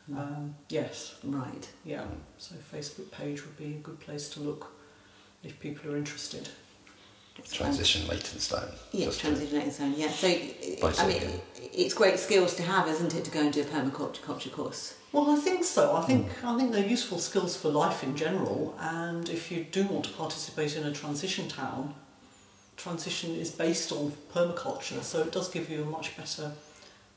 Hmm. 0.07 0.17
Um, 0.17 0.55
yes, 0.69 1.15
Right. 1.23 1.67
yeah. 1.83 2.05
So 2.37 2.55
Facebook 2.73 3.11
page 3.11 3.43
would 3.43 3.57
be 3.57 3.71
a 3.73 3.79
good 3.79 3.99
place 3.99 4.29
to 4.29 4.39
look 4.39 4.71
if 5.45 5.59
people 5.59 5.91
are 5.91 5.97
interested. 5.97 6.49
It's 7.37 7.51
Transition 7.53 8.07
Leytonstone. 8.07 8.71
Yeah, 8.93 9.05
Just 9.05 9.19
to- 9.19 9.25
transition 9.27 9.71
zone. 9.71 9.93
Yeah, 9.97 10.09
so 10.09 10.27
I 10.27 10.31
mean, 10.31 10.79
Basically. 10.81 11.41
it's 11.73 11.93
great 11.93 12.17
skills 12.17 12.55
to 12.55 12.63
have, 12.63 12.87
isn't 12.87 13.13
it, 13.13 13.25
to 13.25 13.31
go 13.31 13.41
and 13.41 13.51
do 13.53 13.61
a 13.61 13.65
permaculture 13.65 14.21
culture 14.21 14.49
course? 14.49 14.95
Well, 15.11 15.29
I 15.29 15.35
think 15.35 15.63
so. 15.65 15.95
I 15.95 16.01
think 16.05 16.31
Hmm. 16.39 16.47
I 16.47 16.57
think 16.57 16.71
they're 16.71 16.87
useful 16.97 17.19
skills 17.19 17.55
for 17.57 17.69
life 17.69 18.03
in 18.03 18.15
general. 18.15 18.75
And 18.79 19.27
if 19.29 19.51
you 19.51 19.65
do 19.65 19.83
want 19.85 20.05
to 20.05 20.11
participate 20.11 20.75
in 20.77 20.85
a 20.85 20.93
transition 20.93 21.47
town, 21.49 21.93
transition 22.77 23.35
is 23.35 23.51
based 23.51 23.91
on 23.91 24.13
permaculture, 24.33 25.03
so 25.03 25.21
it 25.21 25.31
does 25.31 25.49
give 25.49 25.69
you 25.69 25.81
a 25.83 25.85
much 25.85 26.15
better 26.17 26.51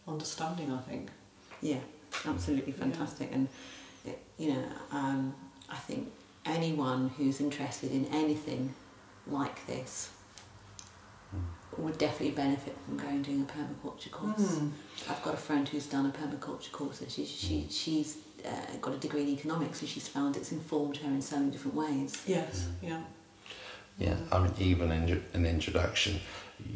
understanding. 0.07 0.73
I 0.73 0.81
think. 0.91 1.11
Yeah, 1.61 1.81
absolutely 2.27 2.73
fantastic. 2.73 3.31
And 3.33 3.49
you 4.37 4.53
know, 4.55 4.65
um, 4.93 5.35
I 5.69 5.77
think 5.77 6.09
anyone 6.49 7.11
who's 7.17 7.41
interested 7.41 7.93
in 7.93 8.07
anything 8.07 8.75
like 9.27 9.67
this 9.67 10.11
would 11.77 11.99
definitely 11.99 12.31
benefit 12.31 12.77
from 12.85 12.97
going 12.97 13.17
and 13.17 13.25
doing 13.25 13.43
a 13.43 13.45
permaculture 13.45 14.11
course. 14.11 14.59
Hmm. 14.59 14.69
I've 15.09 15.23
got 15.23 15.35
a 15.35 15.39
friend 15.39 15.69
who's 15.69 15.87
done 15.87 16.07
a 16.07 16.11
permaculture 16.11 16.73
course, 16.73 17.01
and 17.01 17.11
she, 17.11 17.25
she 17.25 17.67
she's 17.71 18.19
uh, 18.45 18.77
got 18.81 18.95
a 18.95 18.99
degree 18.99 19.23
in 19.23 19.29
economics, 19.29 19.81
and 19.81 19.89
she's 19.89 20.09
found 20.09 20.37
it's 20.37 20.53
informed 20.53 20.97
her 20.99 21.09
in 21.09 21.23
so 21.23 21.39
many 21.39 21.53
different 21.53 21.77
ways. 21.77 22.23
Yes. 22.27 22.69
Yeah. 22.83 23.01
Yeah, 23.99 24.17
I 24.31 24.39
mean, 24.39 24.53
even 24.59 24.93
in 24.93 25.23
an 25.35 25.45
introduction, 25.45 26.21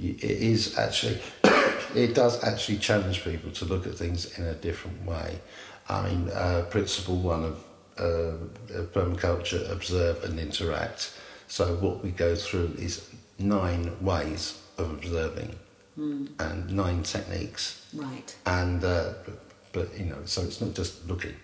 it 0.00 0.24
is 0.24 0.76
actually, 0.76 1.20
it 1.94 2.14
does 2.14 2.42
actually 2.42 2.78
challenge 2.78 3.22
people 3.22 3.52
to 3.52 3.64
look 3.64 3.86
at 3.86 3.94
things 3.94 4.36
in 4.38 4.44
a 4.44 4.54
different 4.54 5.04
way. 5.06 5.38
I 5.88 6.08
mean, 6.08 6.30
uh, 6.30 6.66
principle 6.68 7.16
one 7.16 7.44
of 7.44 7.62
uh, 7.98 8.32
permaculture, 8.92 9.70
observe 9.70 10.24
and 10.24 10.38
interact. 10.38 11.12
So 11.48 11.74
what 11.76 12.02
we 12.02 12.10
go 12.10 12.34
through 12.34 12.74
is 12.78 13.08
nine 13.38 13.92
ways 14.00 14.60
of 14.78 14.90
observing 14.90 15.56
and 15.96 16.70
nine 16.70 17.02
techniques. 17.02 17.86
Right. 17.92 18.34
And, 18.46 18.82
uh, 18.82 19.12
but, 19.24 19.38
but, 19.72 19.98
you 19.98 20.06
know, 20.06 20.18
so 20.24 20.42
it's 20.42 20.60
not 20.60 20.74
just 20.74 21.06
looking. 21.06 21.34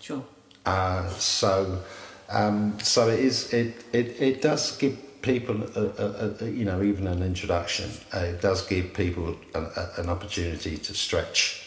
Sure. 0.00 0.22
Uh, 0.66 1.08
so, 1.10 1.82
um, 2.28 2.78
so 2.80 3.08
it 3.08 3.20
is. 3.20 3.52
It, 3.52 3.84
it, 3.92 4.20
it 4.20 4.42
does 4.42 4.76
give 4.76 4.98
people, 5.22 5.62
a, 5.74 5.84
a, 5.84 6.44
a, 6.44 6.50
you 6.50 6.64
know, 6.64 6.82
even 6.82 7.06
an 7.06 7.22
introduction. 7.22 7.90
Uh, 8.14 8.18
it 8.18 8.42
does 8.42 8.66
give 8.66 8.92
people 8.92 9.36
an, 9.54 9.66
an 9.96 10.08
opportunity 10.08 10.76
to 10.76 10.94
stretch, 10.94 11.66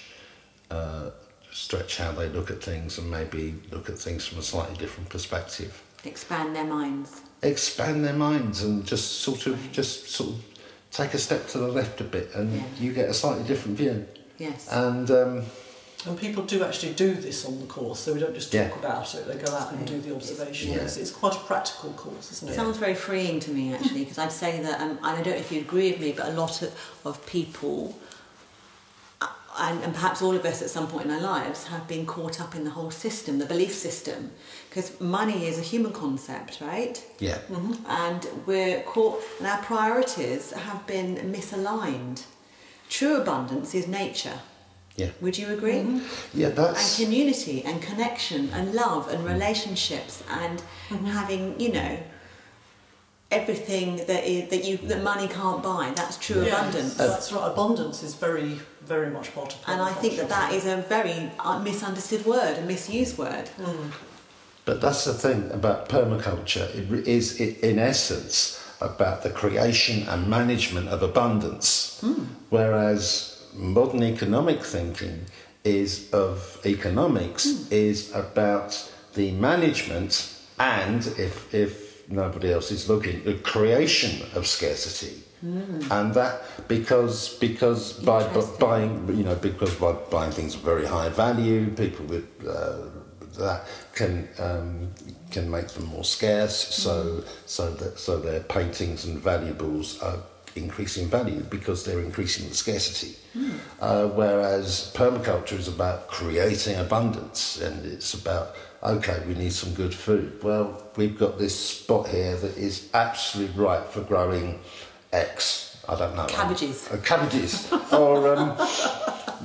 uh, 0.70 1.09
stretch 1.54 1.97
how 1.97 2.12
they 2.12 2.28
look 2.30 2.49
at 2.51 2.62
things, 2.64 2.97
and 2.97 3.10
maybe 3.10 3.56
look 3.72 3.89
at 3.89 3.97
things 3.97 4.26
from 4.26 4.39
a 4.39 4.41
slightly 4.43 4.76
different 4.78 5.10
perspective. 5.10 5.82
Expand 6.06 6.56
their 6.56 6.66
minds. 6.66 7.22
Expand 7.41 8.04
their 8.04 8.14
minds 8.14 8.64
and 8.64 8.86
just 8.86 9.20
sort 9.22 9.47
of, 9.47 9.72
just 9.72 10.10
sort 10.10 10.32
of 10.32 10.43
take 10.91 11.14
a 11.14 11.18
step 11.18 11.47
to 11.49 11.58
the 11.58 11.68
left 11.68 12.01
a 12.01 12.04
bit, 12.04 12.30
and 12.36 12.54
Yeah. 12.54 12.64
you 12.80 12.93
get 12.93 13.10
a 13.10 13.14
slightly 13.14 13.43
different 13.43 13.78
view. 13.78 14.06
Yes. 14.38 14.68
And 14.72 15.10
um, 15.12 15.43
And 16.06 16.20
people 16.20 16.43
do 16.43 16.64
actually 16.66 16.91
do 16.93 17.14
this 17.14 17.45
on 17.45 17.62
the 17.62 17.66
course, 17.66 18.01
so 18.01 18.14
we 18.14 18.20
don't 18.20 18.34
just 18.36 18.51
talk 18.51 18.72
Yeah. 18.72 18.78
about 18.80 19.16
it. 19.16 19.26
They 19.26 19.36
go 19.36 19.54
out 19.56 19.72
and 19.72 19.88
do 19.88 20.01
the 20.01 20.14
observations. 20.14 20.76
Yeah. 20.76 20.82
It's, 20.84 20.97
it's 20.97 21.12
quite 21.12 21.34
a 21.34 21.39
practical 21.39 21.91
course, 21.91 22.30
isn't 22.34 22.49
It 22.49 22.51
it? 22.51 22.56
sounds 22.56 22.78
very 22.78 22.93
freeing 22.95 23.39
to 23.39 23.51
me 23.51 23.74
actually, 23.74 23.99
because 24.04 24.18
I'd 24.18 24.32
say 24.34 24.60
that, 24.64 24.82
um, 24.82 24.89
and 24.97 24.99
I 25.06 25.16
don't 25.22 25.28
know 25.36 25.39
if 25.39 25.51
you 25.51 25.62
agree 25.62 25.91
with 25.93 26.01
me, 26.01 26.12
but 26.12 26.28
a 26.28 26.32
lot 26.34 26.62
of, 26.62 26.74
of 27.06 27.26
people, 27.26 27.97
and, 29.60 29.84
and 29.84 29.93
perhaps 29.93 30.22
all 30.22 30.36
of 30.36 30.45
us 30.45 30.62
at 30.62 30.70
some 30.70 30.88
point 30.88 31.06
in 31.06 31.12
our 31.12 31.22
lives, 31.22 31.66
have 31.68 31.88
been 31.88 32.06
caught 32.06 32.41
up 32.41 32.56
in 32.56 32.64
the 32.64 32.70
whole 32.72 32.91
system, 32.91 33.39
the 33.39 33.45
belief 33.45 33.74
system, 33.74 34.32
because 34.70 34.99
money 34.99 35.47
is 35.47 35.58
a 35.58 35.62
human 35.62 35.91
concept, 35.91 36.60
right? 36.62 37.04
yeah, 37.20 37.39
mm-hmm. 37.49 37.74
And 37.88 38.28
we're 38.45 38.82
caught, 38.82 39.22
and 39.39 39.47
our 39.47 39.62
priorities 39.62 40.51
have 40.51 40.86
been 40.88 41.16
misaligned. 41.32 42.24
True 42.89 43.22
abundance 43.22 43.74
is 43.74 43.88
nature. 43.88 44.39
yeah, 44.95 45.10
Would 45.22 45.38
you 45.38 45.47
agree? 45.54 45.82
Mm-hmm. 45.84 46.39
yeah. 46.39 46.49
That's. 46.49 46.99
And 46.99 47.06
community 47.06 47.64
and 47.64 47.82
connection 47.82 48.49
and 48.54 48.74
love 48.74 49.08
and 49.08 49.24
mm. 49.24 49.34
relationships 49.34 50.24
and 50.30 50.60
mm-hmm. 50.89 51.06
having 51.06 51.60
you 51.60 51.72
know 51.72 51.97
everything 53.39 53.97
that 54.09 54.23
is, 54.34 54.49
that 54.51 54.63
you 54.65 54.77
that 54.91 55.03
money 55.03 55.27
can't 55.27 55.61
buy. 55.61 55.91
That's 55.95 56.17
true 56.17 56.43
Yes, 56.43 56.53
abundance. 56.53 56.95
That's 56.95 57.31
right. 57.31 57.51
Abundance 57.51 58.03
is 58.03 58.13
very, 58.15 58.59
very 58.86 59.09
much 59.09 59.34
part 59.36 59.53
of 59.53 59.59
and 59.67 59.81
I 59.81 59.93
think 60.01 60.17
that 60.17 60.29
that 60.29 60.53
is 60.53 60.65
a 60.65 60.77
very 60.95 61.31
uh, 61.39 61.59
misunderstood 61.59 62.25
word 62.25 62.57
a 62.57 62.61
misused 62.61 63.17
word. 63.17 63.49
Mm. 63.57 63.91
But 64.65 64.79
that's 64.81 65.03
the 65.05 65.13
thing 65.13 65.51
about 65.51 65.89
permaculture. 65.89 66.67
It 66.73 67.07
is, 67.07 67.39
it, 67.41 67.59
in 67.59 67.79
essence, 67.79 68.63
about 68.79 69.23
the 69.23 69.29
creation 69.29 70.07
and 70.07 70.27
management 70.27 70.88
of 70.89 71.03
abundance, 71.03 71.99
hmm. 72.01 72.23
whereas 72.49 73.45
modern 73.53 74.03
economic 74.03 74.63
thinking 74.63 75.25
is 75.63 76.09
of 76.11 76.59
economics 76.65 77.43
hmm. 77.45 77.73
is 77.73 78.13
about 78.13 78.89
the 79.15 79.31
management 79.31 80.34
and, 80.59 81.07
if 81.17 81.53
if 81.53 81.92
nobody 82.08 82.51
else 82.51 82.72
is 82.72 82.89
looking, 82.89 83.24
the 83.24 83.36
creation 83.36 84.28
of 84.36 84.47
scarcity. 84.47 85.24
And 85.91 86.14
that 86.14 86.41
because 86.70 87.38
because 87.38 87.91
by 87.93 88.26
bu- 88.34 88.58
buying 88.60 88.93
you 89.18 89.26
know 89.26 89.36
because 89.36 89.76
by 89.76 89.91
buying 90.10 90.32
things 90.32 90.56
of 90.56 90.62
very 90.62 90.86
high 90.86 91.10
value, 91.10 91.70
people 91.72 92.06
with 92.06 92.28
uh, 92.47 92.78
that 93.38 93.66
can 93.93 94.30
um, 94.39 94.89
can 95.32 95.51
make 95.51 95.68
them 95.68 95.86
more 95.88 96.06
scarce. 96.06 96.56
So 96.56 97.26
so 97.45 97.72
that 97.74 97.99
so 97.99 98.20
their 98.20 98.39
paintings 98.39 99.04
and 99.04 99.20
valuables 99.20 100.01
are 100.01 100.20
increasing 100.56 101.08
value 101.10 101.41
because 101.49 101.84
they're 101.84 101.99
increasing 102.01 102.47
the 102.47 102.56
scarcity. 102.56 103.16
Uh, 103.82 104.08
whereas 104.10 104.91
permaculture 104.95 105.58
is 105.58 105.68
about 105.68 106.08
creating 106.08 106.78
abundance 106.78 107.60
and 107.60 107.84
it's 107.86 108.14
about, 108.14 108.56
okay, 108.84 109.21
we 109.27 109.34
need 109.36 109.53
some 109.53 109.73
good 109.73 109.93
food. 109.93 110.43
Well, 110.43 110.81
we've 110.95 111.17
got 111.17 111.38
this 111.39 111.57
spot 111.57 112.07
here 112.09 112.36
that 112.38 112.57
is 112.57 112.89
absolutely 112.93 113.63
right 113.63 113.86
for 113.86 114.01
growing 114.01 114.59
X. 115.11 115.77
I 115.88 115.95
don't 115.97 116.15
know. 116.15 116.25
Cabbages. 116.27 116.89
Uh, 116.91 116.97
cabbages. 116.97 117.71
or, 117.93 118.36
um, 118.36 118.55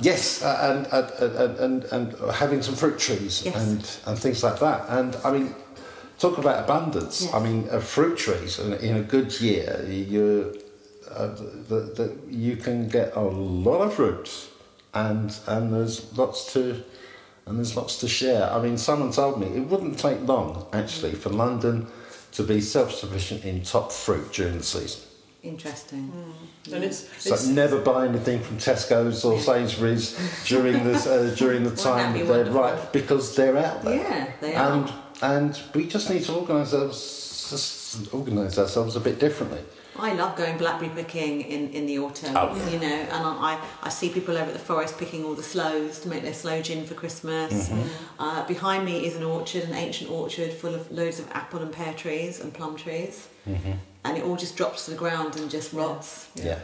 yes, 0.01 0.41
uh, 0.41 0.87
and, 0.91 1.21
and, 1.21 1.33
and, 1.35 1.59
and, 1.59 1.83
and 2.13 2.31
having 2.31 2.61
some 2.61 2.75
fruit 2.75 2.97
trees 2.99 3.43
Yes. 3.45 3.55
and, 3.55 3.89
and 4.07 4.19
things 4.19 4.43
like 4.43 4.59
that. 4.59 4.85
And 4.89 5.15
I 5.23 5.31
mean, 5.31 5.53
talk 6.17 6.37
about 6.37 6.63
abundance. 6.63 7.23
Yes. 7.23 7.33
I 7.33 7.39
mean, 7.43 7.67
uh, 7.71 7.79
fruit 7.79 8.17
trees 8.17 8.59
in, 8.59 8.73
in 8.73 8.97
a 8.97 9.01
good 9.01 9.39
year, 9.41 9.85
you 9.87 10.61
uh, 11.11 11.27
the, 11.67 11.91
the, 11.95 12.17
you 12.29 12.55
can 12.55 12.87
get 12.87 13.15
a 13.15 13.21
lot 13.21 13.81
of 13.81 13.95
fruit, 13.95 14.29
and 14.93 15.35
and 15.47 15.73
there's 15.73 16.15
lots 16.15 16.53
to 16.53 16.83
and 17.49 17.57
there's 17.57 17.75
lots 17.75 17.97
to 17.99 18.07
share. 18.07 18.49
I 18.51 18.61
mean, 18.61 18.77
someone 18.77 19.11
told 19.11 19.41
me 19.41 19.47
it 19.47 19.61
wouldn't 19.67 19.97
take 19.99 20.21
long 20.27 20.67
actually 20.71 21.13
for 21.13 21.29
London 21.29 21.87
to 22.33 22.43
be 22.43 22.61
self-sufficient 22.61 23.43
in 23.43 23.63
top 23.63 23.91
fruit 23.91 24.31
during 24.31 24.57
the 24.57 24.63
season. 24.63 25.01
Interesting. 25.41 26.11
And 26.71 26.83
it's, 26.83 27.07
So 27.17 27.33
it's 27.33 27.47
never 27.47 27.79
buy 27.79 28.07
anything 28.07 28.41
from 28.43 28.57
Tesco's 28.57 29.23
or 29.23 29.39
Sainsbury's 29.39 30.17
during 30.45 30.83
this 30.83 31.07
uh, 31.07 31.33
during 31.37 31.63
the 31.63 31.75
time 31.75 32.13
that 32.13 32.19
that 32.19 32.27
they're 32.27 32.53
wonderful? 32.53 32.61
right 32.61 32.93
because 32.93 33.35
they're 33.35 33.57
out 33.57 33.81
there. 33.83 33.95
Yeah, 33.95 34.31
they 34.41 34.55
are. 34.55 34.71
and 34.73 34.93
and 35.21 35.61
we 35.73 35.87
just 35.87 36.09
need 36.09 36.23
to 36.25 36.33
organise 36.33 36.73
ourselves 36.73 38.09
organise 38.11 38.59
ourselves 38.59 38.95
a 38.95 38.99
bit 38.99 39.17
differently. 39.19 39.61
I 39.99 40.13
love 40.13 40.35
going 40.35 40.57
blackberry 40.57 40.91
picking 40.95 41.41
in, 41.41 41.69
in 41.71 41.85
the 41.85 41.99
autumn, 41.99 42.35
Oh. 42.35 42.55
you 42.71 42.79
know, 42.79 42.87
and 42.87 43.11
I, 43.11 43.59
I 43.83 43.89
see 43.89 44.09
people 44.09 44.35
over 44.37 44.47
at 44.47 44.53
the 44.53 44.59
forest 44.59 44.97
picking 44.97 45.23
all 45.25 45.33
the 45.35 45.43
sloes 45.43 45.99
to 46.01 46.09
make 46.09 46.23
their 46.23 46.33
sloe 46.33 46.61
gin 46.61 46.85
for 46.85 46.93
Christmas. 46.93 47.69
Mm-hmm. 47.69 48.21
Uh, 48.21 48.45
behind 48.47 48.85
me 48.85 49.05
is 49.05 49.15
an 49.15 49.23
orchard, 49.23 49.63
an 49.63 49.73
ancient 49.73 50.09
orchard 50.09 50.51
full 50.53 50.73
of 50.73 50.91
loads 50.91 51.19
of 51.19 51.29
apple 51.31 51.61
and 51.61 51.71
pear 51.71 51.93
trees 51.93 52.39
and 52.39 52.53
plum 52.53 52.75
trees. 52.75 53.27
Mm-hmm. 53.47 53.73
And 54.05 54.17
it 54.17 54.23
all 54.23 54.35
just 54.37 54.55
drops 54.55 54.85
to 54.85 54.91
the 54.91 54.97
ground 54.97 55.35
and 55.35 55.51
just 55.51 55.73
rots 55.73 56.29
Yeah. 56.35 56.59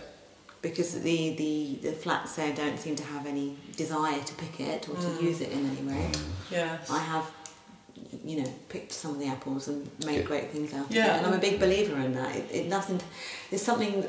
because 0.62 0.94
the, 1.02 1.36
the, 1.36 1.80
the 1.82 1.92
flats 1.92 2.36
there 2.38 2.54
don't 2.54 2.80
seem 2.80 2.96
to 2.96 3.04
have 3.04 3.26
any 3.28 3.58
desire 3.76 4.22
to 4.22 4.34
pick 4.36 4.60
it 4.62 4.88
or 4.88 4.96
to 4.96 5.02
mm. 5.08 5.22
use 5.22 5.42
it 5.42 5.52
in 5.52 5.66
any 5.70 5.82
way. 5.88 6.10
Mm. 6.12 6.22
yeah. 6.50 6.78
I 6.90 7.00
have, 7.00 7.30
you 8.24 8.42
know, 8.42 8.50
picked 8.70 8.92
some 8.92 9.12
of 9.12 9.20
the 9.20 9.28
apples 9.28 9.68
and 9.68 9.90
made 10.06 10.18
Good. 10.18 10.26
great 10.28 10.52
things 10.52 10.74
out 10.74 10.86
of 10.90 10.92
Yeah. 10.96 11.16
it, 11.16 11.18
and 11.18 11.28
I'm 11.28 11.34
a 11.34 11.38
big 11.38 11.60
believer 11.60 11.96
in 12.00 12.14
that. 12.16 12.36
It, 12.36 12.46
it 12.52 12.70
doesn't. 12.70 13.04
There's 13.50 13.62
something, 13.62 14.06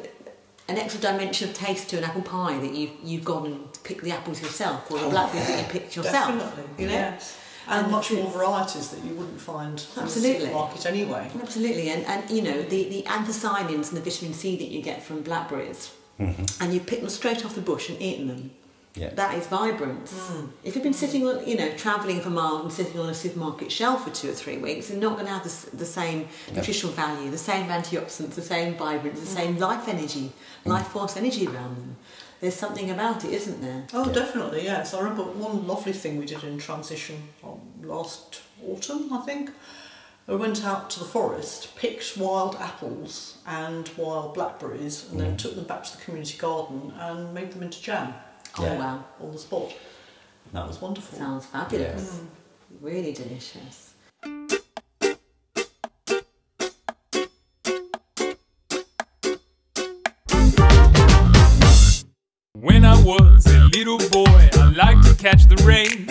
an 0.69 0.79
extra 0.79 1.01
dimension 1.01 1.49
of 1.49 1.55
taste 1.55 1.91
to 1.91 1.99
an 1.99 2.05
apple 2.05 2.23
pie 2.23 2.59
that 2.59 2.73
you 2.75 2.91
you've 3.03 3.25
gone 3.25 3.47
and 3.47 3.83
picked 3.85 4.03
the 4.03 4.11
apples 4.13 4.41
yourself, 4.43 4.91
or 4.91 4.99
the 4.99 5.07
oh, 5.07 5.11
blackberries 5.11 5.47
that 5.49 5.59
you 5.61 5.69
picked 5.71 5.97
yourself. 5.97 6.29
Definitely, 6.29 6.85
You 6.85 6.87
know. 6.91 6.95
yes. 6.95 7.39
And, 7.69 7.83
And 7.83 7.91
much 7.93 8.13
more 8.13 8.31
varieties 8.31 8.91
that 8.91 9.03
you 9.05 9.13
wouldn't 9.15 9.41
find 9.41 9.73
absolutely. 9.97 9.97
in 9.97 9.99
the 9.99 10.03
Absolutely. 10.03 10.41
supermarket 10.47 10.87
anyway. 10.87 11.31
Absolutely, 11.43 11.91
and, 11.91 12.05
and 12.07 12.31
you 12.31 12.43
know 12.43 12.63
the, 12.63 12.89
the 12.89 13.03
anthocyanins 13.09 13.89
and 13.89 13.97
the 13.97 14.01
vitamin 14.09 14.35
C 14.35 14.57
that 14.57 14.69
you 14.69 14.81
get 14.83 15.03
from 15.03 15.23
blackberries, 15.23 15.91
mm-hmm. 16.21 16.63
and 16.63 16.73
you 16.73 16.79
pick 16.79 17.01
them 17.01 17.11
straight 17.11 17.45
off 17.45 17.55
the 17.57 17.61
bush 17.61 17.89
and 17.91 18.01
eaten 18.01 18.29
them. 18.29 18.51
Yeah. 18.97 19.11
That 19.11 19.35
is 19.35 19.47
vibrance. 19.47 20.13
Hmm. 20.13 20.47
If 20.65 20.75
you've 20.75 20.83
been 20.83 20.95
sitting 20.95 21.27
on, 21.27 21.47
you 21.47 21.57
know, 21.57 21.71
travelling 21.77 22.21
for 22.21 22.31
miles 22.31 22.63
and 22.63 22.73
sitting 22.73 22.99
on 22.99 23.09
a 23.11 23.15
supermarket 23.15 23.71
shelf 23.71 24.05
for 24.05 24.11
two 24.11 24.31
or 24.31 24.33
three 24.33 24.57
weeks, 24.57 24.91
you're 24.91 24.99
not 24.99 25.15
going 25.15 25.27
to 25.27 25.33
have 25.33 25.45
the, 25.45 25.77
the 25.77 25.85
same 25.85 26.29
nutritional 26.53 26.95
value, 26.95 27.31
the 27.31 27.39
same 27.39 27.67
antioxidants, 27.67 28.35
the 28.35 28.43
same 28.43 28.75
vibrance, 28.75 29.21
the 29.21 29.27
same 29.27 29.55
hmm. 29.55 29.61
life 29.61 29.87
energy, 29.87 30.33
hmm. 30.65 30.71
life 30.71 30.87
force 30.89 31.17
energy 31.17 31.47
around 31.47 31.77
them. 31.77 31.97
There's 32.41 32.55
something 32.55 32.91
about 32.91 33.25
it, 33.25 33.33
isn't 33.33 33.63
there? 33.63 33.87
Oh, 33.95 34.13
definitely, 34.13 34.65
yes. 34.65 34.93
I 34.93 35.01
remember 35.01 35.23
one 35.25 35.67
lovely 35.67 35.93
thing 35.93 36.19
we 36.19 36.27
did 36.27 36.45
in 36.45 36.59
transition 36.59 37.29
um, 37.43 37.61
last 37.83 38.43
autumn, 38.67 39.13
I 39.13 39.21
think. 39.23 39.51
We 40.27 40.37
went 40.37 40.65
out 40.65 40.91
to 40.91 40.99
the 40.99 41.05
forest, 41.05 41.77
picked 41.77 42.17
wild 42.17 42.57
apples 42.57 43.39
and 43.47 43.89
wild 43.97 44.35
blackberries, 44.35 45.09
and 45.11 45.21
then 45.21 45.37
took 45.37 45.55
them 45.55 45.65
back 45.65 45.85
to 45.85 45.97
the 45.97 46.03
community 46.03 46.37
garden 46.37 46.93
and 46.99 47.33
made 47.33 47.53
them 47.53 47.63
into 47.63 47.81
jam. 47.81 48.13
Oh, 48.59 48.63
there, 48.63 48.79
wow. 48.79 49.05
On 49.21 49.33
the 49.33 49.39
spot. 49.39 49.75
That 50.53 50.67
was 50.67 50.81
wonderful. 50.81 51.19
Sounds 51.19 51.45
fabulous. 51.45 52.15
Mm. 52.15 52.27
Really 52.81 53.13
delicious. 53.13 53.93
When 62.55 62.85
I 62.87 63.03
was 63.03 63.47
a 63.47 63.59
little 63.75 63.99
boy, 64.09 64.49
I 64.55 64.73
liked 64.75 65.07
to 65.07 65.15
catch 65.17 65.47
the 65.47 65.63
rain. 65.63 66.09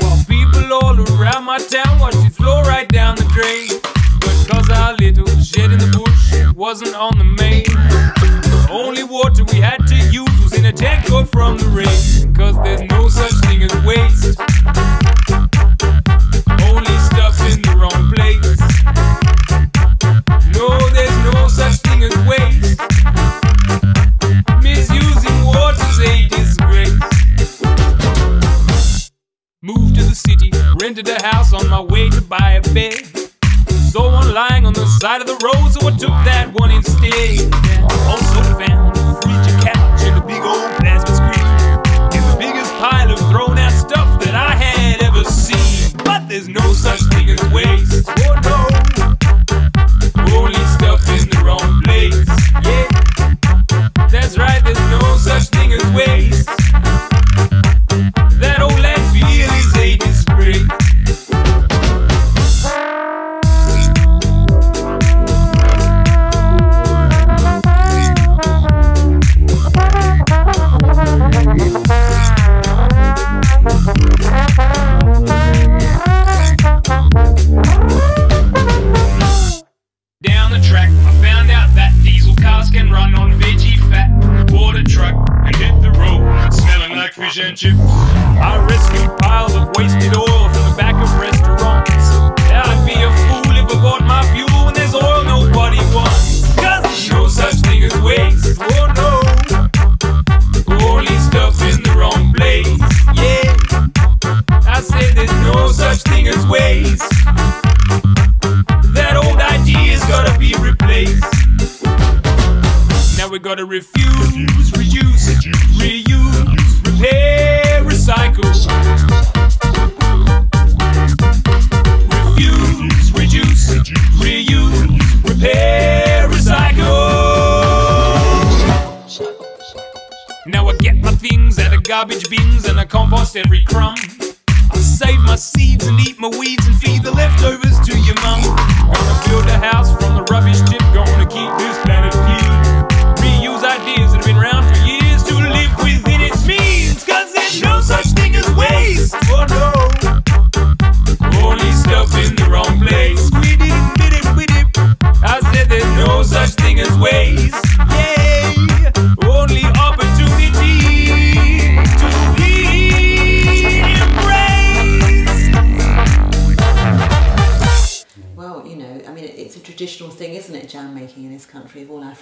While 0.00 0.24
people 0.24 0.72
all 0.72 0.98
around 0.98 1.44
my 1.44 1.58
town 1.58 2.00
watched 2.00 2.16
it 2.16 2.32
flow 2.32 2.62
right 2.62 2.88
down 2.88 3.14
the 3.14 3.24
drain. 3.32 3.68
But 4.18 4.48
cause 4.50 4.68
our 4.70 4.94
little 4.94 5.28
shed 5.42 5.70
in 5.70 5.78
the 5.78 5.90
bush 5.96 6.56
wasn't 6.56 6.96
on 6.96 7.18
the 7.18 7.24
main, 7.24 7.62
the 7.62 8.68
only 8.70 9.04
water 9.04 9.44
we 9.44 9.60
had 9.60 9.86
to 9.86 9.94
use 10.10 10.24
was 10.24 10.32
in 10.32 10.33
a 10.66 10.72
coat 11.06 11.28
from 11.30 11.58
the 11.58 11.66
rain. 11.68 12.32
Cause 12.34 12.56
there's 12.64 12.80
no 12.88 13.08
such 13.08 13.32
thing 13.44 13.62
as 13.62 13.74
waste. 13.84 14.38
Only 16.64 16.96
stuff 17.04 17.36
in 17.52 17.60
the 17.60 17.74
wrong 17.76 18.08
place. 18.12 18.60
No, 20.56 20.68
there's 20.96 21.18
no 21.34 21.48
such 21.48 21.76
thing 21.84 22.02
as 22.04 22.16
waste. 22.26 22.80
Misusing 24.62 25.44
water's 25.44 26.00
a 26.00 26.28
disgrace. 26.28 26.98
Moved 29.60 29.96
to 29.96 30.02
the 30.02 30.14
city, 30.14 30.50
rented 30.80 31.08
a 31.08 31.22
house 31.22 31.52
on 31.52 31.68
my 31.68 31.80
way 31.80 32.08
to 32.08 32.22
buy 32.22 32.52
a 32.52 32.62
bed. 32.72 33.04
Saw 33.92 34.10
one 34.10 34.32
lying 34.32 34.64
on 34.64 34.72
the 34.72 34.86
side 34.98 35.20
of 35.20 35.26
the 35.26 35.38
road, 35.44 35.68
so 35.72 35.88
I 35.88 35.90
took 35.90 36.16
that 36.24 36.52
one 36.54 36.70
instead. 36.70 37.52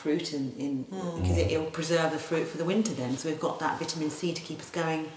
Fruit 0.02 0.32
in, 0.32 0.52
in 0.58 0.82
because 0.82 1.38
it, 1.38 1.52
it'll 1.52 1.66
preserve 1.66 2.10
the 2.12 2.18
fruit 2.18 2.46
for 2.46 2.58
the 2.58 2.64
winter. 2.64 2.92
Then, 2.92 3.16
so 3.16 3.28
we've 3.28 3.40
got 3.40 3.60
that 3.60 3.78
vitamin 3.78 4.10
C 4.10 4.34
to 4.34 4.42
keep 4.42 4.58
us 4.60 4.70
going 4.70 5.08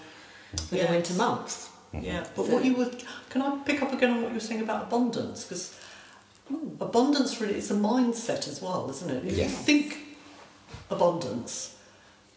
for 0.68 0.76
the 0.76 0.86
winter 0.86 1.14
months. 1.14 1.70
Yeah, 1.92 2.24
but 2.34 2.46
So- 2.46 2.52
what 2.52 2.64
you 2.64 2.74
were, 2.74 2.90
can 3.30 3.42
I 3.42 3.56
pick 3.64 3.82
up 3.82 3.92
again 3.92 4.10
on 4.10 4.22
what 4.22 4.28
you 4.28 4.34
were 4.34 4.40
saying 4.40 4.60
about 4.62 4.84
abundance? 4.84 5.44
Because 5.44 5.78
hmm. 6.48 6.68
abundance 6.80 7.40
really 7.40 7.56
is 7.56 7.70
a 7.70 7.74
mindset 7.74 8.48
as 8.48 8.62
well, 8.62 8.88
isn't 8.90 9.10
it? 9.10 9.24
If 9.24 9.36
Yeah. 9.36 9.44
you 9.44 9.50
think 9.50 9.98
abundance, 10.90 11.74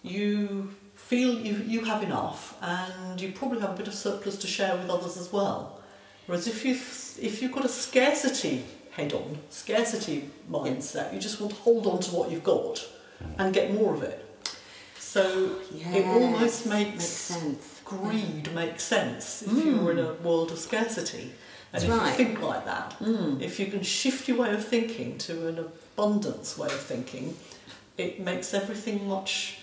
you 0.02 0.74
feel 0.96 1.40
you, 1.40 1.56
you 1.68 1.86
have 1.86 2.04
enough 2.04 2.56
and 2.62 3.20
you 3.22 3.32
probably 3.32 3.60
have 3.62 3.72
a 3.72 3.78
bit 3.78 3.88
of 3.88 3.94
surplus 3.94 4.38
to 4.38 4.48
share 4.48 4.76
with 4.76 4.90
others 4.90 5.18
as 5.18 5.32
well. 5.32 5.80
Whereas 6.26 6.48
if 6.48 6.64
you've, 6.66 7.18
if 7.22 7.42
you've 7.42 7.52
got 7.52 7.66
a 7.66 7.70
scarcity 7.70 8.64
head 8.92 9.14
on, 9.14 9.38
scarcity 9.50 10.30
mindset, 10.50 11.14
you 11.14 11.20
just 11.20 11.40
want 11.40 11.54
to 11.54 11.60
hold 11.62 11.88
on 11.88 12.00
to 12.00 12.16
what 12.16 12.32
you've 12.32 12.44
got 12.44 12.76
mm. 12.76 13.28
and 13.38 13.54
get 13.54 13.74
more 13.74 13.94
of 13.94 14.04
it. 14.04 14.26
So 14.98 15.56
it 15.74 16.06
almost 16.06 16.68
makes, 16.68 16.92
makes 16.92 17.06
sense. 17.06 17.82
greed 17.84 18.46
mm. 18.46 18.54
make 18.54 18.80
sense 18.80 19.42
if 19.42 19.52
you're 19.52 19.92
in 19.92 20.00
a 20.00 20.04
mm. 20.04 20.22
world 20.22 20.52
of 20.52 20.60
scarcity. 20.60 21.32
And 21.72 21.84
That's 21.84 21.84
if 21.84 21.90
right. 21.90 22.10
you 22.10 22.26
think 22.26 22.42
like 22.42 22.66
that, 22.66 22.96
if 23.42 23.60
you 23.60 23.68
can 23.68 23.84
shift 23.84 24.28
your 24.28 24.38
way 24.38 24.54
of 24.54 24.66
thinking 24.66 25.18
to 25.20 25.48
an 25.48 25.60
abundance 25.60 26.58
way 26.58 26.68
of 26.68 26.80
thinking, 26.80 27.36
it 27.98 28.20
makes 28.20 28.54
everything 28.54 29.08
much 29.08 29.60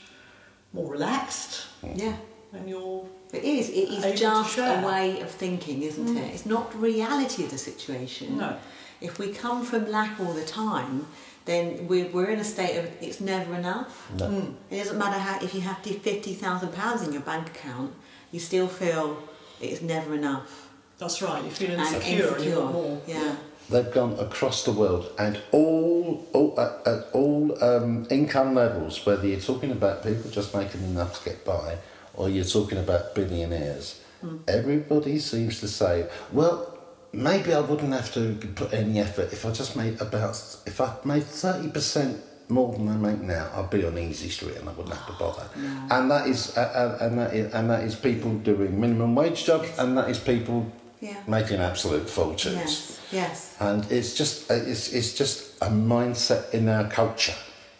more 0.72 0.90
relaxed 0.90 1.66
Yeah. 1.94 2.16
and 2.52 2.68
you're 2.68 3.06
It 3.32 3.42
is. 3.42 3.70
It 3.70 3.72
Able 3.72 3.94
is 3.94 4.02
to 4.02 4.16
just 4.16 4.58
a 4.58 4.86
way 4.86 5.20
of 5.20 5.30
thinking, 5.30 5.82
isn't 5.82 6.16
it? 6.16 6.34
It's 6.34 6.46
not 6.46 6.72
reality 6.80 7.44
of 7.44 7.50
the 7.50 7.58
situation. 7.58 8.38
No. 8.38 8.56
If 9.01 9.18
we 9.18 9.32
come 9.32 9.64
from 9.64 9.90
lack 9.90 10.18
all 10.20 10.32
the 10.32 10.44
time, 10.44 11.07
then 11.44 11.86
we're, 11.86 12.09
we're 12.09 12.30
in 12.30 12.40
a 12.40 12.44
state 12.44 12.76
of 12.78 12.90
it's 13.01 13.20
never 13.20 13.55
enough. 13.55 14.11
No. 14.18 14.26
Hmm. 14.28 14.53
It 14.74 14.78
doesn't 14.78 14.99
matter 14.99 15.18
how 15.18 15.38
if 15.44 15.55
you 15.55 15.61
have 15.61 15.78
fifty 15.78 16.34
thousand 16.34 16.72
pounds 16.72 17.03
in 17.07 17.12
your 17.12 17.22
bank 17.22 17.49
account, 17.49 17.94
you 18.32 18.40
still 18.40 18.68
feel 18.68 19.22
it's 19.61 19.80
never 19.80 20.14
enough 20.14 20.66
that's 20.99 21.20
right, 21.20 21.44
you 21.44 21.51
feel 21.51 21.72
and 21.72 21.80
insecure 21.80 22.01
and 22.01 22.16
you 22.16 22.24
insecure. 22.24 22.61
want 22.61 22.72
more. 22.72 23.03
Yeah. 23.07 23.36
They've 23.68 23.92
gone 23.92 24.18
across 24.18 24.64
the 24.64 24.72
world 24.72 25.11
and 25.18 25.40
all, 25.51 26.26
all 26.32 26.59
at, 26.59 26.86
at 26.86 27.07
all 27.12 27.62
um, 27.62 28.07
income 28.11 28.55
levels, 28.55 29.05
whether 29.05 29.26
you're 29.26 29.40
talking 29.40 29.72
about 29.72 30.05
people 30.05 30.30
just 30.30 30.55
making 30.55 30.84
enough 30.84 31.18
to 31.18 31.30
get 31.30 31.44
by 31.44 31.78
or 32.14 32.30
you're 32.30 32.44
talking 32.44 32.78
about 32.78 33.14
billionaires, 33.14 34.01
hmm. 34.20 34.36
everybody 34.49 35.18
seems 35.18 35.61
to 35.61 35.68
say, 35.68 36.09
well, 36.32 36.75
maybe 37.16 37.54
I 37.54 37.60
wouldn't 37.60 37.92
have 37.92 38.12
to 38.14 38.34
put 38.54 38.72
any 38.72 39.00
effort 39.00 39.32
if 39.32 39.44
I 39.46 39.50
just 39.50 39.74
made 39.76 40.00
about, 40.00 40.36
if 40.66 40.80
I 40.80 40.94
made 41.04 41.22
30% 41.22 42.18
more 42.48 42.72
than 42.74 42.88
I 42.88 42.96
make 42.96 43.20
now, 43.22 43.50
I'd 43.54 43.70
be 43.70 43.84
on 43.84 43.98
easy 43.98 44.28
street 44.28 44.56
and 44.56 44.68
I 44.68 44.72
wouldn't 44.72 44.94
have 44.94 45.06
to 45.06 45.12
bother. 45.14 45.48
And 45.90 46.10
that 46.10 46.28
is, 46.28 46.56
uh, 46.56 46.60
uh, 47.00 47.04
and 47.04 47.18
that 47.18 47.34
is, 47.34 47.52
and 47.52 47.70
that 47.70 47.82
is 47.84 47.94
people 47.96 48.34
doing 48.38 48.78
minimum 48.80 49.14
wage 49.14 49.44
jobs, 49.44 49.68
and 49.78 49.96
that 49.98 50.08
is 50.10 50.18
people 50.18 50.70
Yeah. 51.00 51.16
making 51.26 51.60
absolute 51.60 52.08
fortunes. 52.08 52.56
Yes. 52.56 53.00
Yes. 53.12 53.56
And 53.60 53.84
it's 53.90 54.14
just 54.14 54.50
uh, 54.50 54.54
it's, 54.54 54.92
it's 54.92 55.12
just 55.14 55.56
a 55.60 55.66
mindset 55.68 56.52
in 56.54 56.68
our 56.68 56.88
culture, 56.88 57.34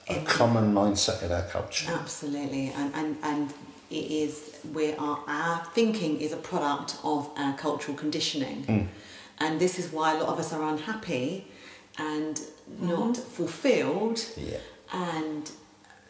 a 0.09 0.21
common 0.25 0.75
mindset 0.75 1.23
in 1.23 1.31
our 1.33 1.47
culture. 1.57 1.91
Absolutely, 1.93 2.73
and 2.77 2.95
and 2.95 3.17
and 3.23 3.55
it 3.91 4.07
is 4.25 4.33
where 4.73 4.95
our 5.01 5.19
our 5.29 5.65
thinking 5.75 6.21
is 6.21 6.33
a 6.33 6.37
product 6.51 6.97
of 7.05 7.31
our 7.37 7.55
cultural 7.57 7.97
conditioning, 7.97 8.89
and 9.39 9.61
this 9.61 9.79
is 9.79 9.93
why 9.93 10.15
a 10.15 10.19
lot 10.23 10.29
of 10.29 10.39
us 10.39 10.53
are 10.53 10.63
unhappy 10.69 11.47
and 11.99 12.37
mm-hmm. 12.37 12.89
not 12.89 13.17
fulfilled, 13.17 14.25
Yeah. 14.37 14.59
and 14.93 15.51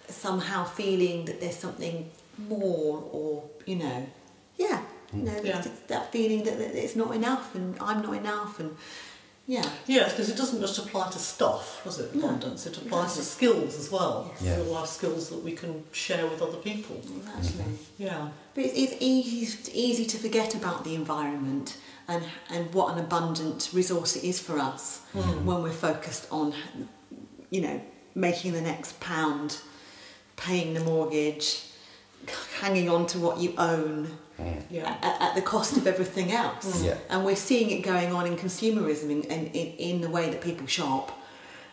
somehow 0.09 0.65
feeling 0.65 1.25
that 1.27 1.41
there's 1.41 1.57
something 1.57 2.11
more, 2.49 3.03
or 3.13 3.45
you 3.67 3.77
know, 3.77 4.07
yeah, 4.57 4.83
you 5.13 5.23
know, 5.23 5.33
mm. 5.33 5.45
Yeah. 5.45 5.59
it's 5.59 5.69
that 5.89 6.13
feeling 6.13 6.45
that, 6.45 6.59
that 6.59 6.75
it's 6.75 6.97
not 6.97 7.15
enough, 7.15 7.55
and 7.55 7.77
I'm 7.81 8.03
not 8.03 8.15
enough, 8.17 8.61
and 8.61 8.77
yeah, 9.49 9.69
Yes, 9.87 10.13
because 10.13 10.29
it 10.29 10.37
doesn't 10.37 10.61
just 10.61 10.77
apply 10.79 11.09
to 11.11 11.19
stuff, 11.19 11.81
does 11.85 12.01
it? 12.01 12.13
Abundance. 12.15 12.67
It 12.67 12.77
applies 12.79 13.15
to 13.15 13.23
skills 13.23 13.79
as 13.79 13.93
well. 13.93 14.29
Yes. 14.33 14.43
Yeah. 14.43 14.61
We 14.65 14.71
all 14.71 14.81
have 14.81 14.89
skills 14.89 15.31
that 15.31 15.43
we 15.43 15.53
can 15.53 15.85
share 15.93 16.27
with 16.27 16.43
other 16.43 16.57
people. 16.57 17.01
actually. 17.37 17.65
Yeah. 17.97 18.29
But 18.55 18.65
it's, 18.65 18.75
it's 18.75 18.97
easy, 18.99 19.71
easy 19.73 20.05
to 20.07 20.19
forget 20.19 20.57
about 20.57 20.83
the 20.83 20.97
environment 20.97 21.77
and, 22.09 22.25
and 22.51 22.73
what 22.73 22.93
an 22.93 22.99
abundant 23.03 23.71
resource 23.73 24.17
it 24.17 24.25
is 24.25 24.41
for 24.41 24.59
us 24.59 25.01
hmm. 25.13 25.45
when 25.45 25.63
we're 25.63 25.73
focused 25.73 26.27
on, 26.31 26.55
you 27.51 27.61
know, 27.61 27.81
making 28.15 28.53
the 28.53 28.61
next 28.61 28.99
pound, 29.01 29.59
paying 30.37 30.75
the 30.75 30.81
mortgage, 30.81 31.65
hanging 32.61 32.89
on 32.89 33.07
to 33.07 33.19
what 33.19 33.39
you 33.39 33.55
own 33.59 34.07
hmm. 34.37 34.53
Yeah. 34.71 34.97
at, 35.03 35.21
at 35.21 35.35
the 35.35 35.43
cost 35.43 35.77
of 35.77 35.87
everything 35.87 36.33
else. 36.33 36.81
Hmm. 36.81 36.87
Yeah. 36.87 36.99
And 37.11 37.25
we're 37.25 37.37
seeing 37.37 37.71
it 37.71 37.83
going 37.83 38.13
on 38.13 38.27
in 38.27 38.37
consumerism 38.37 39.11
in, 39.11 39.23
in, 39.23 39.47
in, 39.47 39.67
in 39.77 40.01
the 40.01 40.11
way 40.11 40.31
that 40.31 40.41
people 40.41 40.67
shop 40.67 41.19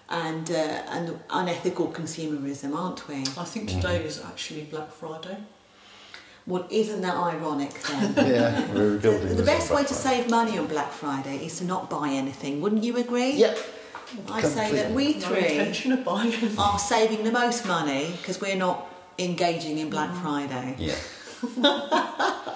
and, 0.10 0.50
uh, 0.52 0.84
and 0.90 1.20
unethical 1.30 1.88
consumerism, 1.88 2.76
aren't 2.76 3.08
we? 3.08 3.16
I 3.16 3.46
think 3.46 3.70
today 3.70 4.04
is 4.04 4.24
actually 4.24 4.64
Black 4.64 4.92
Friday. 4.92 5.38
Well, 6.46 6.68
isn't 6.70 7.02
that 7.02 7.16
ironic 7.16 7.74
then? 7.84 8.14
Yeah, 8.34 8.74
we're 8.74 8.92
rebuilding. 8.96 9.30
The 9.30 9.36
this 9.36 9.46
best 9.46 9.72
way 9.72 9.84
to 9.84 9.94
save 9.94 10.30
money 10.30 10.58
on 10.58 10.68
Black 10.68 10.92
Friday 10.92 11.46
is 11.46 11.60
to 11.60 11.66
not 11.66 11.90
buy 11.90 12.10
anything. 12.10 12.62
Wouldn't 12.62 12.84
you 12.84 12.98
agree? 12.98 13.32
Yep. 13.32 13.58
I 14.30 14.42
say 14.42 14.72
that 14.74 14.92
we 14.92 15.14
three 15.14 15.38
intention 15.38 15.94
of 15.94 16.04
buying 16.04 16.34
anything. 16.34 16.60
are 16.60 16.78
saving 16.78 17.24
the 17.24 17.32
most 17.32 17.66
money 17.66 18.12
because 18.18 18.40
we're 18.42 18.58
not 18.58 18.88
engaging 19.18 19.78
in 19.80 19.90
Black 19.90 20.12
mm. 20.12 20.22
Friday. 20.22 20.76
Yeah. 20.78 20.96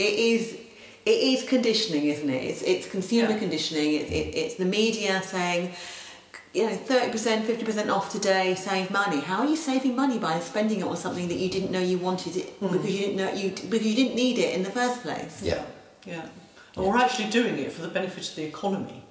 It 0.00 0.18
is. 0.18 0.56
It 1.04 1.20
is 1.32 1.48
conditioning, 1.48 2.04
isn't 2.06 2.28
it? 2.28 2.42
It's, 2.44 2.62
it's 2.62 2.86
consumer 2.86 3.30
Yeah. 3.30 3.38
conditioning. 3.38 3.94
It, 3.94 4.10
it, 4.10 4.34
it's 4.34 4.54
the 4.56 4.66
media 4.66 5.22
saying, 5.22 5.72
you 6.52 6.66
know, 6.66 6.74
thirty 6.76 7.10
percent, 7.12 7.44
fifty 7.46 7.64
percent 7.64 7.90
off 7.90 8.10
today, 8.10 8.54
save 8.54 8.90
money. 8.90 9.20
How 9.20 9.40
are 9.40 9.46
you 9.46 9.56
saving 9.56 9.94
money 9.94 10.18
by 10.18 10.40
spending 10.40 10.80
it 10.80 10.84
on 10.84 10.96
something 10.96 11.28
that 11.28 11.36
you 11.36 11.48
didn't 11.48 11.70
know 11.70 11.80
you 11.80 11.98
wanted 11.98 12.36
it 12.36 12.48
hmm. 12.50 12.68
because 12.68 12.90
you 12.90 12.98
didn't 13.06 13.16
know 13.16 13.32
you 13.32 13.50
because 13.50 13.86
you 13.86 13.94
didn't 13.94 14.16
need 14.16 14.38
it 14.38 14.54
in 14.54 14.62
the 14.62 14.70
first 14.70 15.02
place? 15.02 15.42
Yeah. 15.42 15.64
Yeah. 16.04 16.26
And 16.76 16.86
we're 16.86 16.96
actually 16.96 17.30
doing 17.30 17.58
it 17.58 17.72
for 17.72 17.82
the 17.82 17.88
benefit 17.88 18.28
of 18.30 18.36
the 18.36 18.44
economy, 18.44 19.02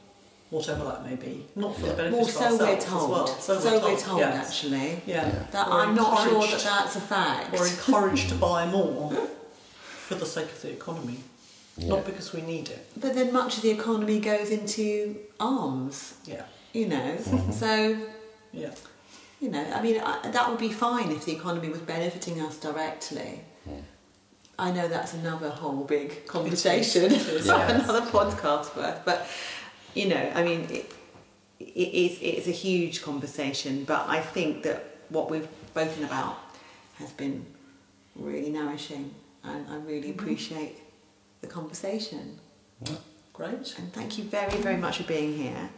whatever 0.49 0.83
that 0.85 1.05
may 1.05 1.15
be, 1.15 1.45
not 1.55 1.75
for 1.75 1.87
the 1.87 1.93
benefit 1.93 2.13
Well, 2.13 2.25
of 2.25 2.31
so 2.31 2.39
ourselves 2.41 2.61
we're 2.61 2.75
as 2.77 2.85
told. 2.85 3.11
well. 3.11 3.27
So, 3.27 3.81
we're 3.81 3.97
told, 3.97 4.19
yes. 4.19 4.47
actually. 4.47 5.01
Yeah. 5.05 5.27
Yeah. 5.27 5.45
That 5.51 5.69
We're 5.69 5.81
I'm 5.81 5.95
not 5.95 6.27
sure 6.27 6.47
that 6.47 6.61
that's 6.63 6.95
a 6.95 7.01
fact. 7.01 7.51
We're 7.53 7.67
encouraged 7.67 8.29
to 8.29 8.35
buy 8.35 8.65
more 8.65 9.11
for 9.81 10.15
the 10.15 10.25
sake 10.25 10.45
of 10.45 10.61
the 10.61 10.71
economy, 10.71 11.19
Yeah. 11.77 11.89
not 11.89 12.05
because 12.05 12.33
we 12.33 12.41
need 12.41 12.69
it. 12.69 12.89
But 12.97 13.13
then 13.13 13.31
much 13.33 13.57
of 13.57 13.63
the 13.63 13.71
economy 13.71 14.19
goes 14.19 14.49
into 14.49 15.17
arms, 15.39 16.15
Yeah. 16.25 16.43
You 16.73 16.87
know. 16.87 17.15
Mm-hmm. 17.17 17.51
So, 17.51 17.97
Yeah. 18.51 18.71
you 19.39 19.49
know, 19.49 19.63
I 19.73 19.81
mean, 19.81 20.01
I, 20.01 20.29
that 20.29 20.49
would 20.49 20.59
be 20.59 20.71
fine 20.71 21.11
if 21.11 21.25
the 21.25 21.33
economy 21.33 21.69
was 21.69 21.81
benefiting 21.81 22.41
us 22.41 22.57
directly. 22.57 23.41
Mm. 23.67 23.83
I 24.57 24.71
know 24.71 24.87
that's 24.87 25.13
another 25.13 25.49
whole 25.49 25.83
big 25.83 26.27
conversation, 26.27 27.05
It 27.05 27.13
is, 27.13 27.47
yes. 27.47 27.83
another 27.83 28.01
podcast 28.01 28.75
worth. 28.75 29.01
But 29.05 29.27
you 29.95 30.07
know, 30.09 30.31
I 30.35 30.43
mean, 30.43 30.67
it, 30.69 30.91
it 31.59 31.93
is 31.93 32.19
it's 32.21 32.47
a 32.47 32.51
huge 32.51 33.01
conversation. 33.01 33.85
But 33.85 34.07
I 34.07 34.19
think 34.19 34.63
that 34.63 34.97
what 35.09 35.31
we've 35.31 35.47
spoken 35.67 36.03
about 36.03 36.37
has 36.97 37.11
been 37.11 37.45
really 38.15 38.49
nourishing, 38.49 39.15
and 39.43 39.65
I 39.69 39.77
really 39.77 40.09
mm-hmm. 40.09 40.19
appreciate 40.19 40.75
the 41.41 41.47
conversation. 41.47 42.39
Great. 43.33 43.75
And 43.77 43.93
thank 43.93 44.17
you 44.17 44.25
very, 44.25 44.57
very 44.57 44.77
much 44.77 44.97
for 44.97 45.03
being 45.03 45.33
here. 45.33 45.69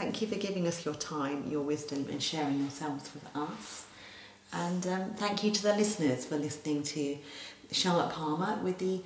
Thank 0.00 0.22
you 0.22 0.28
for 0.28 0.36
giving 0.36 0.66
us 0.66 0.86
your 0.86 0.94
time, 0.94 1.44
your 1.50 1.60
wisdom, 1.60 2.06
and 2.10 2.22
sharing 2.22 2.58
yourselves 2.60 3.10
with 3.12 3.36
us. 3.36 3.84
And 4.50 4.86
um, 4.86 5.10
thank 5.16 5.44
you 5.44 5.50
to 5.50 5.62
the 5.62 5.74
listeners 5.76 6.24
for 6.24 6.38
listening 6.38 6.84
to 6.84 7.18
Charlotte 7.70 8.10
Palmer 8.10 8.58
with 8.64 8.78
the 8.78 9.02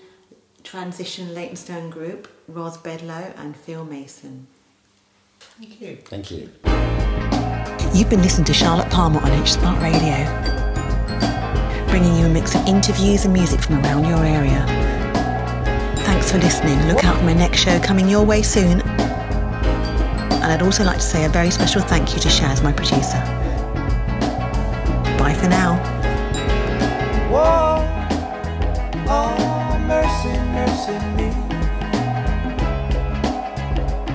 Transition 0.62 1.34
Leytonstone 1.34 1.90
Group, 1.90 2.28
Ros 2.46 2.76
Bedlow, 2.76 3.36
and 3.36 3.56
Phil 3.56 3.84
Mason. 3.84 4.46
Thank 5.40 5.80
you. 5.80 5.96
Thank 6.04 6.30
you. 6.30 6.48
You've 7.92 8.08
been 8.08 8.22
listening 8.22 8.44
to 8.44 8.54
Charlotte 8.54 8.88
Palmer 8.88 9.18
on 9.18 9.32
H 9.32 9.54
Smart 9.54 9.82
Radio, 9.82 10.14
bringing 11.88 12.14
you 12.18 12.26
a 12.26 12.30
mix 12.30 12.54
of 12.54 12.64
interviews 12.68 13.24
and 13.24 13.34
music 13.34 13.60
from 13.60 13.84
around 13.84 14.04
your 14.04 14.24
area. 14.24 14.64
Thanks 16.04 16.30
for 16.30 16.38
listening. 16.38 16.78
Look 16.86 17.02
out 17.02 17.16
for 17.18 17.24
my 17.24 17.34
next 17.34 17.58
show 17.58 17.80
coming 17.80 18.08
your 18.08 18.24
way 18.24 18.42
soon 18.42 18.80
and 20.44 20.52
I'd 20.52 20.62
also 20.62 20.84
like 20.84 20.96
to 20.98 21.02
say 21.02 21.24
a 21.24 21.28
very 21.30 21.50
special 21.50 21.80
thank 21.80 22.14
you 22.14 22.20
to 22.20 22.28
Shaz, 22.28 22.62
my 22.62 22.70
producer. 22.70 23.18
Bye 25.18 25.32
for 25.32 25.48
now. 25.48 25.76
Whoa. 27.32 27.80
Oh, 29.08 29.78
mercy, 29.88 30.36
mercy 30.52 30.98
me. 31.16 31.28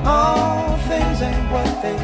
All 0.06 0.78
things 0.88 1.22
ain't 1.24 1.52
what 1.52 1.82
they 1.82 1.98